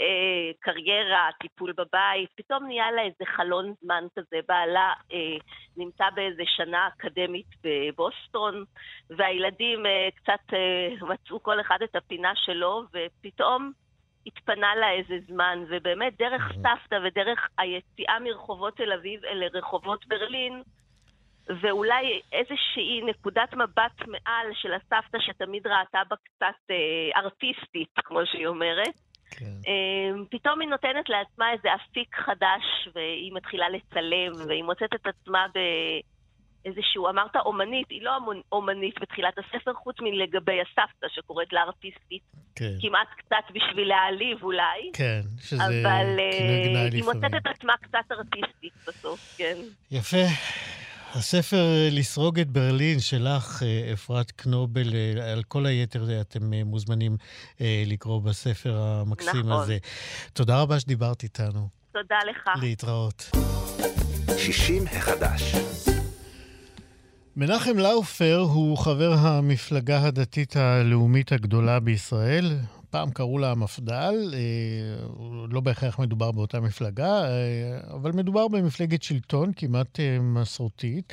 אה, 0.00 0.50
קריירה, 0.60 1.28
טיפול 1.40 1.72
בבית, 1.72 2.30
פתאום 2.36 2.66
נהיה 2.66 2.90
לה 2.90 3.02
איזה 3.02 3.24
חלון 3.36 3.74
זמן 3.82 4.04
כזה. 4.16 4.36
בעלה 4.48 4.92
אה, 5.12 5.36
נמצא 5.76 6.04
באיזה 6.14 6.42
שנה 6.46 6.88
אקדמית 6.88 7.46
בבוסטון, 7.64 8.64
והילדים 9.10 9.86
אה, 9.86 10.08
קצת 10.14 10.54
אה, 10.54 11.06
מצאו 11.06 11.42
כל 11.42 11.60
אחד 11.60 11.78
את 11.84 11.96
הפינה 11.96 12.32
שלו, 12.34 12.84
ופתאום 12.94 13.72
התפנה 14.26 14.74
לה 14.74 14.90
איזה 14.90 15.14
זמן, 15.26 15.64
ובאמת 15.68 16.16
דרך 16.18 16.52
סבתא 16.52 16.98
ודרך 17.04 17.48
היציאה 17.58 18.18
מרחובות 18.20 18.76
תל 18.76 18.92
אביב 18.92 19.24
אל 19.24 19.42
רחובות 19.52 20.06
ברלין, 20.06 20.62
ואולי 21.60 22.20
איזושהי 22.32 23.00
נקודת 23.06 23.54
מבט 23.54 23.98
מעל 24.06 24.46
של 24.54 24.72
הסבתא 24.72 25.18
שתמיד 25.20 25.66
ראתה 25.66 25.98
בה 26.10 26.16
קצת 26.16 26.70
אה, 26.70 27.20
ארטיסטית, 27.22 27.88
כמו 28.04 28.20
שהיא 28.26 28.46
אומרת. 28.46 28.94
כן. 29.30 29.44
אה, 29.66 30.24
פתאום 30.30 30.60
היא 30.60 30.68
נותנת 30.68 31.08
לעצמה 31.08 31.52
איזה 31.52 31.68
אפיק 31.74 32.16
חדש, 32.16 32.88
והיא 32.94 33.32
מתחילה 33.34 33.68
לצלם, 33.68 34.48
והיא 34.48 34.64
מוצאת 34.64 34.94
את 34.94 35.06
עצמה 35.06 35.46
באיזשהו, 35.54 37.08
אמרת 37.08 37.36
אומנית, 37.36 37.90
היא 37.90 38.02
לא 38.02 38.18
אומנית 38.52 38.94
בתחילת 39.00 39.34
הספר, 39.38 39.74
חוץ 39.74 39.96
מלגבי 40.00 40.60
הסבתא 40.60 41.06
שקוראת 41.08 41.52
לה 41.52 41.62
ארטיסטית. 41.62 42.22
כן. 42.54 42.72
כמעט 42.80 43.08
קצת 43.16 43.54
בשביל 43.54 43.88
להעליב 43.88 44.42
אולי. 44.42 44.90
כן, 44.92 45.20
שזה 45.40 45.64
אבל 45.64 46.18
אה, 46.18 46.88
היא 46.92 47.04
מוצאת 47.04 47.34
את 47.36 47.46
עצמה 47.46 47.72
קצת 47.76 48.12
ארטיסטית 48.12 48.72
בסוף, 48.86 49.34
כן. 49.38 49.56
יפה. 49.90 50.26
הספר 51.14 51.56
אה, 51.56 51.88
לסרוג 51.92 52.40
את 52.40 52.50
ברלין 52.50 53.00
שלך, 53.00 53.62
אה, 53.62 53.92
אפרת 53.92 54.30
קנובל, 54.30 54.94
אה, 54.94 55.32
על 55.32 55.42
כל 55.42 55.66
היתר 55.66 56.20
אתם 56.20 56.54
מוזמנים 56.54 57.16
לקרוא 57.86 58.22
בספר 58.22 58.76
המקסים 58.78 59.48
נכון. 59.48 59.62
הזה. 59.62 59.78
תודה 60.32 60.60
רבה 60.60 60.80
שדיברת 60.80 61.22
איתנו. 61.22 61.68
תודה 61.92 62.16
לך. 62.30 62.62
להתראות. 62.62 63.30
60 64.38 64.84
החדש. 64.86 65.54
מנחם 67.36 67.78
לאופר 67.78 68.36
הוא 68.36 68.78
חבר 68.78 69.12
המפלגה 69.18 70.06
הדתית 70.06 70.56
הלאומית 70.56 71.32
הגדולה 71.32 71.80
בישראל. 71.80 72.58
פעם 72.90 73.10
קראו 73.10 73.38
לה 73.38 73.50
המפד"ל, 73.50 74.34
אה, 74.34 75.06
לא 75.50 75.60
בהכרח 75.60 75.98
מדובר 75.98 76.32
באותה 76.32 76.60
מפלגה, 76.60 77.24
אה, 77.24 77.80
אבל 77.94 78.12
מדובר 78.12 78.48
במפלגת 78.48 79.02
שלטון 79.02 79.52
כמעט 79.56 80.00
אה, 80.00 80.18
מסורתית. 80.20 81.12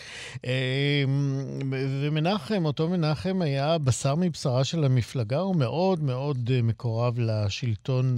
ומנחם, 2.02 2.66
אותו 2.66 2.90
מנחם 2.90 3.42
היה 3.42 3.78
בשר 3.78 4.16
מבשרה 4.16 4.64
של 4.64 4.84
המפלגה, 4.84 5.40
הוא 5.40 5.56
מאוד 5.56 6.04
מאוד 6.04 6.52
מקורב 6.64 7.20
לשלטון 7.20 8.18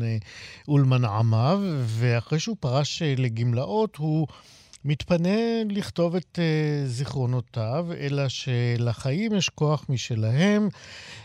ולמנעמיו, 0.67 1.59
ואחרי 1.85 2.39
שהוא 2.39 2.55
פרש 2.59 3.01
לגמלאות, 3.01 3.95
הוא... 3.95 4.27
מתפנה 4.85 5.63
לכתוב 5.69 6.15
את 6.15 6.39
uh, 6.39 6.87
זיכרונותיו, 6.87 7.87
אלא 7.99 8.23
שלחיים 8.27 9.33
יש 9.33 9.49
כוח 9.49 9.85
משלהם, 9.89 10.69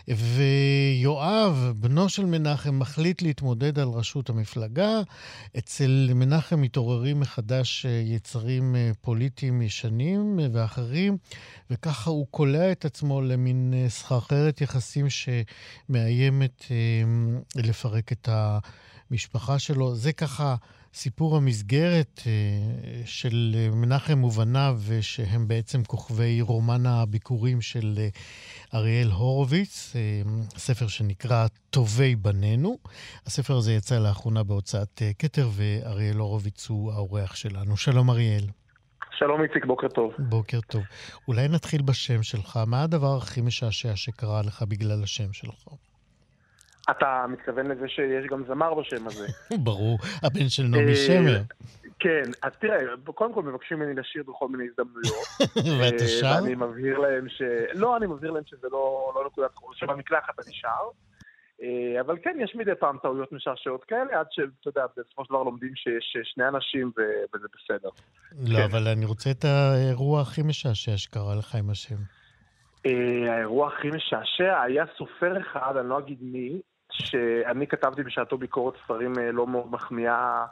ויואב, 0.09 1.73
בנו 1.77 2.09
של 2.09 2.25
מנחם, 2.25 2.79
מחליט 2.79 3.23
להתמודד 3.23 3.79
על 3.79 3.89
ראשות 3.89 4.31
המפלגה. 4.31 5.01
אצל 5.59 6.11
מנחם 6.15 6.61
מתעוררים 6.61 7.21
מחדש 7.21 7.87
uh, 7.87 7.89
יצרים 7.89 8.75
uh, 8.75 8.97
פוליטיים 9.01 9.63
ישנים 9.63 10.39
uh, 10.39 10.43
ואחרים, 10.53 11.17
וככה 11.71 12.11
הוא 12.11 12.27
קולע 12.31 12.73
את 12.73 12.85
עצמו 12.85 13.21
למין 13.21 13.75
uh, 13.75 13.91
סחרחרת 13.91 14.61
יחסים 14.61 15.07
שמאיימת 15.11 16.61
uh, 16.61 17.61
לפרק 17.63 18.13
את 18.13 18.29
המשפחה 19.11 19.59
שלו. 19.59 19.95
זה 19.95 20.13
ככה... 20.13 20.55
סיפור 20.95 21.37
המסגרת 21.37 22.21
אה, 22.27 23.03
של 23.05 23.57
מנחם 23.73 24.25
ובניו, 24.25 24.79
שהם 25.01 25.49
בעצם 25.49 25.85
כוכבי 25.85 26.41
רומן 26.41 26.87
הביקורים 26.87 27.61
של 27.61 27.95
אה, 27.99 28.09
אריאל 28.75 29.09
הורוביץ, 29.09 29.93
אה, 29.97 30.23
ספר 30.57 30.87
שנקרא 30.87 31.47
טובי 31.71 32.17
בנינו. 32.17 32.79
הספר 33.27 33.57
הזה 33.57 33.73
יצא 33.73 33.99
לאחרונה 33.99 34.43
בהוצאת 34.43 35.03
כתר, 35.19 35.49
ואריאל 35.53 36.17
הורוביץ 36.17 36.69
הוא 36.69 36.93
האורח 36.93 37.35
שלנו. 37.35 37.77
שלום 37.77 38.11
אריאל. 38.11 38.45
שלום 39.19 39.43
איציק, 39.43 39.65
בוקר 39.65 39.89
טוב. 39.89 40.13
בוקר 40.19 40.61
טוב. 40.61 40.83
אולי 41.29 41.49
נתחיל 41.49 41.83
בשם 41.83 42.23
שלך. 42.23 42.61
מה 42.67 42.83
הדבר 42.83 43.17
הכי 43.17 43.41
משעשע 43.41 43.97
שקרה 43.97 44.43
לך 44.43 44.63
בגלל 44.63 45.03
השם 45.03 45.33
שלך? 45.33 45.65
אתה 46.91 47.27
מתכוון 47.29 47.67
לזה 47.67 47.89
שיש 47.89 48.27
גם 48.27 48.45
זמר 48.49 48.75
בשם 48.75 49.07
הזה. 49.07 49.27
ברור, 49.65 49.99
הבן 50.23 50.49
של 50.49 50.63
נעמי 50.63 50.91
אה, 50.91 50.97
שמר. 50.97 51.41
כן, 51.99 52.23
אז 52.43 52.53
תראה, 52.61 52.79
קודם 53.05 53.35
כל 53.35 53.43
מבקשים 53.43 53.79
ממני 53.79 53.95
לשיר 53.95 54.23
בכל 54.23 54.49
מיני 54.49 54.65
הזדמנויות. 54.71 55.27
ואתה 55.81 56.03
אה, 56.03 56.09
שר? 56.09 56.43
ואני 56.43 56.55
מבהיר 56.55 56.99
להם 56.99 57.29
ש... 57.29 57.43
לא, 57.75 57.97
אני 57.97 58.07
מבהיר 58.07 58.31
להם 58.31 58.45
שזה 58.47 58.69
לא, 58.73 59.13
לא 59.15 59.27
נקודת 59.27 59.55
חור, 59.55 59.75
שבמקלחת 59.75 60.35
אני 60.47 60.53
שר. 60.55 60.69
אה, 61.63 62.01
אבל 62.01 62.17
כן, 62.23 62.37
יש 62.45 62.55
מדי 62.55 62.75
פעם 62.81 62.97
טעויות 63.03 63.33
משעשעות 63.33 63.85
כאלה, 63.85 64.21
עד 64.21 64.27
שאתה 64.31 64.69
יודע, 64.69 64.85
בסופו 64.97 65.25
של 65.25 65.29
דבר 65.29 65.43
לומדים 65.43 65.73
שיש 65.75 66.17
שני 66.25 66.49
אנשים 66.49 66.93
וזה 67.35 67.47
בסדר. 67.55 67.89
לא, 68.53 68.59
כן. 68.59 68.63
אבל 68.63 68.89
אני 68.89 69.05
רוצה 69.05 69.31
את 69.31 69.45
האירוע 69.45 70.21
הכי 70.21 70.43
משעשע 70.43 70.97
שקרה 70.97 71.35
לך 71.39 71.55
עם 71.55 71.71
השם. 71.71 71.97
האירוע 72.85 73.69
הכי 73.69 73.89
משעשע 73.89 74.63
היה 74.63 74.85
סופר 74.99 75.41
אחד, 75.41 75.77
אני 75.77 75.89
לא 75.89 75.99
אגיד 75.99 76.19
מי, 76.21 76.61
שאני 76.93 77.67
כתבתי 77.67 78.03
בשעתו 78.03 78.39
ביקורת 78.39 78.75
ספרים 78.85 79.19
אה, 79.19 79.33
לא 79.33 79.47
מאוד 79.47 79.71
מחמיאה 79.71 80.45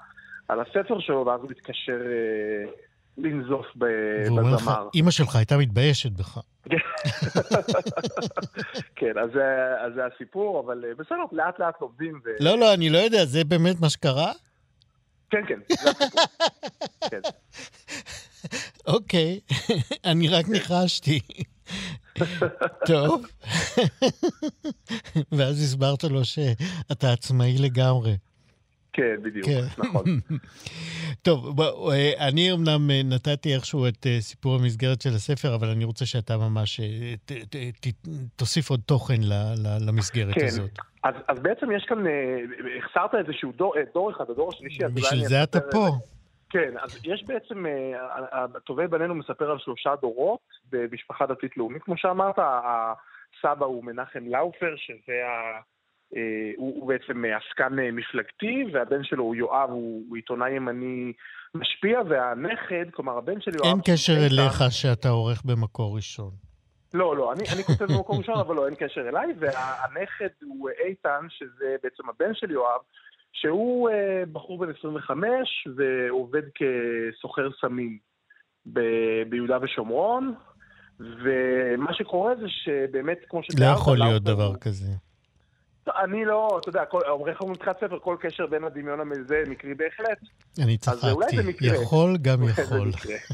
על 0.49 0.61
הספר 0.61 1.01
שלו, 1.01 1.27
ואז 1.27 1.41
הוא 1.41 1.51
התקשר 1.51 2.01
אה, 2.07 2.71
לנזוף 3.19 3.67
בזמר. 3.77 4.89
אימא 4.95 5.11
שלך 5.11 5.37
הייתה 5.37 5.57
מתביישת 5.57 6.11
בך. 6.13 6.39
כן, 8.97 9.19
אז 9.19 9.31
זה 9.95 10.07
הסיפור, 10.15 10.61
אבל 10.61 10.85
אה, 10.85 10.95
בסדר, 10.95 11.17
לאט 11.33 11.59
לאט 11.59 11.81
לומדים. 11.81 12.21
לא, 12.41 12.59
לא, 12.59 12.75
אני 12.75 12.91
לא 12.91 12.99
יודע, 12.99 13.25
זה 13.25 13.45
באמת 13.45 13.81
מה 13.81 13.91
שקרה? 13.91 14.33
כן, 15.31 15.43
כן, 15.49 15.59
זה 15.69 15.91
הסיפור. 15.91 16.23
כן. 17.11 17.21
אוקיי, 18.87 19.41
אני 20.11 20.29
רק 20.29 20.49
ניחשתי. 20.49 21.21
טוב. 22.87 23.27
ואז 25.33 25.63
הסברת 25.63 26.05
לו 26.05 26.25
שאתה 26.25 27.13
עצמאי 27.13 27.59
לגמרי. 27.59 28.17
כן, 28.93 29.17
בדיוק, 29.23 29.47
כן. 29.47 29.61
נכון. 29.79 30.05
טוב, 31.23 31.57
בוא, 31.57 31.93
אה, 31.93 32.29
אני 32.29 32.53
אמנם 32.53 32.91
אה, 32.91 33.03
נתתי 33.05 33.55
איכשהו 33.55 33.89
את 33.89 34.07
אה, 34.07 34.21
סיפור 34.21 34.55
המסגרת 34.55 35.03
של 35.03 35.11
הספר, 35.11 35.55
אבל 35.55 35.69
אני 35.69 35.85
רוצה 35.85 36.07
שאתה 36.07 36.37
ממש 36.37 36.81
ת, 37.25 37.33
ת, 37.33 37.57
ת, 37.81 37.87
תוסיף 38.37 38.71
עוד 38.71 38.81
תוכן 38.87 39.21
למסגרת 39.87 40.35
כן. 40.35 40.47
הזאת. 40.47 40.71
אז, 41.05 41.15
אז 41.29 41.39
בעצם 41.39 41.67
יש 41.77 41.85
כאן, 41.89 42.05
החסרת 42.79 43.11
איזשהו 43.27 43.53
דור, 43.53 43.75
דור 43.95 44.11
אחד, 44.11 44.25
הדור 44.31 44.49
השלישי. 44.55 44.85
בשביל 44.95 45.25
זה 45.25 45.43
אתה 45.43 45.61
פה. 45.61 45.89
כן, 46.51 46.75
אז 46.81 47.01
יש 47.05 47.25
בעצם, 47.27 47.65
טובי 48.65 48.87
בנינו 48.87 49.15
מספר 49.15 49.51
על 49.51 49.59
שלושה 49.59 49.97
דורות 50.01 50.41
במשפחה 50.71 51.27
דתית-לאומית, 51.27 51.83
כמו 51.83 51.97
שאמרת, 51.97 52.39
הסבא 52.39 53.67
הוא 53.67 53.85
מנחם 53.85 54.27
לאופר, 54.27 54.75
שזה 54.77 55.27
ה... 55.27 55.61
אה, 56.17 56.51
הוא, 56.57 56.81
הוא 56.81 56.89
בעצם 56.89 57.25
עסקן 57.25 57.77
מפלגתי, 57.93 58.65
והבן 58.73 59.05
שלו 59.05 59.25
הוא 59.25 59.35
יואב, 59.35 59.71
הוא, 59.71 60.05
הוא 60.09 60.17
עיתונאי 60.17 60.51
ימני 60.51 61.13
משפיע, 61.55 62.01
והנכד, 62.09 62.85
כלומר 62.93 63.19
הבן 63.19 63.41
של 63.41 63.51
יואב... 63.55 63.67
אין 63.67 63.81
קשר 63.85 64.13
אליך 64.13 64.63
שאתה 64.71 65.09
עורך 65.09 65.43
במקור 65.45 65.97
ראשון. 65.97 66.31
לא, 66.95 67.17
לא, 67.17 67.33
אני, 67.33 67.43
אני 67.55 67.63
כותב 67.63 67.85
במקור 67.85 68.19
ראשון, 68.19 68.39
אבל 68.39 68.55
לא, 68.57 68.67
אין 68.67 68.75
קשר 68.75 69.09
אליי, 69.09 69.27
והנכד 69.39 70.29
הוא 70.43 70.71
איתן, 70.85 71.27
שזה 71.29 71.77
בעצם 71.83 72.09
הבן 72.09 72.35
של 72.35 72.51
יואב, 72.51 72.81
שהוא 73.33 73.91
אה, 73.91 74.23
בחור 74.33 74.59
בן 74.59 74.71
25 74.79 75.69
ועובד 75.77 76.43
כסוחר 76.55 77.49
סמים 77.61 77.99
ב- 78.67 79.23
ביהודה 79.29 79.59
ושומרון, 79.63 80.35
ומה 81.01 81.95
שקורה 81.95 82.35
זה 82.37 82.49
שבאמת, 82.49 83.19
כמו 83.29 83.43
שתיארת... 83.43 83.61
לא 83.61 83.81
יכול 83.81 83.99
להיות 83.99 84.23
דבר 84.23 84.47
הוא... 84.47 84.57
כזה. 84.61 84.93
אני 85.99 86.25
לא, 86.25 86.59
אתה 86.61 86.69
יודע, 86.69 86.85
אומרים 87.09 87.35
לך 87.35 87.43
מתחילת 87.43 87.77
ספר, 87.77 87.99
כל 87.99 88.17
קשר 88.21 88.47
בין 88.47 88.65
הדמיון 88.65 89.01
המזה 89.01 89.43
מקרי 89.47 89.75
בהחלט. 89.75 90.19
אני 90.65 90.79
צחקתי, 90.79 91.67
יכול 91.67 92.17
גם 92.23 92.39
יכול. 92.43 92.93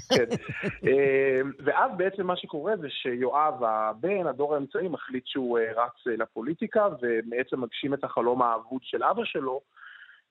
כן. 0.09 0.25
אה, 0.87 1.41
ואז 1.65 1.91
בעצם 1.97 2.27
מה 2.27 2.37
שקורה 2.37 2.77
זה 2.77 2.87
שיואב, 2.91 3.65
הבן, 3.65 4.27
הדור 4.27 4.55
האמצעי, 4.55 4.89
מחליט 4.89 5.27
שהוא 5.27 5.59
אה, 5.59 5.65
רץ 5.73 6.07
לפוליטיקה, 6.19 6.87
ובעצם 7.03 7.61
מגשים 7.61 7.95
את 7.95 8.05
החלום 8.05 8.43
האבוד 8.43 8.81
של 8.83 9.03
אבא 9.03 9.25
שלו, 9.25 9.61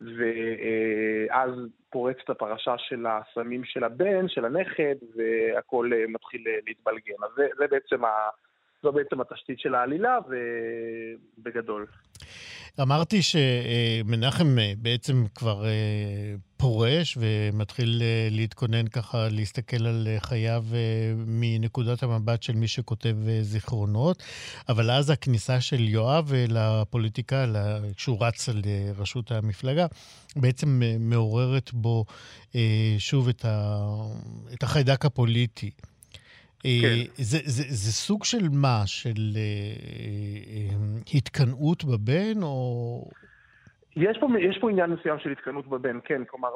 ואז 0.02 1.52
פורצת 1.90 2.30
הפרשה 2.30 2.78
של 2.78 3.06
הסמים 3.06 3.64
של 3.64 3.84
הבן, 3.84 4.28
של 4.28 4.46
הנכד, 4.46 4.96
והכל 5.16 5.92
אה, 5.94 6.06
מתחיל 6.08 6.44
אה, 6.48 6.58
להתבלגן. 6.68 7.24
אז 7.24 7.32
זה, 7.58 7.68
בעצם 7.68 8.06
ה... 8.06 8.30
זו 8.86 8.92
בעצם 8.92 9.22
התשתית 9.22 9.60
של 9.60 9.76
העלילה, 9.76 10.18
ובגדול. 11.38 11.86
אמרתי 12.82 13.20
שמנחם 13.22 14.60
אה, 14.60 14.74
בעצם 14.78 15.26
כבר 15.36 15.66
אה, 15.66 15.72
פורש 16.58 17.18
ומתחיל 17.22 18.02
אה, 18.02 18.28
להתכונן 18.32 18.88
ככה, 18.88 19.28
להסתכל 19.32 19.88
על 19.88 20.08
חייו 20.20 20.64
מנקודת 21.16 22.04
המבט 22.04 22.44
של 22.44 22.54
מי 22.54 22.68
שכותב 22.68 23.16
זיכרונות, 23.42 24.24
אבל 24.70 24.92
אז 24.92 25.10
הכניסה 25.10 25.62
של 25.62 25.80
יואב 25.80 26.32
לפוליטיקה, 26.50 27.46
כשהוא 27.96 28.18
רץ 28.26 28.50
על 28.50 28.62
ראשות 28.98 29.32
המפלגה, 29.32 29.86
בעצם 30.36 30.82
מעוררת 31.00 31.74
בו 31.74 32.06
שוב 32.98 33.30
את 34.54 34.64
החיידק 34.64 35.06
הפוליטי. 35.06 35.72
כן. 36.82 37.24
זה, 37.24 37.38
זה, 37.46 37.64
זה 37.68 37.92
סוג 37.92 38.24
של 38.24 38.50
מה? 38.52 38.82
של 38.86 39.22
אה, 39.36 39.42
אה, 40.48 41.18
התקנאות 41.18 41.84
בבן, 41.84 42.44
או... 42.44 43.10
יש 43.96 44.18
פה, 44.20 44.28
יש 44.40 44.58
פה 44.62 44.70
עניין 44.70 44.90
מסוים 44.90 45.20
של 45.20 45.32
התקנאות 45.32 45.68
בבן, 45.68 46.00
כן. 46.04 46.22
כלומר, 46.26 46.50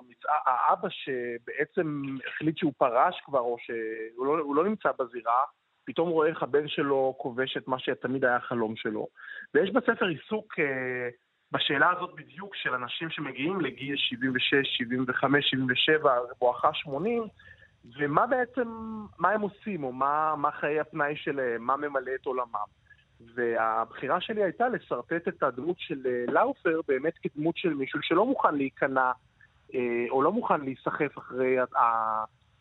האבא 0.46 0.88
שבעצם 0.90 2.02
החליט 2.28 2.58
שהוא 2.58 2.74
פרש 2.78 3.22
כבר, 3.26 3.40
או 3.40 3.58
שהוא 3.60 4.26
לא, 4.26 4.56
לא 4.56 4.64
נמצא 4.64 4.90
בזירה, 5.00 5.44
פתאום 5.86 6.10
רואה 6.10 6.28
איך 6.28 6.44
הבן 6.44 6.68
שלו 6.68 7.16
כובש 7.18 7.58
את 7.58 7.68
מה 7.68 7.80
שתמיד 7.80 8.26
היה 8.26 8.36
החלום 8.36 8.76
שלו. 8.76 9.08
ויש 9.54 9.70
בספר 9.70 10.06
עיסוק 10.06 10.60
אה, 10.60 11.10
בשאלה 11.52 11.90
הזאת 11.98 12.10
בדיוק 12.16 12.56
של 12.56 12.74
אנשים 12.74 13.10
שמגיעים 13.10 13.62
לגיל 13.62 13.96
76, 13.98 14.78
75, 14.78 15.50
77, 15.50 16.16
בואכה 16.40 16.74
80, 16.74 17.24
ומה 17.98 18.28
בעצם, 18.28 18.68
מה 19.20 19.30
הם 19.30 19.42
עושים, 19.42 19.84
או 19.84 19.92
מה, 19.92 20.36
מה 20.38 20.52
חיי 20.52 20.80
הפנאי 20.80 21.16
שלהם, 21.16 21.64
מה 21.64 21.78
ממלא 21.78 22.12
את 22.22 22.26
עולמם. 22.26 22.70
והבחירה 23.36 24.22
שלי 24.22 24.44
הייתה 24.44 24.70
לשרטט 24.70 25.28
את 25.28 25.44
הדמות 25.44 25.76
של 25.80 26.02
אה, 26.06 26.34
לאופר 26.34 26.80
באמת 26.88 27.14
כדמות 27.22 27.58
של 27.58 27.74
מישהו 27.74 28.00
שלא 28.04 28.26
מוכן 28.26 28.56
להיכנע, 28.56 29.12
אה, 29.76 29.80
או 30.10 30.22
לא 30.22 30.32
מוכן 30.32 30.62
להיסחף 30.62 31.18
אחרי 31.18 31.56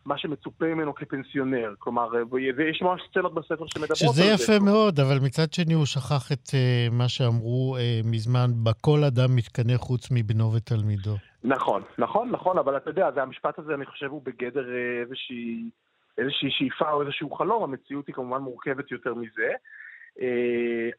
מה 0.05 0.17
שמצופה 0.17 0.65
ממנו 0.65 0.95
כפנסיונר. 0.95 1.73
כלומר, 1.79 2.15
אה, 2.15 2.21
ויש 2.31 2.81
ממש 2.81 3.01
סצנות 3.09 3.33
בספר 3.33 3.65
שמדברות 3.67 4.01
על 4.01 4.07
זה. 4.07 4.21
שזה 4.21 4.23
יפה 4.23 4.65
מאוד, 4.65 4.99
אבל 4.99 5.19
מצד 5.19 5.53
שני 5.53 5.73
הוא 5.73 5.85
שכח 5.85 6.31
את 6.31 6.47
uh, 6.47 6.93
מה 6.93 7.09
שאמרו 7.09 7.77
uh, 7.77 8.07
מזמן, 8.07 8.51
בכל 8.63 9.03
אדם 9.03 9.35
מתקנא 9.35 9.77
חוץ 9.77 10.07
מבנו 10.11 10.53
ותלמידו. 10.53 11.15
נכון, 11.43 11.83
נכון, 11.97 12.29
נכון, 12.29 12.57
אבל 12.57 12.77
אתה 12.77 12.89
יודע, 12.89 13.07
המשפט 13.21 13.59
הזה, 13.59 13.73
אני 13.73 13.85
חושב, 13.85 14.05
הוא 14.05 14.21
בגדר 14.25 14.65
איזושהי, 15.01 15.69
איזושהי 16.17 16.51
שאיפה 16.51 16.91
או 16.91 17.01
איזשהו 17.01 17.31
חלום, 17.31 17.63
המציאות 17.63 18.07
היא 18.07 18.15
כמובן 18.15 18.41
מורכבת 18.41 18.91
יותר 18.91 19.13
מזה. 19.13 19.53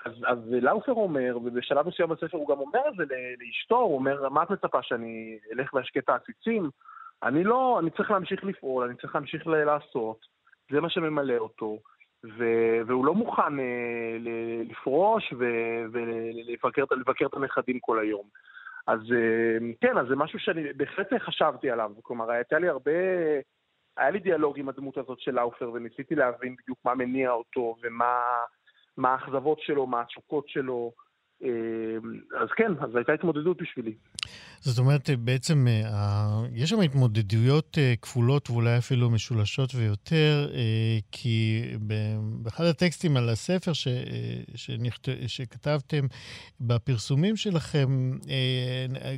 אז, 0.05 0.13
אז 0.27 0.39
לאופר 0.63 0.93
אומר, 0.93 1.37
ובשלב 1.37 1.89
מסוים 1.89 2.09
בספר 2.09 2.37
הוא 2.37 2.49
גם 2.49 2.59
אומר 2.59 2.81
את 2.89 2.95
זה 2.97 3.15
לאשתו, 3.41 3.77
הוא 3.77 3.95
אומר, 3.95 4.29
מה 4.29 4.43
את 4.43 4.51
מצפה, 4.51 4.83
שאני 4.83 5.39
אלך 5.53 5.75
ואשקה 5.75 6.01
את 6.01 6.09
העציצים? 6.09 6.71
אני 7.23 7.45
לא, 7.45 7.79
אני 7.81 7.91
צריך 7.91 8.11
להמשיך 8.11 8.45
לפעול, 8.45 8.85
אני 8.85 8.97
צריך 8.97 9.15
להמשיך 9.15 9.47
לעשות, 9.47 10.27
זה 10.71 10.81
מה 10.81 10.91
שממלא 10.91 11.37
אותו, 11.37 11.79
ו, 12.25 12.45
והוא 12.87 13.05
לא 13.07 13.15
מוכן 13.15 13.61
אה, 13.61 14.17
לפרוש 14.71 15.33
ולבקר 15.93 17.27
את 17.27 17.35
הנכדים 17.35 17.79
כל 17.81 17.99
היום. 17.99 18.25
אז 18.87 19.01
אה, 19.13 19.59
כן, 19.81 19.99
אז 19.99 20.07
זה 20.09 20.17
משהו 20.17 20.39
שאני 20.39 20.73
בהחלט 20.73 21.09
חשבתי 21.19 21.71
עליו, 21.71 21.93
כלומר, 22.03 22.31
הייתה 22.31 22.59
לי 22.59 22.69
הרבה, 22.69 22.93
היה 23.97 24.11
לי 24.11 24.19
דיאלוג 24.19 24.59
עם 24.59 24.69
הדמות 24.69 24.99
הזאת 24.99 25.21
של 25.21 25.35
לאופר, 25.35 25.71
וניסיתי 25.73 26.15
להבין 26.15 26.57
בדיוק 26.63 26.79
מה 26.85 26.95
מניע 26.95 27.31
אותו, 27.31 27.77
ומה 27.83 29.09
האכזבות 29.09 29.61
שלו, 29.61 29.87
מה 29.87 30.01
התשוקות 30.01 30.49
שלו. 30.49 30.93
אה, 31.45 31.51
אז 32.43 32.49
כן, 32.57 32.73
אז 32.81 32.97
הייתה 32.97 33.13
התמודדות 33.13 33.63
בשבילי. 33.63 33.95
זאת 34.61 34.79
אומרת, 34.79 35.11
בעצם 35.19 35.67
אה, 35.69 36.43
יש 36.55 36.71
שם 36.71 36.81
התמודדויות 36.81 37.79
אה, 37.79 37.95
כפולות 38.03 38.51
ואולי 38.51 38.79
אפילו 38.79 39.11
משולשות 39.11 39.75
ויותר, 39.75 40.49
כי 41.13 41.63
באחד 42.43 42.65
הטקסטים 42.65 43.17
על 43.17 43.29
הספר 43.29 43.73
ש, 43.73 43.89
שנכת, 44.55 45.09
שכתבתם 45.27 46.07
בפרסומים 46.61 47.37
שלכם, 47.37 48.11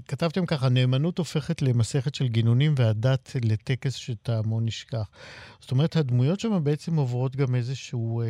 כתבתם 0.09 0.47
ככה, 0.47 0.69
נאמנות 0.69 1.19
הופכת 1.19 1.63
למסכת 1.63 2.15
של 2.15 2.29
גינונים 2.29 2.75
והדת 2.77 3.37
לטקס 3.45 3.95
שטעמו 3.95 4.61
נשכח. 4.61 5.09
זאת 5.61 5.71
אומרת, 5.71 5.97
הדמויות 5.97 6.41
שם 6.41 6.65
בעצם 6.65 6.97
עוברות 6.97 7.37
גם 7.37 7.55
איזשהו 7.55 8.23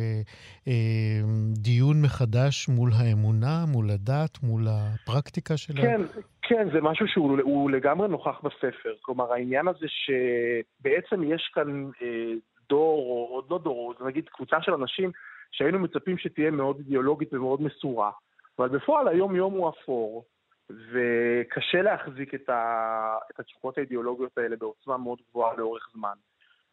דיון 1.53 2.01
מחדש 2.01 2.69
מול 2.69 2.93
האמונה, 2.93 3.65
מול 3.65 3.82
הדת, 3.89 4.43
מול 4.43 4.61
הפרקטיקה 4.67 5.57
שלהם. 5.57 5.81
כן, 5.81 6.01
כן, 6.41 6.67
זה 6.73 6.81
משהו 6.81 7.07
שהוא 7.07 7.71
לגמרי 7.71 8.07
נוכח 8.07 8.39
בספר. 8.43 8.93
כלומר, 9.01 9.33
העניין 9.33 9.67
הזה 9.67 9.85
שבעצם 9.87 11.23
יש 11.23 11.51
כאן 11.53 11.85
אה, 12.01 12.33
דור, 12.69 12.99
או 13.09 13.35
עוד 13.35 13.45
לא 13.49 13.59
דור, 13.63 13.93
נגיד 14.05 14.29
קבוצה 14.29 14.61
של 14.61 14.73
אנשים 14.73 15.11
שהיינו 15.51 15.79
מצפים 15.79 16.17
שתהיה 16.17 16.51
מאוד 16.51 16.77
אידיאולוגית 16.79 17.33
ומאוד 17.33 17.61
מסורה. 17.61 18.11
אבל 18.59 18.69
בפועל 18.69 19.07
היום-יום 19.07 19.53
הוא 19.53 19.69
אפור, 19.69 20.25
וקשה 20.69 21.81
להחזיק 21.81 22.33
את, 22.35 22.49
ה... 22.49 23.17
את 23.31 23.39
התשוקות 23.39 23.77
האידיאולוגיות 23.77 24.37
האלה 24.37 24.55
בעוצמה 24.55 24.97
מאוד 24.97 25.19
גבוהה 25.29 25.55
לאורך 25.57 25.89
זמן. 25.93 26.13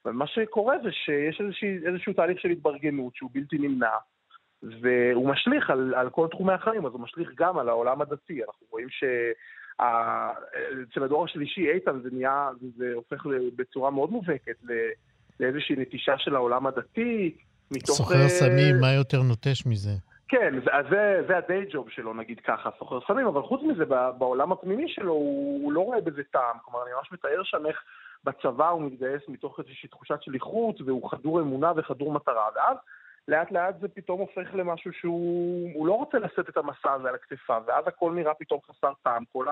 ומה 0.05 0.27
שקורה 0.27 0.77
זה 0.83 0.92
שיש 0.92 1.40
איזושהי, 1.40 1.87
איזשהו 1.87 2.12
תהליך 2.12 2.40
של 2.40 2.49
התברגנות 2.49 3.16
שהוא 3.16 3.31
בלתי 3.33 3.59
נמנע, 3.59 3.96
והוא 4.62 5.29
משליך 5.29 5.70
על, 5.70 5.94
על 5.96 6.11
כל 6.11 6.27
תחומי 6.31 6.53
החיים, 6.53 6.87
אז 6.87 6.92
הוא 6.92 7.01
משליך 7.01 7.31
גם 7.35 7.59
על 7.59 7.68
העולם 7.68 8.03
הדתי. 8.03 8.44
אנחנו 8.44 8.66
רואים 8.70 8.88
שאצל 8.90 11.05
הדור 11.05 11.25
השלישי, 11.25 11.70
איתן, 11.70 12.01
זה 12.03 12.09
נהיה, 12.12 12.49
זה 12.77 12.92
הופך 12.94 13.27
בצורה 13.57 13.90
מאוד 13.90 14.11
מובהקת 14.11 14.57
לאיזושהי 15.40 15.77
נטישה 15.77 16.18
של 16.18 16.35
העולם 16.35 16.66
הדתי, 16.66 17.35
מתוך... 17.70 17.96
סוחר 17.96 18.29
סמים, 18.29 18.81
מה 18.81 18.92
יותר 18.92 19.23
נוטש 19.23 19.66
מזה? 19.66 19.90
כן, 20.29 20.55
אז 20.73 20.87
זה, 20.90 21.23
זה 21.29 21.37
הדיי 21.37 21.66
ג'וב 21.73 21.90
שלו, 21.90 22.14
נגיד 22.14 22.40
ככה, 22.40 22.70
סוחר 22.79 22.99
סמים, 23.07 23.27
אבל 23.27 23.42
חוץ 23.42 23.61
מזה, 23.62 23.85
בעולם 24.18 24.53
הפנימי 24.53 24.88
שלו, 24.88 25.12
הוא, 25.12 25.64
הוא 25.64 25.73
לא 25.73 25.81
רואה 25.81 26.01
בזה 26.01 26.23
טעם. 26.31 26.57
כלומר, 26.64 26.85
אני 26.85 26.90
ממש 26.99 27.12
מתאר 27.12 27.42
שם 27.44 27.66
איך 27.66 27.83
בצבא 28.25 28.68
הוא 28.68 28.83
מתגייס 28.83 29.23
מתוך 29.29 29.59
איזושהי 29.59 29.88
תחושת 29.88 30.23
שליחות, 30.23 30.81
והוא 30.81 31.11
חדור 31.11 31.40
אמונה 31.40 31.73
וחדור 31.77 32.12
מטרה. 32.12 32.49
ואז 32.57 32.77
לאט 33.28 33.52
לאט 33.52 33.80
זה 33.80 33.88
פתאום 33.88 34.20
הופך 34.20 34.54
למשהו 34.54 34.92
שהוא 34.92 35.87
לא 35.87 35.92
רוצה 35.92 36.18
לשאת 36.18 36.48
את 36.48 36.56
המסע 36.56 36.92
הזה 36.92 37.09
על 37.09 37.14
הכתפיו, 37.14 37.62
ואז 37.66 37.85
הכל 37.87 38.12
נראה 38.12 38.35
פתאום 38.35 38.61
חסר 38.70 38.92
טעם, 39.02 39.24
כל 39.33 39.46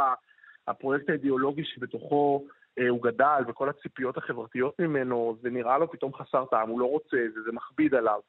הפרויקט 0.68 1.10
האידיאולוגי 1.10 1.64
שבתוכו 1.64 2.44
אה, 2.78 2.88
הוא 2.88 3.02
גדל, 3.02 3.42
וכל 3.48 3.68
הציפיות 3.68 4.16
החברתיות 4.16 4.78
ממנו, 4.78 5.36
זה 5.42 5.50
נראה 5.50 5.78
לו 5.78 5.90
פתאום 5.90 6.14
חסר 6.14 6.44
טעם, 6.44 6.68
הוא 6.68 6.80
לא 6.80 6.84
רוצה 6.84 7.16
את 7.26 7.32
זה, 7.32 7.42
זה 7.42 7.52
מכביד 7.52 7.94
עליו. 7.94 8.20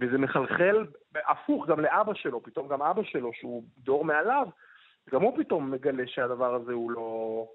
וזה 0.00 0.18
מחלחל 0.18 0.86
הפוך 1.14 1.66
גם 1.66 1.80
לאבא 1.80 2.14
שלו, 2.14 2.42
פתאום 2.42 2.68
גם 2.68 2.82
אבא 2.82 3.02
שלו, 3.02 3.30
שהוא 3.34 3.62
דור 3.78 4.04
מעליו, 4.04 4.48
גם 5.10 5.22
הוא 5.22 5.38
פתאום 5.38 5.70
מגלה 5.70 6.06
שהדבר 6.06 6.54
הזה 6.54 6.72
הוא 6.72 6.90
לא, 6.90 7.46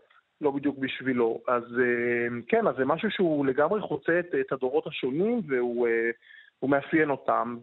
לא 0.42 0.52
בדיוק 0.52 0.78
בשבילו. 0.78 1.42
אז 1.48 1.64
אה, 1.80 2.28
כן, 2.48 2.68
אז 2.68 2.76
זה 2.76 2.86
משהו 2.86 3.12
שהוא 3.12 3.46
לגמרי 3.46 3.82
חוצה 3.82 4.20
את, 4.20 4.36
את 4.40 4.52
הדורות 4.52 4.88
השונים, 4.88 5.42
והוא... 5.48 5.88
אה, 6.58 6.60
הוא 6.60 6.70
מאפיין 6.70 7.10
אותם, 7.10 7.58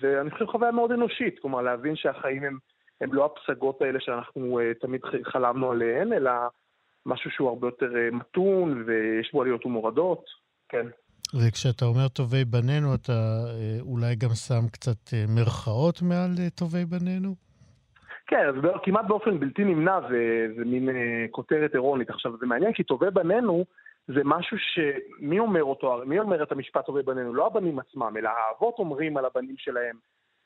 ואני 0.00 0.30
חושב 0.30 0.46
חוויה 0.46 0.72
מאוד 0.72 0.92
אנושית, 0.92 1.38
כלומר 1.38 1.62
להבין 1.62 1.96
שהחיים 1.96 2.44
הם, 2.44 2.58
הם 3.00 3.14
לא 3.14 3.24
הפסגות 3.24 3.82
האלה 3.82 4.00
שאנחנו 4.00 4.60
uh, 4.60 4.80
תמיד 4.80 5.00
חלמנו 5.24 5.70
עליהן, 5.70 6.12
אלא 6.12 6.30
משהו 7.06 7.30
שהוא 7.30 7.48
הרבה 7.48 7.66
יותר 7.66 7.86
uh, 7.86 8.14
מתון 8.14 8.84
ויש 8.86 9.32
בו 9.32 9.42
עליות 9.42 9.66
ומורדות, 9.66 10.24
כן. 10.68 10.86
וכשאתה 11.34 11.84
אומר 11.84 12.08
טובי 12.08 12.44
בנינו, 12.44 12.94
אתה 12.94 13.12
uh, 13.12 13.82
אולי 13.82 14.14
גם 14.16 14.30
שם 14.46 14.68
קצת 14.72 15.14
מרכאות 15.28 16.02
מעל 16.02 16.48
טובי 16.54 16.84
בנינו? 16.84 17.34
כן, 18.26 18.46
אז 18.48 18.54
כמעט 18.82 19.04
באופן 19.08 19.40
בלתי 19.40 19.64
נמנע 19.64 20.00
זה, 20.10 20.46
זה 20.56 20.64
מין 20.64 20.88
כותרת 21.30 21.74
אירונית. 21.74 22.10
עכשיו, 22.10 22.32
זה 22.40 22.46
מעניין 22.46 22.72
כי 22.72 22.82
טובי 22.82 23.10
בנינו 23.10 23.64
זה 24.08 24.20
משהו 24.24 24.56
שמי 24.58 25.38
אומר 25.38 25.64
אותו, 25.64 26.02
מי 26.06 26.18
אומר 26.18 26.42
את 26.42 26.52
המשפט 26.52 26.86
טובי 26.86 27.02
בנינו? 27.02 27.34
לא 27.34 27.46
הבנים 27.46 27.78
עצמם, 27.78 28.16
אלא 28.16 28.28
האבות 28.28 28.74
אומרים 28.78 29.16
על 29.16 29.24
הבנים 29.24 29.56
שלהם 29.58 29.96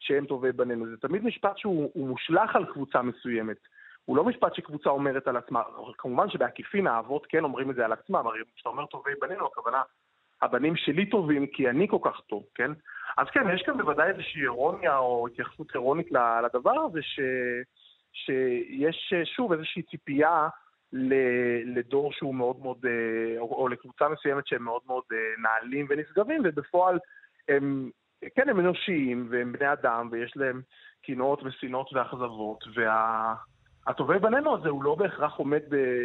שהם 0.01 0.27
טובי 0.27 0.53
בנינו. 0.53 0.87
זה 0.87 0.97
תמיד 0.97 1.25
משפט 1.25 1.59
שהוא 1.59 2.09
מושלך 2.09 2.57
על 2.57 2.65
קבוצה 2.73 3.03
מסוימת. 3.03 3.57
הוא 4.05 4.17
לא 4.17 4.25
משפט 4.25 4.55
שקבוצה 4.55 4.91
אומרת 4.91 5.29
על 5.29 5.37
עצמה. 5.37 5.63
כמובן 5.99 6.31
שבעקיפין 6.31 6.87
האבות 6.87 7.27
כן 7.27 7.45
אומרים 7.45 7.71
את 7.71 7.75
זה 7.75 7.85
על 7.85 7.93
עצמם, 7.93 8.27
הרי 8.27 8.39
כשאתה 8.55 8.69
אומר 8.69 8.87
טובי 8.87 9.11
בנינו, 9.21 9.47
הכוונה, 9.47 9.83
הבנים 10.43 10.77
שלי 10.77 11.07
טובים 11.11 11.47
כי 11.47 11.69
אני 11.69 11.89
כל 11.89 11.99
כך 12.03 12.21
טוב, 12.21 12.43
כן? 12.55 12.71
אז 13.17 13.27
כן, 13.33 13.51
יש 13.55 13.63
כאן 13.63 13.79
בוודאי 13.79 14.09
איזושהי 14.09 14.43
אירוניה 14.43 14.99
או 14.99 15.27
התייחסות 15.27 15.75
אירונית 15.75 16.09
לדבר 16.45 16.81
הזה, 16.81 17.03
ש... 17.03 17.21
שיש 18.13 19.15
שוב 19.37 19.53
איזושהי 19.53 19.83
ציפייה 19.83 20.49
לדור 21.65 22.13
שהוא 22.13 22.35
מאוד 22.35 22.61
מאוד, 22.61 22.77
אה, 22.87 23.41
או, 23.41 23.69
לקבוצה 23.69 24.09
מסוימת 24.09 24.47
שהם 24.47 24.63
מאוד 24.63 24.83
מאוד 24.87 25.03
אה, 25.13 25.17
נעלים 25.43 25.87
ונשגבים, 25.91 26.43
ובפועל 26.45 26.99
הם, 27.49 27.91
כן, 28.37 28.49
הם 28.49 28.61
אנושיים, 28.61 29.29
והם 29.31 29.53
בני 29.53 29.73
אדם, 29.73 30.09
ויש 30.13 30.33
להם 30.37 30.63
קנאות 31.03 31.43
ושנאות 31.43 31.93
ואכזבות, 31.93 32.65
והטובי 32.75 34.19
בנינו 34.19 34.55
הזה 34.55 34.69
הוא 34.69 34.85
לא 34.85 34.95
בהכרח 34.95 35.35
עומד 35.37 35.61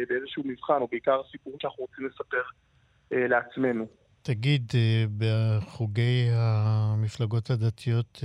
באיזשהו 0.08 0.42
מבחן, 0.46 0.80
או 0.80 0.88
בעיקר 0.90 1.20
סיפור 1.30 1.56
שאנחנו 1.62 1.84
רוצים 1.84 2.06
לספר 2.06 2.42
אה, 3.12 3.28
לעצמנו. 3.28 3.86
תגיד, 4.22 4.72
בחוגי 5.18 6.28
המפלגות 6.32 7.50
הדתיות 7.50 8.20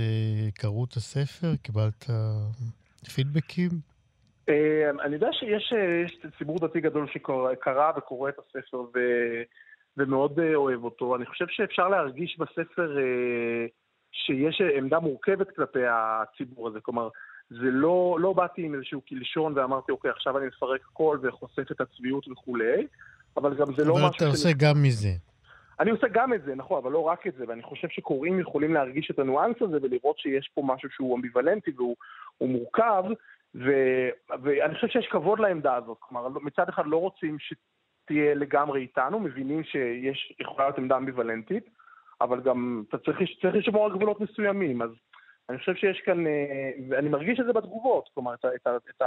קראו 0.54 0.84
את 0.84 0.92
הספר? 0.92 1.56
קיבלת 1.62 2.04
פידבקים? 3.14 3.93
אה, 4.48 4.90
אני 5.04 5.14
יודע 5.14 5.28
שיש 5.32 5.74
ציבור 6.38 6.58
דתי 6.58 6.80
גדול 6.80 7.06
שקרא 7.12 7.92
וקורא 7.96 8.28
את 8.28 8.38
הספר 8.38 8.80
ו... 8.94 8.98
ומאוד 9.96 10.40
אה, 10.40 10.54
אוהב 10.54 10.84
אותו. 10.84 11.16
אני 11.16 11.26
חושב 11.26 11.44
שאפשר 11.48 11.88
להרגיש 11.88 12.38
בספר 12.38 12.98
אה, 12.98 13.66
שיש 14.12 14.60
עמדה 14.76 14.98
מורכבת 15.00 15.50
כלפי 15.56 15.82
הציבור 15.86 16.68
הזה. 16.68 16.80
כלומר, 16.80 17.08
זה 17.50 17.70
לא, 17.70 18.16
לא 18.20 18.32
באתי 18.32 18.62
עם 18.62 18.74
איזשהו 18.74 19.00
קלשון 19.00 19.58
ואמרתי, 19.58 19.92
אוקיי, 19.92 20.10
עכשיו 20.10 20.38
אני 20.38 20.46
מפרק 20.46 20.80
הכל 20.92 21.18
וחושף 21.22 21.72
את 21.72 21.80
הצביעות 21.80 22.28
וכולי, 22.28 22.86
אבל 23.36 23.54
גם 23.54 23.66
זה 23.76 23.84
לא 23.84 23.94
משהו... 23.94 24.06
אבל 24.06 24.16
אתה 24.16 24.26
עושה 24.26 24.48
גם 24.58 24.82
מזה. 24.82 25.12
אני 25.80 25.90
עושה 25.90 26.06
גם 26.12 26.34
את 26.34 26.42
זה, 26.44 26.54
נכון, 26.54 26.82
אבל 26.82 26.92
לא 26.92 26.98
רק 26.98 27.26
את 27.26 27.34
זה, 27.38 27.44
ואני 27.48 27.62
חושב 27.62 27.88
שקוראים 27.88 28.40
יכולים 28.40 28.74
להרגיש 28.74 29.10
את 29.10 29.18
הניואנס 29.18 29.56
הזה 29.60 29.78
ולראות 29.82 30.18
שיש 30.18 30.50
פה 30.54 30.62
משהו 30.64 30.90
שהוא 30.90 31.16
אמביוולנטי 31.16 31.70
והוא 31.76 31.96
מורכב, 32.40 33.04
ו, 33.54 33.70
ואני 34.42 34.74
חושב 34.74 34.88
שיש 34.88 35.06
כבוד 35.06 35.40
לעמדה 35.40 35.74
הזאת. 35.74 35.98
כלומר, 36.00 36.28
מצד 36.28 36.68
אחד 36.68 36.86
לא 36.86 36.96
רוצים 36.96 37.36
שתהיה 37.38 38.34
לגמרי 38.34 38.80
איתנו, 38.80 39.20
מבינים 39.20 39.64
שיש, 39.64 40.32
יכולה 40.40 40.64
להיות 40.64 40.78
עמדה 40.78 40.96
אמביוולנטית, 40.96 41.70
אבל 42.20 42.40
גם 42.40 42.82
אתה 42.88 42.98
צריך, 42.98 43.18
צריך 43.42 43.54
לשמור 43.54 43.84
על 43.86 43.92
גבולות 43.92 44.20
מסוימים. 44.20 44.82
אז 44.82 44.90
אני 45.48 45.58
חושב 45.58 45.74
שיש 45.74 46.00
כאן, 46.00 46.26
אה, 46.26 46.70
ואני 46.88 47.08
מרגיש 47.08 47.40
את 47.40 47.46
זה 47.46 47.52
בתגובות, 47.52 48.08
כלומר, 48.14 48.34
את, 48.34 48.44
את, 48.44 48.66
את, 48.66 49.02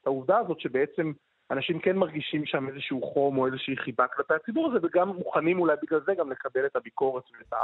את 0.00 0.06
העובדה 0.06 0.38
הזאת 0.38 0.60
שבעצם 0.60 1.12
אנשים 1.50 1.78
כן 1.78 1.96
מרגישים 1.96 2.46
שם 2.46 2.68
איזשהו 2.68 3.02
חום 3.02 3.38
או 3.38 3.46
איזושהי 3.46 3.76
חיבה 3.76 4.06
כלפי 4.06 4.34
הציבור 4.34 4.70
הזה, 4.70 4.86
וגם 4.86 5.08
מוכנים 5.08 5.58
אולי 5.60 5.76
בגלל 5.82 6.00
זה 6.06 6.14
גם 6.14 6.30
לקבל 6.30 6.66
את 6.66 6.76
הביקורת 6.76 7.24
ואת 7.38 7.52
ה... 7.52 7.56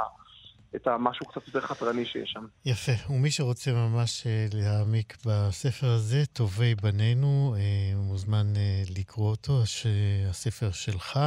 את 0.76 0.86
המשהו 0.86 1.26
קצת 1.26 1.46
יותר 1.46 1.60
חתרני 1.60 2.04
שיש 2.04 2.30
שם. 2.30 2.44
יפה. 2.64 2.92
ומי 3.10 3.30
שרוצה 3.30 3.72
ממש 3.72 4.26
אה, 4.26 4.46
להעמיק 4.52 5.16
בספר 5.26 5.86
הזה, 5.86 6.26
טובי 6.32 6.74
בנינו, 6.74 7.54
אה, 7.58 7.96
מוזמן 7.96 8.46
אה, 8.56 8.82
לקרוא 8.98 9.30
אותו, 9.30 9.62
הספר 10.30 10.70
שלך. 10.70 11.20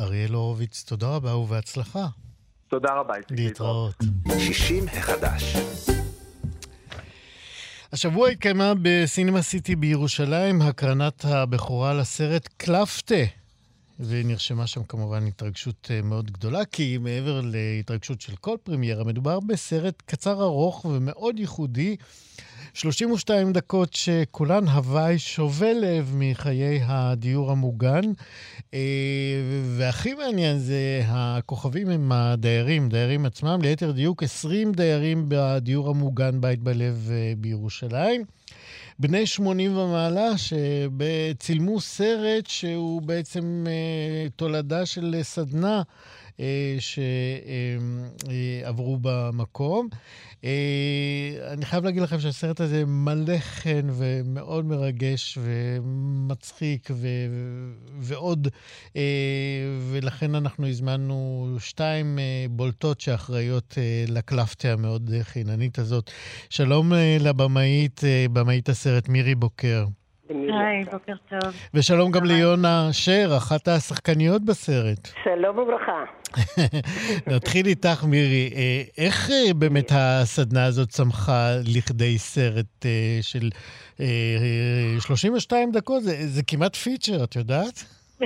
אריאל 0.00 0.32
הורוביץ, 0.32 0.84
תודה 0.88 1.08
רבה 1.08 1.36
ובהצלחה. 1.36 2.06
תודה 2.68 2.94
רבה. 2.94 3.14
להתראות. 3.30 3.94
60 4.38 4.84
החדש. 4.88 5.56
השבוע 7.92 8.28
התקיימה 8.28 8.72
בסינמה 8.82 9.42
סיטי 9.42 9.76
בירושלים 9.76 10.62
הקרנת 10.62 11.24
הבכורה 11.24 11.94
לסרט 11.94 12.48
קלפטה, 12.56 13.14
ונרשמה 14.08 14.66
שם 14.66 14.84
כמובן 14.84 15.26
התרגשות 15.26 15.88
אה, 15.90 16.02
מאוד 16.02 16.30
גדולה, 16.30 16.64
כי 16.64 16.98
מעבר 16.98 17.40
להתרגשות 17.44 18.20
של 18.20 18.36
כל 18.36 18.56
פרמיירה, 18.62 19.04
מדובר 19.04 19.40
בסרט 19.40 20.02
קצר 20.06 20.42
ארוך 20.42 20.84
ומאוד 20.84 21.38
ייחודי. 21.38 21.96
32 22.74 23.52
דקות 23.52 23.92
שכולן 23.92 24.68
הוואי 24.68 25.18
שובה 25.18 25.72
לב 25.72 26.12
מחיי 26.14 26.80
הדיור 26.82 27.50
המוגן. 27.50 28.00
אה, 28.74 28.80
והכי 29.76 30.14
מעניין 30.14 30.58
זה 30.58 31.02
הכוכבים 31.06 31.88
הם 31.88 32.12
הדיירים, 32.12 32.88
דיירים 32.88 33.26
עצמם, 33.26 33.58
ליתר 33.62 33.90
דיוק 33.90 34.22
20 34.22 34.72
דיירים 34.72 35.24
בדיור 35.28 35.90
המוגן 35.90 36.40
בית 36.40 36.60
בלב 36.60 37.08
אה, 37.10 37.32
בירושלים. 37.38 38.39
בני 39.00 39.26
80 39.26 39.76
ומעלה, 39.76 40.28
שצילמו 40.36 41.80
סרט 41.80 42.46
שהוא 42.46 43.02
בעצם 43.02 43.64
אה, 43.68 44.28
תולדה 44.36 44.86
של 44.86 45.18
סדנה 45.22 45.82
שעברו 48.20 48.98
במקום. 49.02 49.88
אה, 50.44 51.52
אני 51.52 51.64
חייב 51.66 51.84
להגיד 51.84 52.02
לכם 52.02 52.20
שהסרט 52.20 52.60
הזה 52.60 52.84
מלא 52.86 53.38
חן 53.38 53.88
ומאוד 53.92 54.64
מרגש 54.64 55.38
ומצחיק 55.42 56.88
ו... 56.92 57.08
ועוד, 57.98 58.48
אה, 58.96 59.02
ולכן 59.90 60.34
אנחנו 60.34 60.68
הזמנו 60.68 61.48
שתיים 61.58 62.18
בולטות 62.50 63.00
שאחראיות 63.00 63.78
לקלפטה 64.08 64.72
המאוד 64.72 65.10
חיננית 65.22 65.78
הזאת. 65.78 66.10
שלום 66.50 66.92
לבמאית, 67.20 68.00
במאית 68.32 68.68
הסרט 68.68 69.08
מירי 69.08 69.34
בוקר. 69.34 69.84
היי, 70.30 70.84
בוקר 70.84 71.12
טוב. 71.28 71.54
ושלום 71.74 72.10
גם 72.10 72.24
ליונה 72.24 72.88
שר, 72.92 73.30
אחת 73.36 73.68
השחקניות 73.68 74.44
בסרט. 74.44 75.08
שלום 75.24 75.58
וברכה. 75.58 76.04
נתחיל 77.36 77.66
איתך, 77.66 78.04
מירי. 78.04 78.50
אה, 78.56 78.82
איך 78.98 79.30
אה, 79.30 79.54
באמת 79.54 79.92
הסדנה 79.94 80.64
הזאת 80.64 80.88
צמחה 80.88 81.48
לכדי 81.76 82.18
סרט 82.18 82.86
אה, 82.86 83.18
של 83.22 83.48
32 85.00 85.72
דקות? 85.72 86.02
זה, 86.02 86.16
זה 86.26 86.42
כמעט 86.46 86.76
פיצ'ר, 86.76 87.24
את 87.24 87.36
יודעת? 87.36 87.84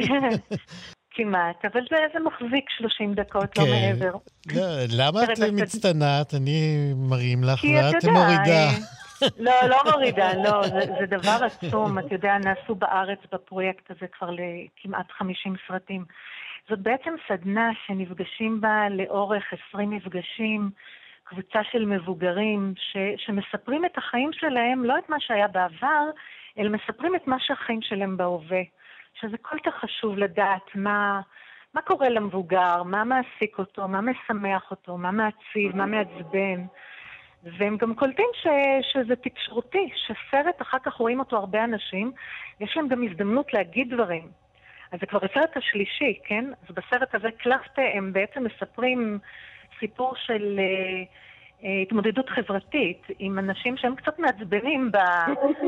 כמעט, 1.17 1.65
אבל 1.73 1.81
זה, 1.91 1.97
זה 2.13 2.19
מחזיק 2.21 2.65
30 2.79 3.15
דקות, 3.15 3.59
לא 3.59 3.65
כן. 3.65 3.71
לא 3.71 3.77
מעבר. 3.77 4.17
למה 4.89 5.25
את 5.25 5.39
מצטנעת? 5.53 6.35
אני 6.35 6.77
מרים 6.97 7.45
לך 7.45 7.65
ואת 7.65 8.05
מורידה. 8.05 8.71
לא, 9.39 9.53
לא 9.69 9.77
מורידה, 9.93 10.35
לא, 10.45 10.63
זה, 10.63 10.81
זה 11.01 11.07
דבר 11.07 11.39
עצום. 11.45 11.99
אתה 11.99 12.15
יודע, 12.15 12.39
נעשו 12.39 12.75
בארץ 12.75 13.19
בפרויקט 13.33 13.91
הזה 13.91 14.07
כבר 14.07 14.31
לכמעט 14.31 15.11
50 15.11 15.55
סרטים. 15.69 16.05
זאת 16.69 16.79
בעצם 16.79 17.15
סדנה 17.29 17.71
שנפגשים 17.87 18.61
בה 18.61 18.89
לאורך 18.91 19.45
20 19.69 19.91
מפגשים, 19.91 20.71
קבוצה 21.25 21.61
של 21.73 21.85
מבוגרים 21.85 22.75
ש, 22.77 22.97
שמספרים 23.17 23.85
את 23.85 23.99
החיים 23.99 24.31
שלהם, 24.33 24.85
לא 24.85 24.99
את 24.99 25.09
מה 25.09 25.17
שהיה 25.21 25.49
בעבר, 25.49 26.05
אלא 26.59 26.71
מספרים 26.71 27.17
את 27.17 27.27
מה 27.27 27.37
שהחיים 27.41 27.83
שלהם 27.83 28.17
בהווה. 28.17 28.63
שזה 29.21 29.37
כל 29.43 29.57
כך 29.65 29.75
חשוב 29.75 30.19
לדעת 30.19 30.75
מה, 30.75 31.21
מה 31.75 31.83
קורה 31.83 32.09
למבוגר, 32.09 32.83
מה 32.83 33.05
מעסיק 33.05 33.59
אותו, 33.59 33.89
מה 33.89 34.01
משמח 34.01 34.71
אותו, 34.71 34.97
מה 34.99 35.11
מעציב, 35.11 35.77
מה 35.77 35.87
מעצבן. 35.87 36.65
והם 37.59 37.77
גם 37.77 37.95
קולטים 37.95 38.29
ש, 38.43 38.47
שזה 38.93 39.17
תקשורתי, 39.17 39.91
שסרט, 39.97 40.63
אחר 40.63 40.79
כך 40.85 40.95
רואים 40.95 41.21
אותו 41.21 41.37
הרבה 41.37 41.65
אנשים, 41.65 42.13
יש 42.61 42.77
להם 42.77 42.89
גם 42.89 43.05
הזדמנות 43.05 43.53
להגיד 43.53 43.95
דברים. 43.95 44.29
אז 44.93 45.01
זה 45.01 45.07
כבר 45.07 45.19
הסרט 45.25 45.57
השלישי, 45.57 46.19
כן? 46.25 46.45
אז 46.63 46.75
בסרט 46.75 47.15
הזה 47.15 47.29
קלפטה 47.39 47.83
הם 47.95 48.13
בעצם 48.13 48.45
מספרים 48.45 49.19
סיפור 49.81 50.15
של 50.17 50.59
אה, 50.59 51.03
אה, 51.65 51.83
התמודדות 51.83 52.29
חברתית 52.29 53.03
עם 53.19 53.39
אנשים 53.39 53.77
שהם 53.77 53.95
קצת 53.95 54.19
מעצבנים 54.19 54.93
ב, 54.93 54.99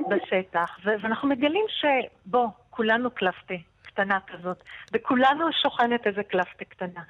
בשטח, 0.09 0.79
ו- 0.85 1.01
ואנחנו 1.01 1.29
מגלים 1.29 1.64
שבוא, 1.68 2.49
כולנו 2.70 3.11
קלפטה 3.11 3.55
קטנה 3.83 4.18
כזאת, 4.27 4.62
בכולנו 4.93 5.53
שוכנת 5.62 6.07
איזה 6.07 6.22
קלפטה 6.22 6.64
קטנה. 6.64 7.01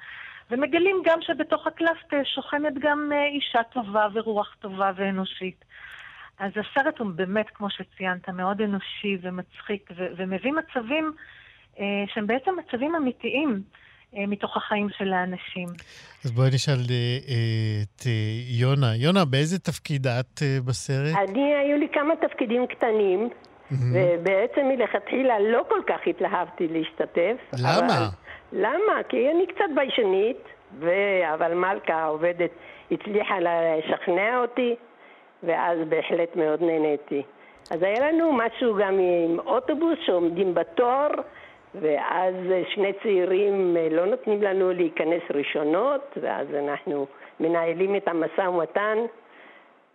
ומגלים 0.51 1.01
גם 1.05 1.19
שבתוך 1.21 1.67
הקלפטה 1.67 2.15
שוכנת 2.35 2.73
גם 2.79 3.09
אה, 3.13 3.25
אישה 3.25 3.63
טובה 3.63 4.07
ורוח 4.13 4.55
טובה 4.59 4.91
ואנושית. 4.95 5.65
אז 6.39 6.51
הסרט 6.51 6.99
הוא 6.99 7.07
באמת, 7.15 7.45
כמו 7.53 7.69
שציינת, 7.69 8.29
מאוד 8.29 8.61
אנושי 8.61 9.17
ומצחיק, 9.21 9.89
ו- 9.97 10.07
ומביא 10.17 10.51
מצבים 10.51 11.13
אה, 11.79 11.85
שהם 12.13 12.27
בעצם 12.27 12.51
מצבים 12.59 12.95
אמיתיים. 12.95 13.61
אה, 14.17 14.27
מתוך 14.27 14.57
החיים 14.57 14.87
של 14.97 15.13
האנשים. 15.13 15.67
אז 16.25 16.31
בואי 16.31 16.49
נשאל 16.53 16.73
אה, 16.73 17.17
את 17.83 18.05
יונה. 18.59 18.95
יונה, 18.95 19.25
באיזה 19.25 19.59
תפקיד 19.59 20.07
את 20.07 20.41
בסרט? 20.65 21.15
אני, 21.29 21.55
היו 21.55 21.77
לי 21.77 21.87
כמה 21.93 22.13
תפקידים 22.27 22.67
קטנים, 22.67 23.29
ובעצם 23.71 24.61
מלכתחילה 24.65 25.39
לא 25.39 25.63
כל 25.69 25.81
כך 25.87 25.99
התלהבתי 26.07 26.67
להשתתף. 26.67 27.37
למה? 27.53 27.97
אבל... 27.97 28.05
למה? 28.53 29.03
כי 29.09 29.31
אני 29.31 29.47
קצת 29.47 29.69
ביישנית, 29.75 30.43
ו... 30.79 30.89
אבל 31.33 31.53
מלכה 31.53 31.93
העובדת 31.93 32.51
הצליחה 32.91 33.35
לשכנע 33.39 34.41
אותי, 34.41 34.75
ואז 35.43 35.79
בהחלט 35.89 36.35
מאוד 36.35 36.61
נהניתי. 36.61 37.23
אז 37.71 37.83
היה 37.83 38.11
לנו 38.11 38.33
משהו 38.33 38.75
גם 38.75 38.99
עם 38.99 39.39
אוטובוס 39.39 39.99
שעומדים 40.05 40.53
בתור, 40.53 41.07
ואז 41.81 42.35
שני 42.73 42.91
צעירים 43.03 43.77
אה, 43.77 43.87
לא 43.91 44.05
נותנים 44.05 44.43
לנו 44.43 44.71
להיכנס 44.73 45.21
ראשונות, 45.33 46.17
ואז 46.21 46.47
אנחנו 46.53 47.07
מנהלים 47.39 47.95
את 47.95 48.07
המשא 48.07 48.41
ומתן, 48.41 48.97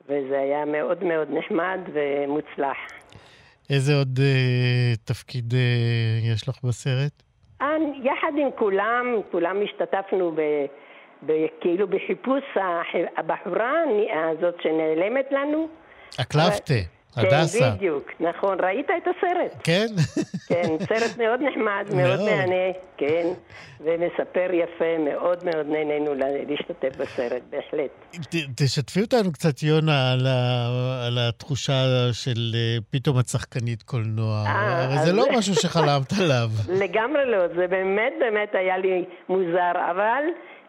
וזה 0.04 0.38
היה 0.38 0.64
מאוד 0.64 1.04
מאוד 1.04 1.28
נחמד 1.30 1.80
ומוצלח. 1.92 2.76
איזה 3.70 3.94
עוד 3.94 4.18
uh, 4.18 4.98
תפקיד 5.04 5.52
uh, 5.52 6.34
יש 6.34 6.48
לך 6.48 6.64
בסרט? 6.64 7.31
יחד 8.02 8.32
עם 8.36 8.48
כולם, 8.58 9.16
כולם 9.30 9.56
השתתפנו 9.62 10.32
ב... 10.34 10.40
כאילו 11.60 11.88
בחיפוש 11.88 12.42
הבחורה 13.16 13.72
הזאת 14.30 14.54
שנעלמת 14.62 15.26
לנו. 15.30 15.68
הקלפטה. 16.18 16.74
הדסה. 17.16 17.58
כן, 17.58 17.76
בדיוק, 17.76 18.10
נכון. 18.20 18.60
ראית 18.60 18.86
את 18.86 19.08
הסרט? 19.08 19.60
כן. 19.64 19.86
כן, 20.48 20.68
סרט 20.88 21.18
מאוד 21.18 21.40
נחמד, 21.40 21.96
מאוד 21.96 22.20
מהנה, 22.20 22.72
כן, 22.96 23.26
ומספר 23.80 24.48
יפה, 24.52 24.98
מאוד 24.98 25.44
מאוד 25.44 25.66
נהנינו 25.66 26.14
להשתתף 26.48 26.96
בסרט, 26.98 27.42
בהחלט. 27.50 27.90
תשתפי 28.56 29.00
אותנו 29.00 29.32
קצת, 29.32 29.62
יונה, 29.62 30.12
על, 30.12 30.26
ה, 30.26 31.06
על 31.06 31.18
התחושה 31.28 31.82
של 32.12 32.52
אה, 32.54 32.76
פתאום 32.90 33.18
את 33.18 33.28
שחקנית 33.28 33.82
קולנוע. 33.82 34.44
אה, 34.46 34.84
הרי 34.84 34.98
זה 35.06 35.12
לא 35.12 35.24
משהו 35.38 35.54
שחלמת 35.54 36.12
עליו. 36.20 36.48
לגמרי 36.68 37.30
לא, 37.30 37.48
זה 37.56 37.66
באמת 37.66 38.12
באמת 38.20 38.54
היה 38.54 38.78
לי 38.78 39.04
מוזר, 39.28 39.72
אבל... 39.90 40.22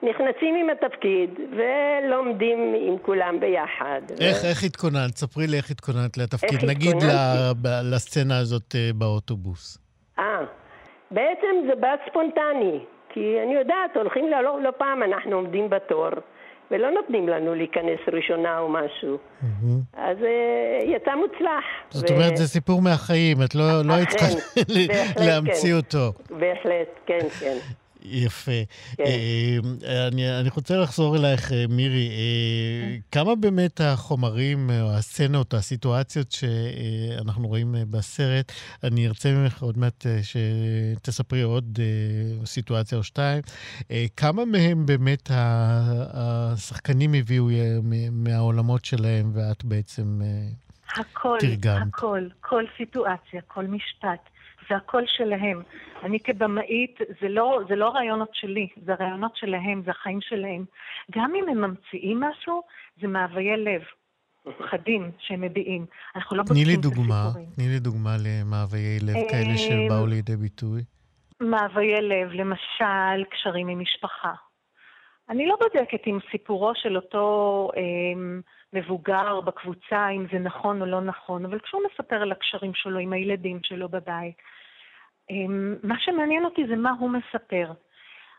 נכנסים 0.09 0.55
עם 0.55 0.69
התפקיד 0.69 1.29
ולומדים 1.57 2.75
עם 2.87 2.97
כולם 3.01 3.39
ביחד. 3.39 4.01
איך, 4.19 4.43
ו... 4.43 4.47
איך 4.47 4.63
התכוננת? 4.63 5.17
ספרי 5.17 5.47
לי 5.47 5.57
איך 5.57 5.71
התכוננת 5.71 6.17
לתפקיד. 6.17 6.53
איך 6.53 6.63
נגיד 6.63 6.95
התכוננתי? 6.95 7.91
לסצנה 7.91 8.37
הזאת 8.37 8.75
אה, 8.75 8.89
באוטובוס. 8.95 9.77
אה, 10.19 10.39
בעצם 11.11 11.67
זה 11.67 11.75
בא 11.75 11.95
ספונטני. 12.09 12.79
כי 13.13 13.37
אני 13.45 13.53
יודעת, 13.53 13.95
הולכים 13.95 14.31
לא, 14.31 14.43
לא, 14.43 14.61
לא 14.61 14.69
פעם 14.77 15.03
אנחנו 15.03 15.35
עומדים 15.35 15.69
בתור. 15.69 16.09
ולא 16.71 16.91
נותנים 16.91 17.29
לנו 17.29 17.55
להיכנס 17.55 17.99
ראשונה 18.13 18.59
או 18.59 18.69
משהו. 18.69 19.17
Mm-hmm. 19.17 19.97
אז 19.97 20.17
uh, 20.17 20.83
יצא 20.83 21.15
מוצלח. 21.15 21.63
זאת 21.89 22.09
ו... 22.09 22.13
אומרת, 22.13 22.37
זה 22.37 22.47
סיפור 22.47 22.81
מהחיים, 22.81 23.37
את 23.45 23.55
לא, 23.55 23.81
לא 23.85 23.93
היית 23.93 24.09
צריכה 24.09 24.25
להמציא 25.25 25.71
כן. 25.71 25.77
אותו. 25.77 26.13
בהחלט, 26.29 26.89
כן, 27.05 27.29
כן. 27.39 27.57
יפה. 28.05 28.51
כן. 28.97 29.03
אה, 29.03 30.07
אני, 30.07 30.39
אני 30.39 30.49
רוצה 30.55 30.77
לחזור 30.77 31.17
אלייך, 31.17 31.51
אה, 31.51 31.65
מירי. 31.69 32.09
אה, 32.09 32.95
כן. 32.95 32.99
כמה 33.11 33.35
באמת 33.35 33.81
החומרים, 33.81 34.69
או 34.81 34.91
הסצנות, 34.91 35.53
או 35.53 35.57
הסיטואציות 35.57 36.31
שאנחנו 36.31 37.47
רואים 37.47 37.75
בסרט, 37.91 38.51
אני 38.83 39.07
ארצה 39.07 39.31
ממך 39.31 39.63
עוד 39.63 39.77
מעט 39.77 40.05
שתספרי 40.21 41.41
עוד 41.41 41.79
סיטואציה 42.45 42.97
או 42.97 43.03
שתיים, 43.03 43.41
כמה 44.17 44.45
מהם 44.45 44.85
באמת 44.85 45.29
השחקנים 46.13 47.13
הביאו 47.13 47.47
מהעולמות 48.11 48.85
שלהם, 48.85 49.31
ואת 49.33 49.63
בעצם 49.63 50.21
הכל, 50.97 51.37
תרגמת? 51.39 51.87
הכל, 51.87 52.27
כל 52.41 52.63
סיטואציה, 52.77 53.41
כל 53.47 53.65
משפט. 53.65 54.29
זה 54.69 54.75
הכל 54.75 55.03
שלהם. 55.05 55.61
אני 56.03 56.19
כבמאית, 56.19 56.99
זה 57.21 57.29
לא, 57.29 57.59
זה 57.69 57.75
לא 57.75 57.89
רעיונות 57.89 58.29
שלי, 58.33 58.67
זה 58.85 58.93
רעיונות 58.99 59.35
שלהם, 59.35 59.81
זה 59.85 59.91
החיים 59.91 60.21
שלהם. 60.21 60.65
גם 61.11 61.31
אם 61.35 61.49
הם 61.49 61.61
ממציאים 61.61 62.19
משהו, 62.19 62.61
זה 63.01 63.07
מאוויי 63.07 63.57
לב. 63.57 63.81
חדים 64.69 65.11
שהם 65.19 65.41
מביעים. 65.41 65.85
אנחנו 66.15 66.37
לא 66.37 66.43
בודקים 66.43 66.79
את 66.79 66.85
הסיפורים. 66.85 67.49
תני 67.55 67.67
לי 67.67 67.79
דוגמה 67.79 68.15
למאוויי 68.25 68.99
לב 68.99 69.13
כאלה 69.29 69.57
שבאו 69.57 70.07
לידי 70.07 70.35
ביטוי. 70.35 70.81
מאוויי 71.41 72.01
לב, 72.01 72.31
למשל 72.31 73.23
קשרים 73.31 73.67
עם 73.67 73.79
משפחה. 73.79 74.33
אני 75.29 75.47
לא 75.47 75.55
בודקת 75.61 76.07
אם 76.07 76.19
סיפורו 76.31 76.71
של 76.75 76.95
אותו 76.95 77.69
אה, 77.77 77.81
מבוגר 78.73 79.41
בקבוצה, 79.41 80.09
אם 80.09 80.25
זה 80.31 80.39
נכון 80.39 80.81
או 80.81 80.85
לא 80.85 81.01
נכון, 81.01 81.45
אבל 81.45 81.59
כשהוא 81.59 81.81
מספר 81.91 82.15
על 82.15 82.31
הקשרים 82.31 82.73
שלו 82.73 82.99
עם 82.99 83.13
הילדים 83.13 83.59
שלו 83.63 83.89
בבית, 83.89 84.35
אה, 85.31 85.35
מה 85.83 85.95
שמעניין 85.99 86.45
אותי 86.45 86.67
זה 86.67 86.75
מה 86.75 86.91
הוא 86.99 87.09
מספר. 87.09 87.71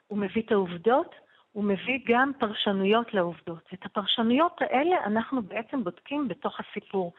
הוא 0.06 0.18
מביא 0.18 0.42
את 0.42 0.52
העובדות, 0.52 1.14
הוא 1.52 1.64
מביא 1.64 1.98
גם 2.06 2.32
פרשנויות 2.38 3.14
לעובדות. 3.14 3.68
את 3.74 3.86
הפרשנויות 3.86 4.62
האלה 4.62 4.96
אנחנו 5.04 5.42
בעצם 5.42 5.84
בודקים 5.84 6.28
בתוך 6.28 6.60
הסיפור. 6.60 7.12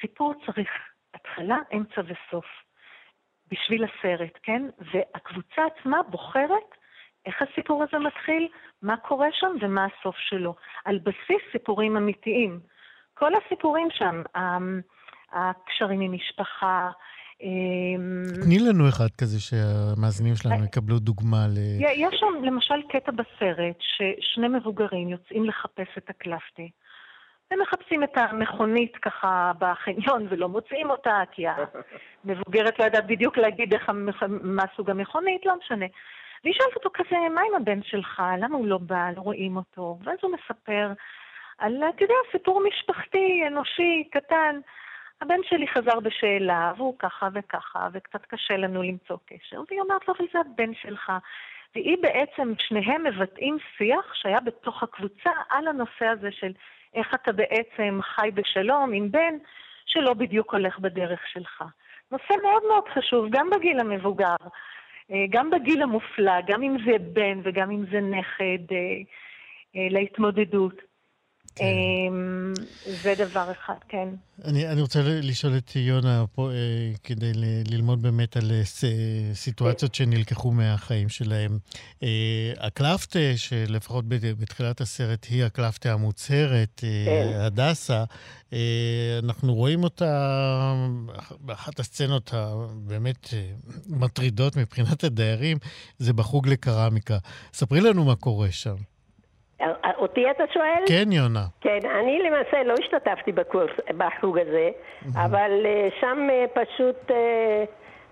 סיפור 0.00 0.34
צריך 0.46 0.70
התחלה, 1.14 1.58
אמצע 1.74 2.00
וסוף. 2.06 2.46
בשביל 3.50 3.84
הסרט, 3.84 4.38
כן? 4.42 4.62
והקבוצה 4.78 5.62
עצמה 5.66 6.02
בוחרת 6.02 6.81
איך 7.26 7.42
הסיפור 7.42 7.82
הזה 7.82 7.98
מתחיל, 7.98 8.48
מה 8.82 8.96
קורה 8.96 9.28
שם 9.32 9.52
ומה 9.60 9.86
הסוף 9.86 10.16
שלו, 10.16 10.54
על 10.84 10.98
בסיס 10.98 11.42
סיפורים 11.52 11.96
אמיתיים. 11.96 12.60
כל 13.14 13.32
הסיפורים 13.34 13.88
שם, 13.90 14.22
הקשרים 15.32 16.00
עם 16.00 16.12
משפחה, 16.12 16.90
אמ, 17.42 18.24
תני 18.44 18.58
לנו 18.58 18.88
אחד 18.88 19.10
כזה 19.20 19.40
שהמאזינים 19.40 20.34
שלנו 20.36 20.60
אה, 20.60 20.64
יקבלו 20.64 20.98
דוגמה 20.98 21.46
ל... 21.48 21.58
יש 21.80 22.14
שם 22.20 22.44
למשל 22.44 22.82
קטע 22.88 23.12
בסרט 23.12 23.76
ששני 23.80 24.48
מבוגרים 24.48 25.08
יוצאים 25.08 25.44
לחפש 25.44 25.88
את 25.98 26.10
הקלפטי. 26.10 26.70
הם 27.50 27.58
מחפשים 27.62 28.04
את 28.04 28.10
המכונית 28.16 28.96
ככה 28.96 29.52
בחניון 29.58 30.26
ולא 30.30 30.48
מוצאים 30.48 30.90
אותה, 30.90 31.22
כי 31.32 31.44
המבוגרת 32.24 32.78
לא 32.78 32.84
יודעת 32.84 33.06
בדיוק 33.06 33.38
להגיד 33.38 33.74
איך, 33.74 33.90
מה 34.28 34.64
סוג 34.76 34.90
המכונית, 34.90 35.46
לא 35.46 35.54
משנה. 35.64 35.86
והיא 36.44 36.54
שואלת 36.54 36.74
אותו 36.76 36.90
כזה, 36.94 37.16
מה 37.34 37.40
עם 37.48 37.54
הבן 37.54 37.82
שלך? 37.82 38.22
למה 38.38 38.56
הוא 38.56 38.66
לא 38.66 38.78
בא? 38.78 39.10
לא 39.16 39.20
רואים 39.20 39.56
אותו. 39.56 39.98
ואז 40.04 40.18
הוא 40.22 40.32
מספר 40.32 40.92
על, 41.58 41.82
אתה 41.96 42.04
יודע, 42.04 42.14
סיפור 42.32 42.62
משפחתי, 42.68 43.42
אנושי, 43.46 44.08
קטן. 44.10 44.60
הבן 45.20 45.40
שלי 45.42 45.68
חזר 45.68 46.00
בשאלה, 46.00 46.72
והוא 46.76 46.94
ככה 46.98 47.28
וככה, 47.34 47.88
וקצת 47.92 48.26
קשה 48.26 48.56
לנו 48.56 48.82
למצוא 48.82 49.16
קשר. 49.26 49.62
והיא 49.68 49.80
אומרת 49.80 50.08
לו, 50.08 50.14
אבל 50.18 50.26
זה 50.32 50.38
הבן 50.40 50.74
שלך. 50.74 51.12
והיא 51.74 51.96
בעצם, 52.02 52.52
שניהם 52.58 53.04
מבטאים 53.04 53.56
שיח 53.76 54.14
שהיה 54.14 54.40
בתוך 54.40 54.82
הקבוצה 54.82 55.30
על 55.48 55.68
הנושא 55.68 56.06
הזה 56.06 56.32
של 56.32 56.52
איך 56.94 57.14
אתה 57.14 57.32
בעצם 57.32 57.98
חי 58.02 58.30
בשלום 58.34 58.92
עם 58.92 59.10
בן 59.10 59.34
שלא 59.86 60.14
בדיוק 60.14 60.54
הולך 60.54 60.78
בדרך 60.78 61.20
שלך. 61.32 61.64
נושא 62.10 62.34
מאוד 62.42 62.62
מאוד 62.68 62.88
חשוב, 62.88 63.26
גם 63.30 63.50
בגיל 63.50 63.80
המבוגר, 63.80 64.36
גם 65.30 65.50
בגיל 65.50 65.82
המופלא, 65.82 66.40
גם 66.46 66.62
אם 66.62 66.76
זה 66.86 66.98
בן 66.98 67.40
וגם 67.44 67.70
אם 67.70 67.84
זה 67.92 68.00
נכד, 68.00 68.72
אה, 68.72 68.76
אה, 69.76 69.88
להתמודדות. 69.90 70.91
כן. 71.54 71.64
אמ, 71.64 72.54
זה 73.02 73.14
דבר 73.18 73.52
אחד, 73.52 73.74
כן. 73.88 74.08
אני, 74.44 74.68
אני 74.68 74.80
רוצה 74.80 75.00
לשאול 75.02 75.56
את 75.56 75.76
יונה 75.76 76.24
פה 76.32 76.50
אה, 76.50 76.56
כדי 77.04 77.32
ל, 77.34 77.44
ללמוד 77.70 78.02
באמת 78.02 78.36
על 78.36 78.50
אה, 78.52 78.62
סיטואציות 79.34 79.94
שנלקחו 79.94 80.50
מהחיים 80.50 81.08
שלהם. 81.08 81.58
אה, 82.02 82.52
הקלפטה, 82.58 83.18
שלפחות 83.36 84.04
בתחילת 84.08 84.80
הסרט 84.80 85.26
היא 85.30 85.44
הקלפטה 85.44 85.92
המוצהרת, 85.92 86.84
אה, 86.84 87.04
כן. 87.06 87.38
הדסה, 87.40 88.04
אה, 88.52 89.18
אנחנו 89.22 89.54
רואים 89.54 89.84
אותה 89.84 90.74
באחת 91.40 91.80
הסצנות 91.80 92.30
הבאמת 92.34 93.28
אה, 93.32 93.50
מטרידות 93.86 94.56
מבחינת 94.56 95.04
הדיירים, 95.04 95.58
זה 95.98 96.12
בחוג 96.12 96.48
לקרמיקה. 96.48 97.18
ספרי 97.52 97.80
לנו 97.80 98.04
מה 98.04 98.16
קורה 98.16 98.50
שם. 98.50 98.76
אותי 99.98 100.30
אתה 100.30 100.44
שואל? 100.52 100.84
כן, 100.86 101.12
יונה. 101.12 101.44
כן, 101.60 101.78
אני 102.00 102.18
למעשה 102.18 102.62
לא 102.64 102.74
השתתפתי 102.80 103.32
בקורס, 103.32 103.70
בחוג 103.96 104.38
הזה, 104.38 104.70
אבל 105.14 105.50
uh, 105.62 106.00
שם 106.00 106.28
uh, 106.28 106.60
פשוט 106.60 107.10
uh, 107.10 107.14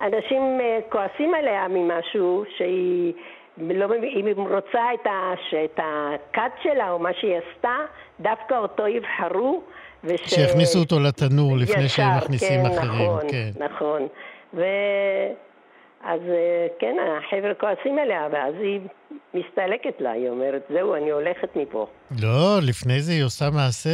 אנשים 0.00 0.60
כועסים 0.88 1.34
עליה 1.34 1.68
ממשהו 1.68 2.44
שהיא... 2.56 3.12
לא, 3.58 3.86
אם 3.94 4.26
היא 4.26 4.34
רוצה 4.36 4.82
את, 4.94 5.06
ה, 5.06 5.32
את 5.64 5.80
הכת 5.82 6.52
שלה 6.62 6.90
או 6.90 6.98
מה 6.98 7.10
שהיא 7.20 7.36
עשתה, 7.36 7.76
דווקא 8.20 8.54
אותו 8.54 8.88
יבחרו. 8.88 9.62
וש... 10.04 10.20
שיכניסו 10.34 10.78
אותו 10.78 11.00
לתנור 11.00 11.56
לפני 11.56 11.84
ישר, 11.84 11.96
שהם 11.96 12.16
מכניסים 12.16 12.60
כן, 12.64 12.66
אחרים. 12.66 13.10
נכון, 13.10 13.30
כן, 13.30 13.50
נכון. 13.64 14.06
ו... 14.54 14.62
אז 16.04 16.20
אה, 16.28 16.66
כן, 16.78 16.96
החבר'ה 16.98 17.54
כועסים 17.54 17.98
עליה, 17.98 18.28
ואז 18.30 18.54
היא 18.58 18.80
מסתלקת 19.34 20.00
לה, 20.00 20.10
היא 20.10 20.28
אומרת, 20.28 20.62
זהו, 20.68 20.94
אני 20.94 21.10
הולכת 21.10 21.56
מפה. 21.56 21.86
לא, 22.18 22.58
לפני 22.62 23.00
זה 23.00 23.12
היא 23.12 23.24
עושה 23.24 23.50
מעשה 23.50 23.90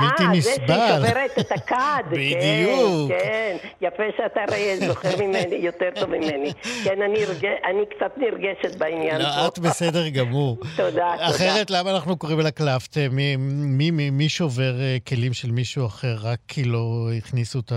בלתי 0.00 0.22
아, 0.22 0.36
נסבל. 0.36 0.70
אה, 0.70 1.00
זה 1.00 1.06
שהיא 1.06 1.14
שוברת 1.14 1.38
את 1.38 1.52
הכד. 1.52 2.02
כן, 2.10 2.16
בדיוק. 2.16 3.10
כן, 3.10 3.18
כן, 3.22 3.56
יפה 3.80 4.02
שאתה 4.16 4.40
הרי 4.48 4.76
זוכר 4.76 5.16
ממני, 5.24 5.54
יותר 5.54 5.88
טוב 5.94 6.10
ממני. 6.10 6.52
כן, 6.84 7.02
אני, 7.02 7.24
הרג... 7.24 7.46
אני 7.64 7.86
קצת 7.86 8.18
נרגשת 8.18 8.78
בעניין 8.78 9.20
לא, 9.20 9.24
פה. 9.24 9.48
את 9.48 9.58
בסדר 9.58 10.08
גמור. 10.08 10.56
תודה, 10.76 10.90
תודה. 10.90 11.14
אחרת, 11.16 11.70
למה 11.70 11.90
אנחנו 11.90 12.16
קוראים 12.16 12.40
לה 12.40 12.50
קלפטה? 12.50 13.00
מי, 13.10 13.36
מי, 13.78 13.90
מי, 13.90 14.10
מי 14.10 14.28
שובר 14.28 14.80
אה, 14.80 14.96
כלים 15.08 15.32
של 15.32 15.50
מישהו 15.50 15.86
אחר 15.86 16.14
רק 16.22 16.38
כי 16.48 16.64
לא 16.64 17.08
הכניסו 17.18 17.58
את 17.58 17.72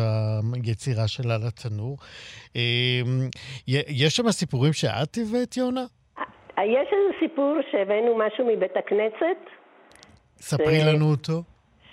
היצירה 0.54 1.08
שלה 1.08 1.38
לתנור? 1.48 1.98
אמ, 2.56 3.30
יש 3.88 4.16
שם 4.16 4.32
סיפורים 4.32 4.74
שאת 4.74 5.18
הבאת, 5.22 5.58
יונה? 5.58 5.86
יש 6.66 6.88
איזה 6.94 7.20
סיפור 7.20 7.58
שהבאנו 7.72 8.18
משהו 8.18 8.46
מבית 8.46 8.78
הכנסת. 8.78 9.59
ספרי 10.42 10.80
ש... 10.80 10.84
לנו 10.86 11.06
אותו. 11.12 11.44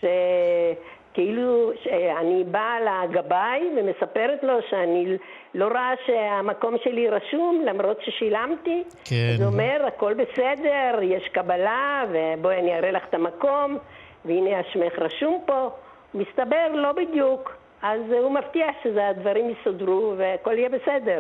שכאילו, 0.01 1.73
אני 2.21 2.45
באה 2.45 2.77
לגבאי 2.81 3.63
ומספרת 3.77 4.43
לו 4.43 4.59
שאני 4.71 5.17
לא 5.55 5.69
רואה 5.69 5.93
שהמקום 6.07 6.75
שלי 6.85 7.09
רשום 7.09 7.63
למרות 7.67 7.99
ששילמתי. 8.03 8.85
כן. 9.05 9.15
אז 9.35 9.41
הוא 9.41 9.49
אומר, 9.53 9.87
הכל 9.87 10.15
בסדר, 10.15 10.99
יש 11.03 11.29
קבלה, 11.29 12.05
ובואי 12.11 12.59
אני 12.59 12.79
אראה 12.79 12.91
לך 12.91 13.03
את 13.09 13.15
המקום, 13.15 13.79
והנה 14.25 14.59
השמך 14.59 14.99
רשום 14.99 15.43
פה. 15.47 15.69
מסתבר, 16.15 16.69
לא 16.75 16.93
בדיוק. 16.93 17.57
אז 17.83 18.01
הוא 18.11 18.31
מבטיח 18.31 18.77
שהדברים 18.83 19.51
יסודרו 19.51 20.15
והכל 20.17 20.59
יהיה 20.59 20.69
בסדר. 20.69 21.19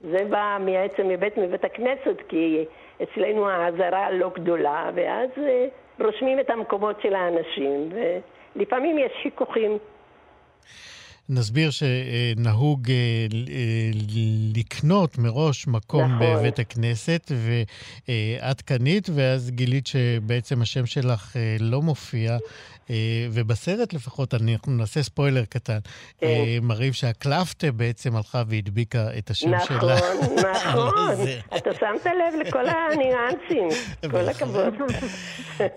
זה 0.00 0.24
בא 0.30 0.58
בעצם 0.64 1.08
מבית, 1.08 1.38
מבית 1.38 1.64
הכנסת, 1.64 2.22
כי 2.28 2.64
אצלנו 3.02 3.48
האזהרה 3.48 4.10
לא 4.10 4.30
גדולה, 4.34 4.90
ואז 4.94 5.28
אה, 5.38 5.66
רושמים 6.00 6.40
את 6.40 6.50
המקומות 6.50 7.00
של 7.02 7.14
האנשים, 7.14 7.88
ולפעמים 8.56 8.98
יש 8.98 9.12
חיכוכים. 9.22 9.78
נסביר 11.28 11.70
שנהוג 11.70 12.90
אה, 12.90 12.94
אה, 13.48 13.90
לקנות 14.56 15.18
מראש 15.18 15.66
מקום 15.66 16.14
נכון. 16.14 16.36
בבית 16.36 16.58
הכנסת, 16.58 17.32
ואת 18.08 18.62
קנית, 18.62 19.08
ואז 19.14 19.50
גילית 19.50 19.86
שבעצם 19.86 20.62
השם 20.62 20.86
שלך 20.86 21.36
לא 21.60 21.82
מופיע. 21.82 22.38
אה, 22.90 23.26
ובסרט 23.32 23.92
לפחות, 23.92 24.34
אנחנו 24.34 24.72
נעשה 24.72 25.02
ספוילר 25.02 25.44
קטן, 25.44 25.78
כן. 26.18 26.26
אה, 26.26 26.58
מראים 26.62 26.92
שהקלפטה 26.92 27.72
בעצם 27.72 28.16
הלכה 28.16 28.42
והדביקה 28.48 29.08
את 29.18 29.30
השם 29.30 29.54
נכון, 29.54 29.80
שלה. 29.80 29.96
נכון, 29.96 30.36
נכון. 30.56 31.26
אתה 31.56 31.70
שמת 31.74 32.06
לב 32.06 32.46
לכל 32.46 32.64
הניואנסים, 32.68 33.68
כל 34.10 34.28
הכבוד. 34.28 34.74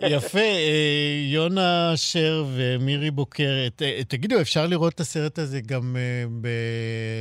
יפה, 0.02 0.40
אה, 0.40 1.22
יונה 1.32 1.94
שר 1.96 2.46
ומירי 2.56 3.12
בוקר, 3.12 3.68
תגידו, 4.08 4.42
אפשר 4.42 4.68
לראות 4.68 4.94
את 4.94 5.00
הסרט 5.00 5.39
הזה 5.40 5.62
גם 5.62 5.96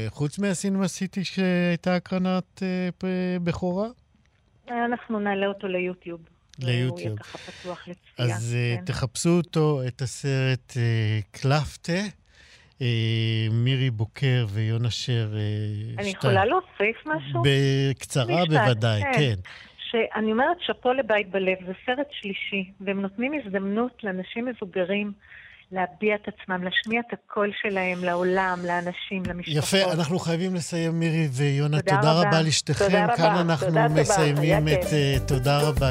חוץ 0.09 0.39
מהסינמה 0.39 0.89
סיטי 0.89 1.25
שהייתה 1.25 1.97
הקרנת 1.97 2.63
בכורה? 3.43 3.89
אנחנו 4.71 5.21
נעלה 5.21 5.47
אותו 5.47 5.69
ליוטיוב. 5.69 6.21
ליוטיוב. 6.59 6.91
הוא 6.91 7.01
יהיה 7.01 7.17
ככה 7.17 7.39
פתוח 7.39 7.89
לצפייה. 7.89 8.29
אז 8.29 8.57
אה, 8.59 8.77
כן. 8.77 8.85
תחפשו 8.85 9.31
אותו, 9.31 9.81
את 9.89 10.03
הסרט 10.03 10.73
אה, 10.77 11.19
קלפטה. 11.31 11.93
אה, 12.83 13.47
מירי 13.51 13.91
בוקר 13.91 14.47
ויונה 14.49 14.91
שר. 14.91 15.29
אני 15.99 16.09
יכולה 16.09 16.45
להוסיף 16.45 17.07
משהו? 17.07 17.43
בקצרה 17.45 18.45
בוודאי, 18.49 19.03
כן. 19.03 19.13
כן. 19.17 19.35
שאני 19.91 20.33
אומרת, 20.33 20.57
שאפו 20.61 20.93
לבית 20.93 21.31
בלב, 21.31 21.57
זה 21.67 21.73
סרט 21.87 22.07
שלישי, 22.11 22.71
והם 22.81 23.01
נותנים 23.01 23.33
הזדמנות 23.33 24.05
לאנשים 24.05 24.47
מבוגרים 24.47 25.13
להביע 25.73 26.15
את 26.15 26.29
עצמם, 26.29 26.65
להשמיע 26.65 27.01
את 27.09 27.13
הקול 27.13 27.51
שלהם 27.63 28.05
לעולם, 28.05 28.59
לאנשים, 28.67 29.23
למשפחות. 29.27 29.59
יפה, 29.59 29.93
אנחנו 29.93 30.19
חייבים 30.19 30.55
לסיים, 30.55 31.01
מירי 31.01 31.29
ויונה. 31.33 31.81
תודה, 31.81 31.97
תודה 31.97 32.13
רבה 32.13 32.43
לשתיכם. 32.43 32.85
תודה 32.85 33.05
רבה. 33.05 33.17
כאן 33.17 33.37
אנחנו 33.37 33.67
תודה 33.67 33.89
מסיימים 33.89 34.69
את... 34.69 34.83
Uh, 34.83 35.29
תודה 35.29 35.59
רבה. 35.69 35.91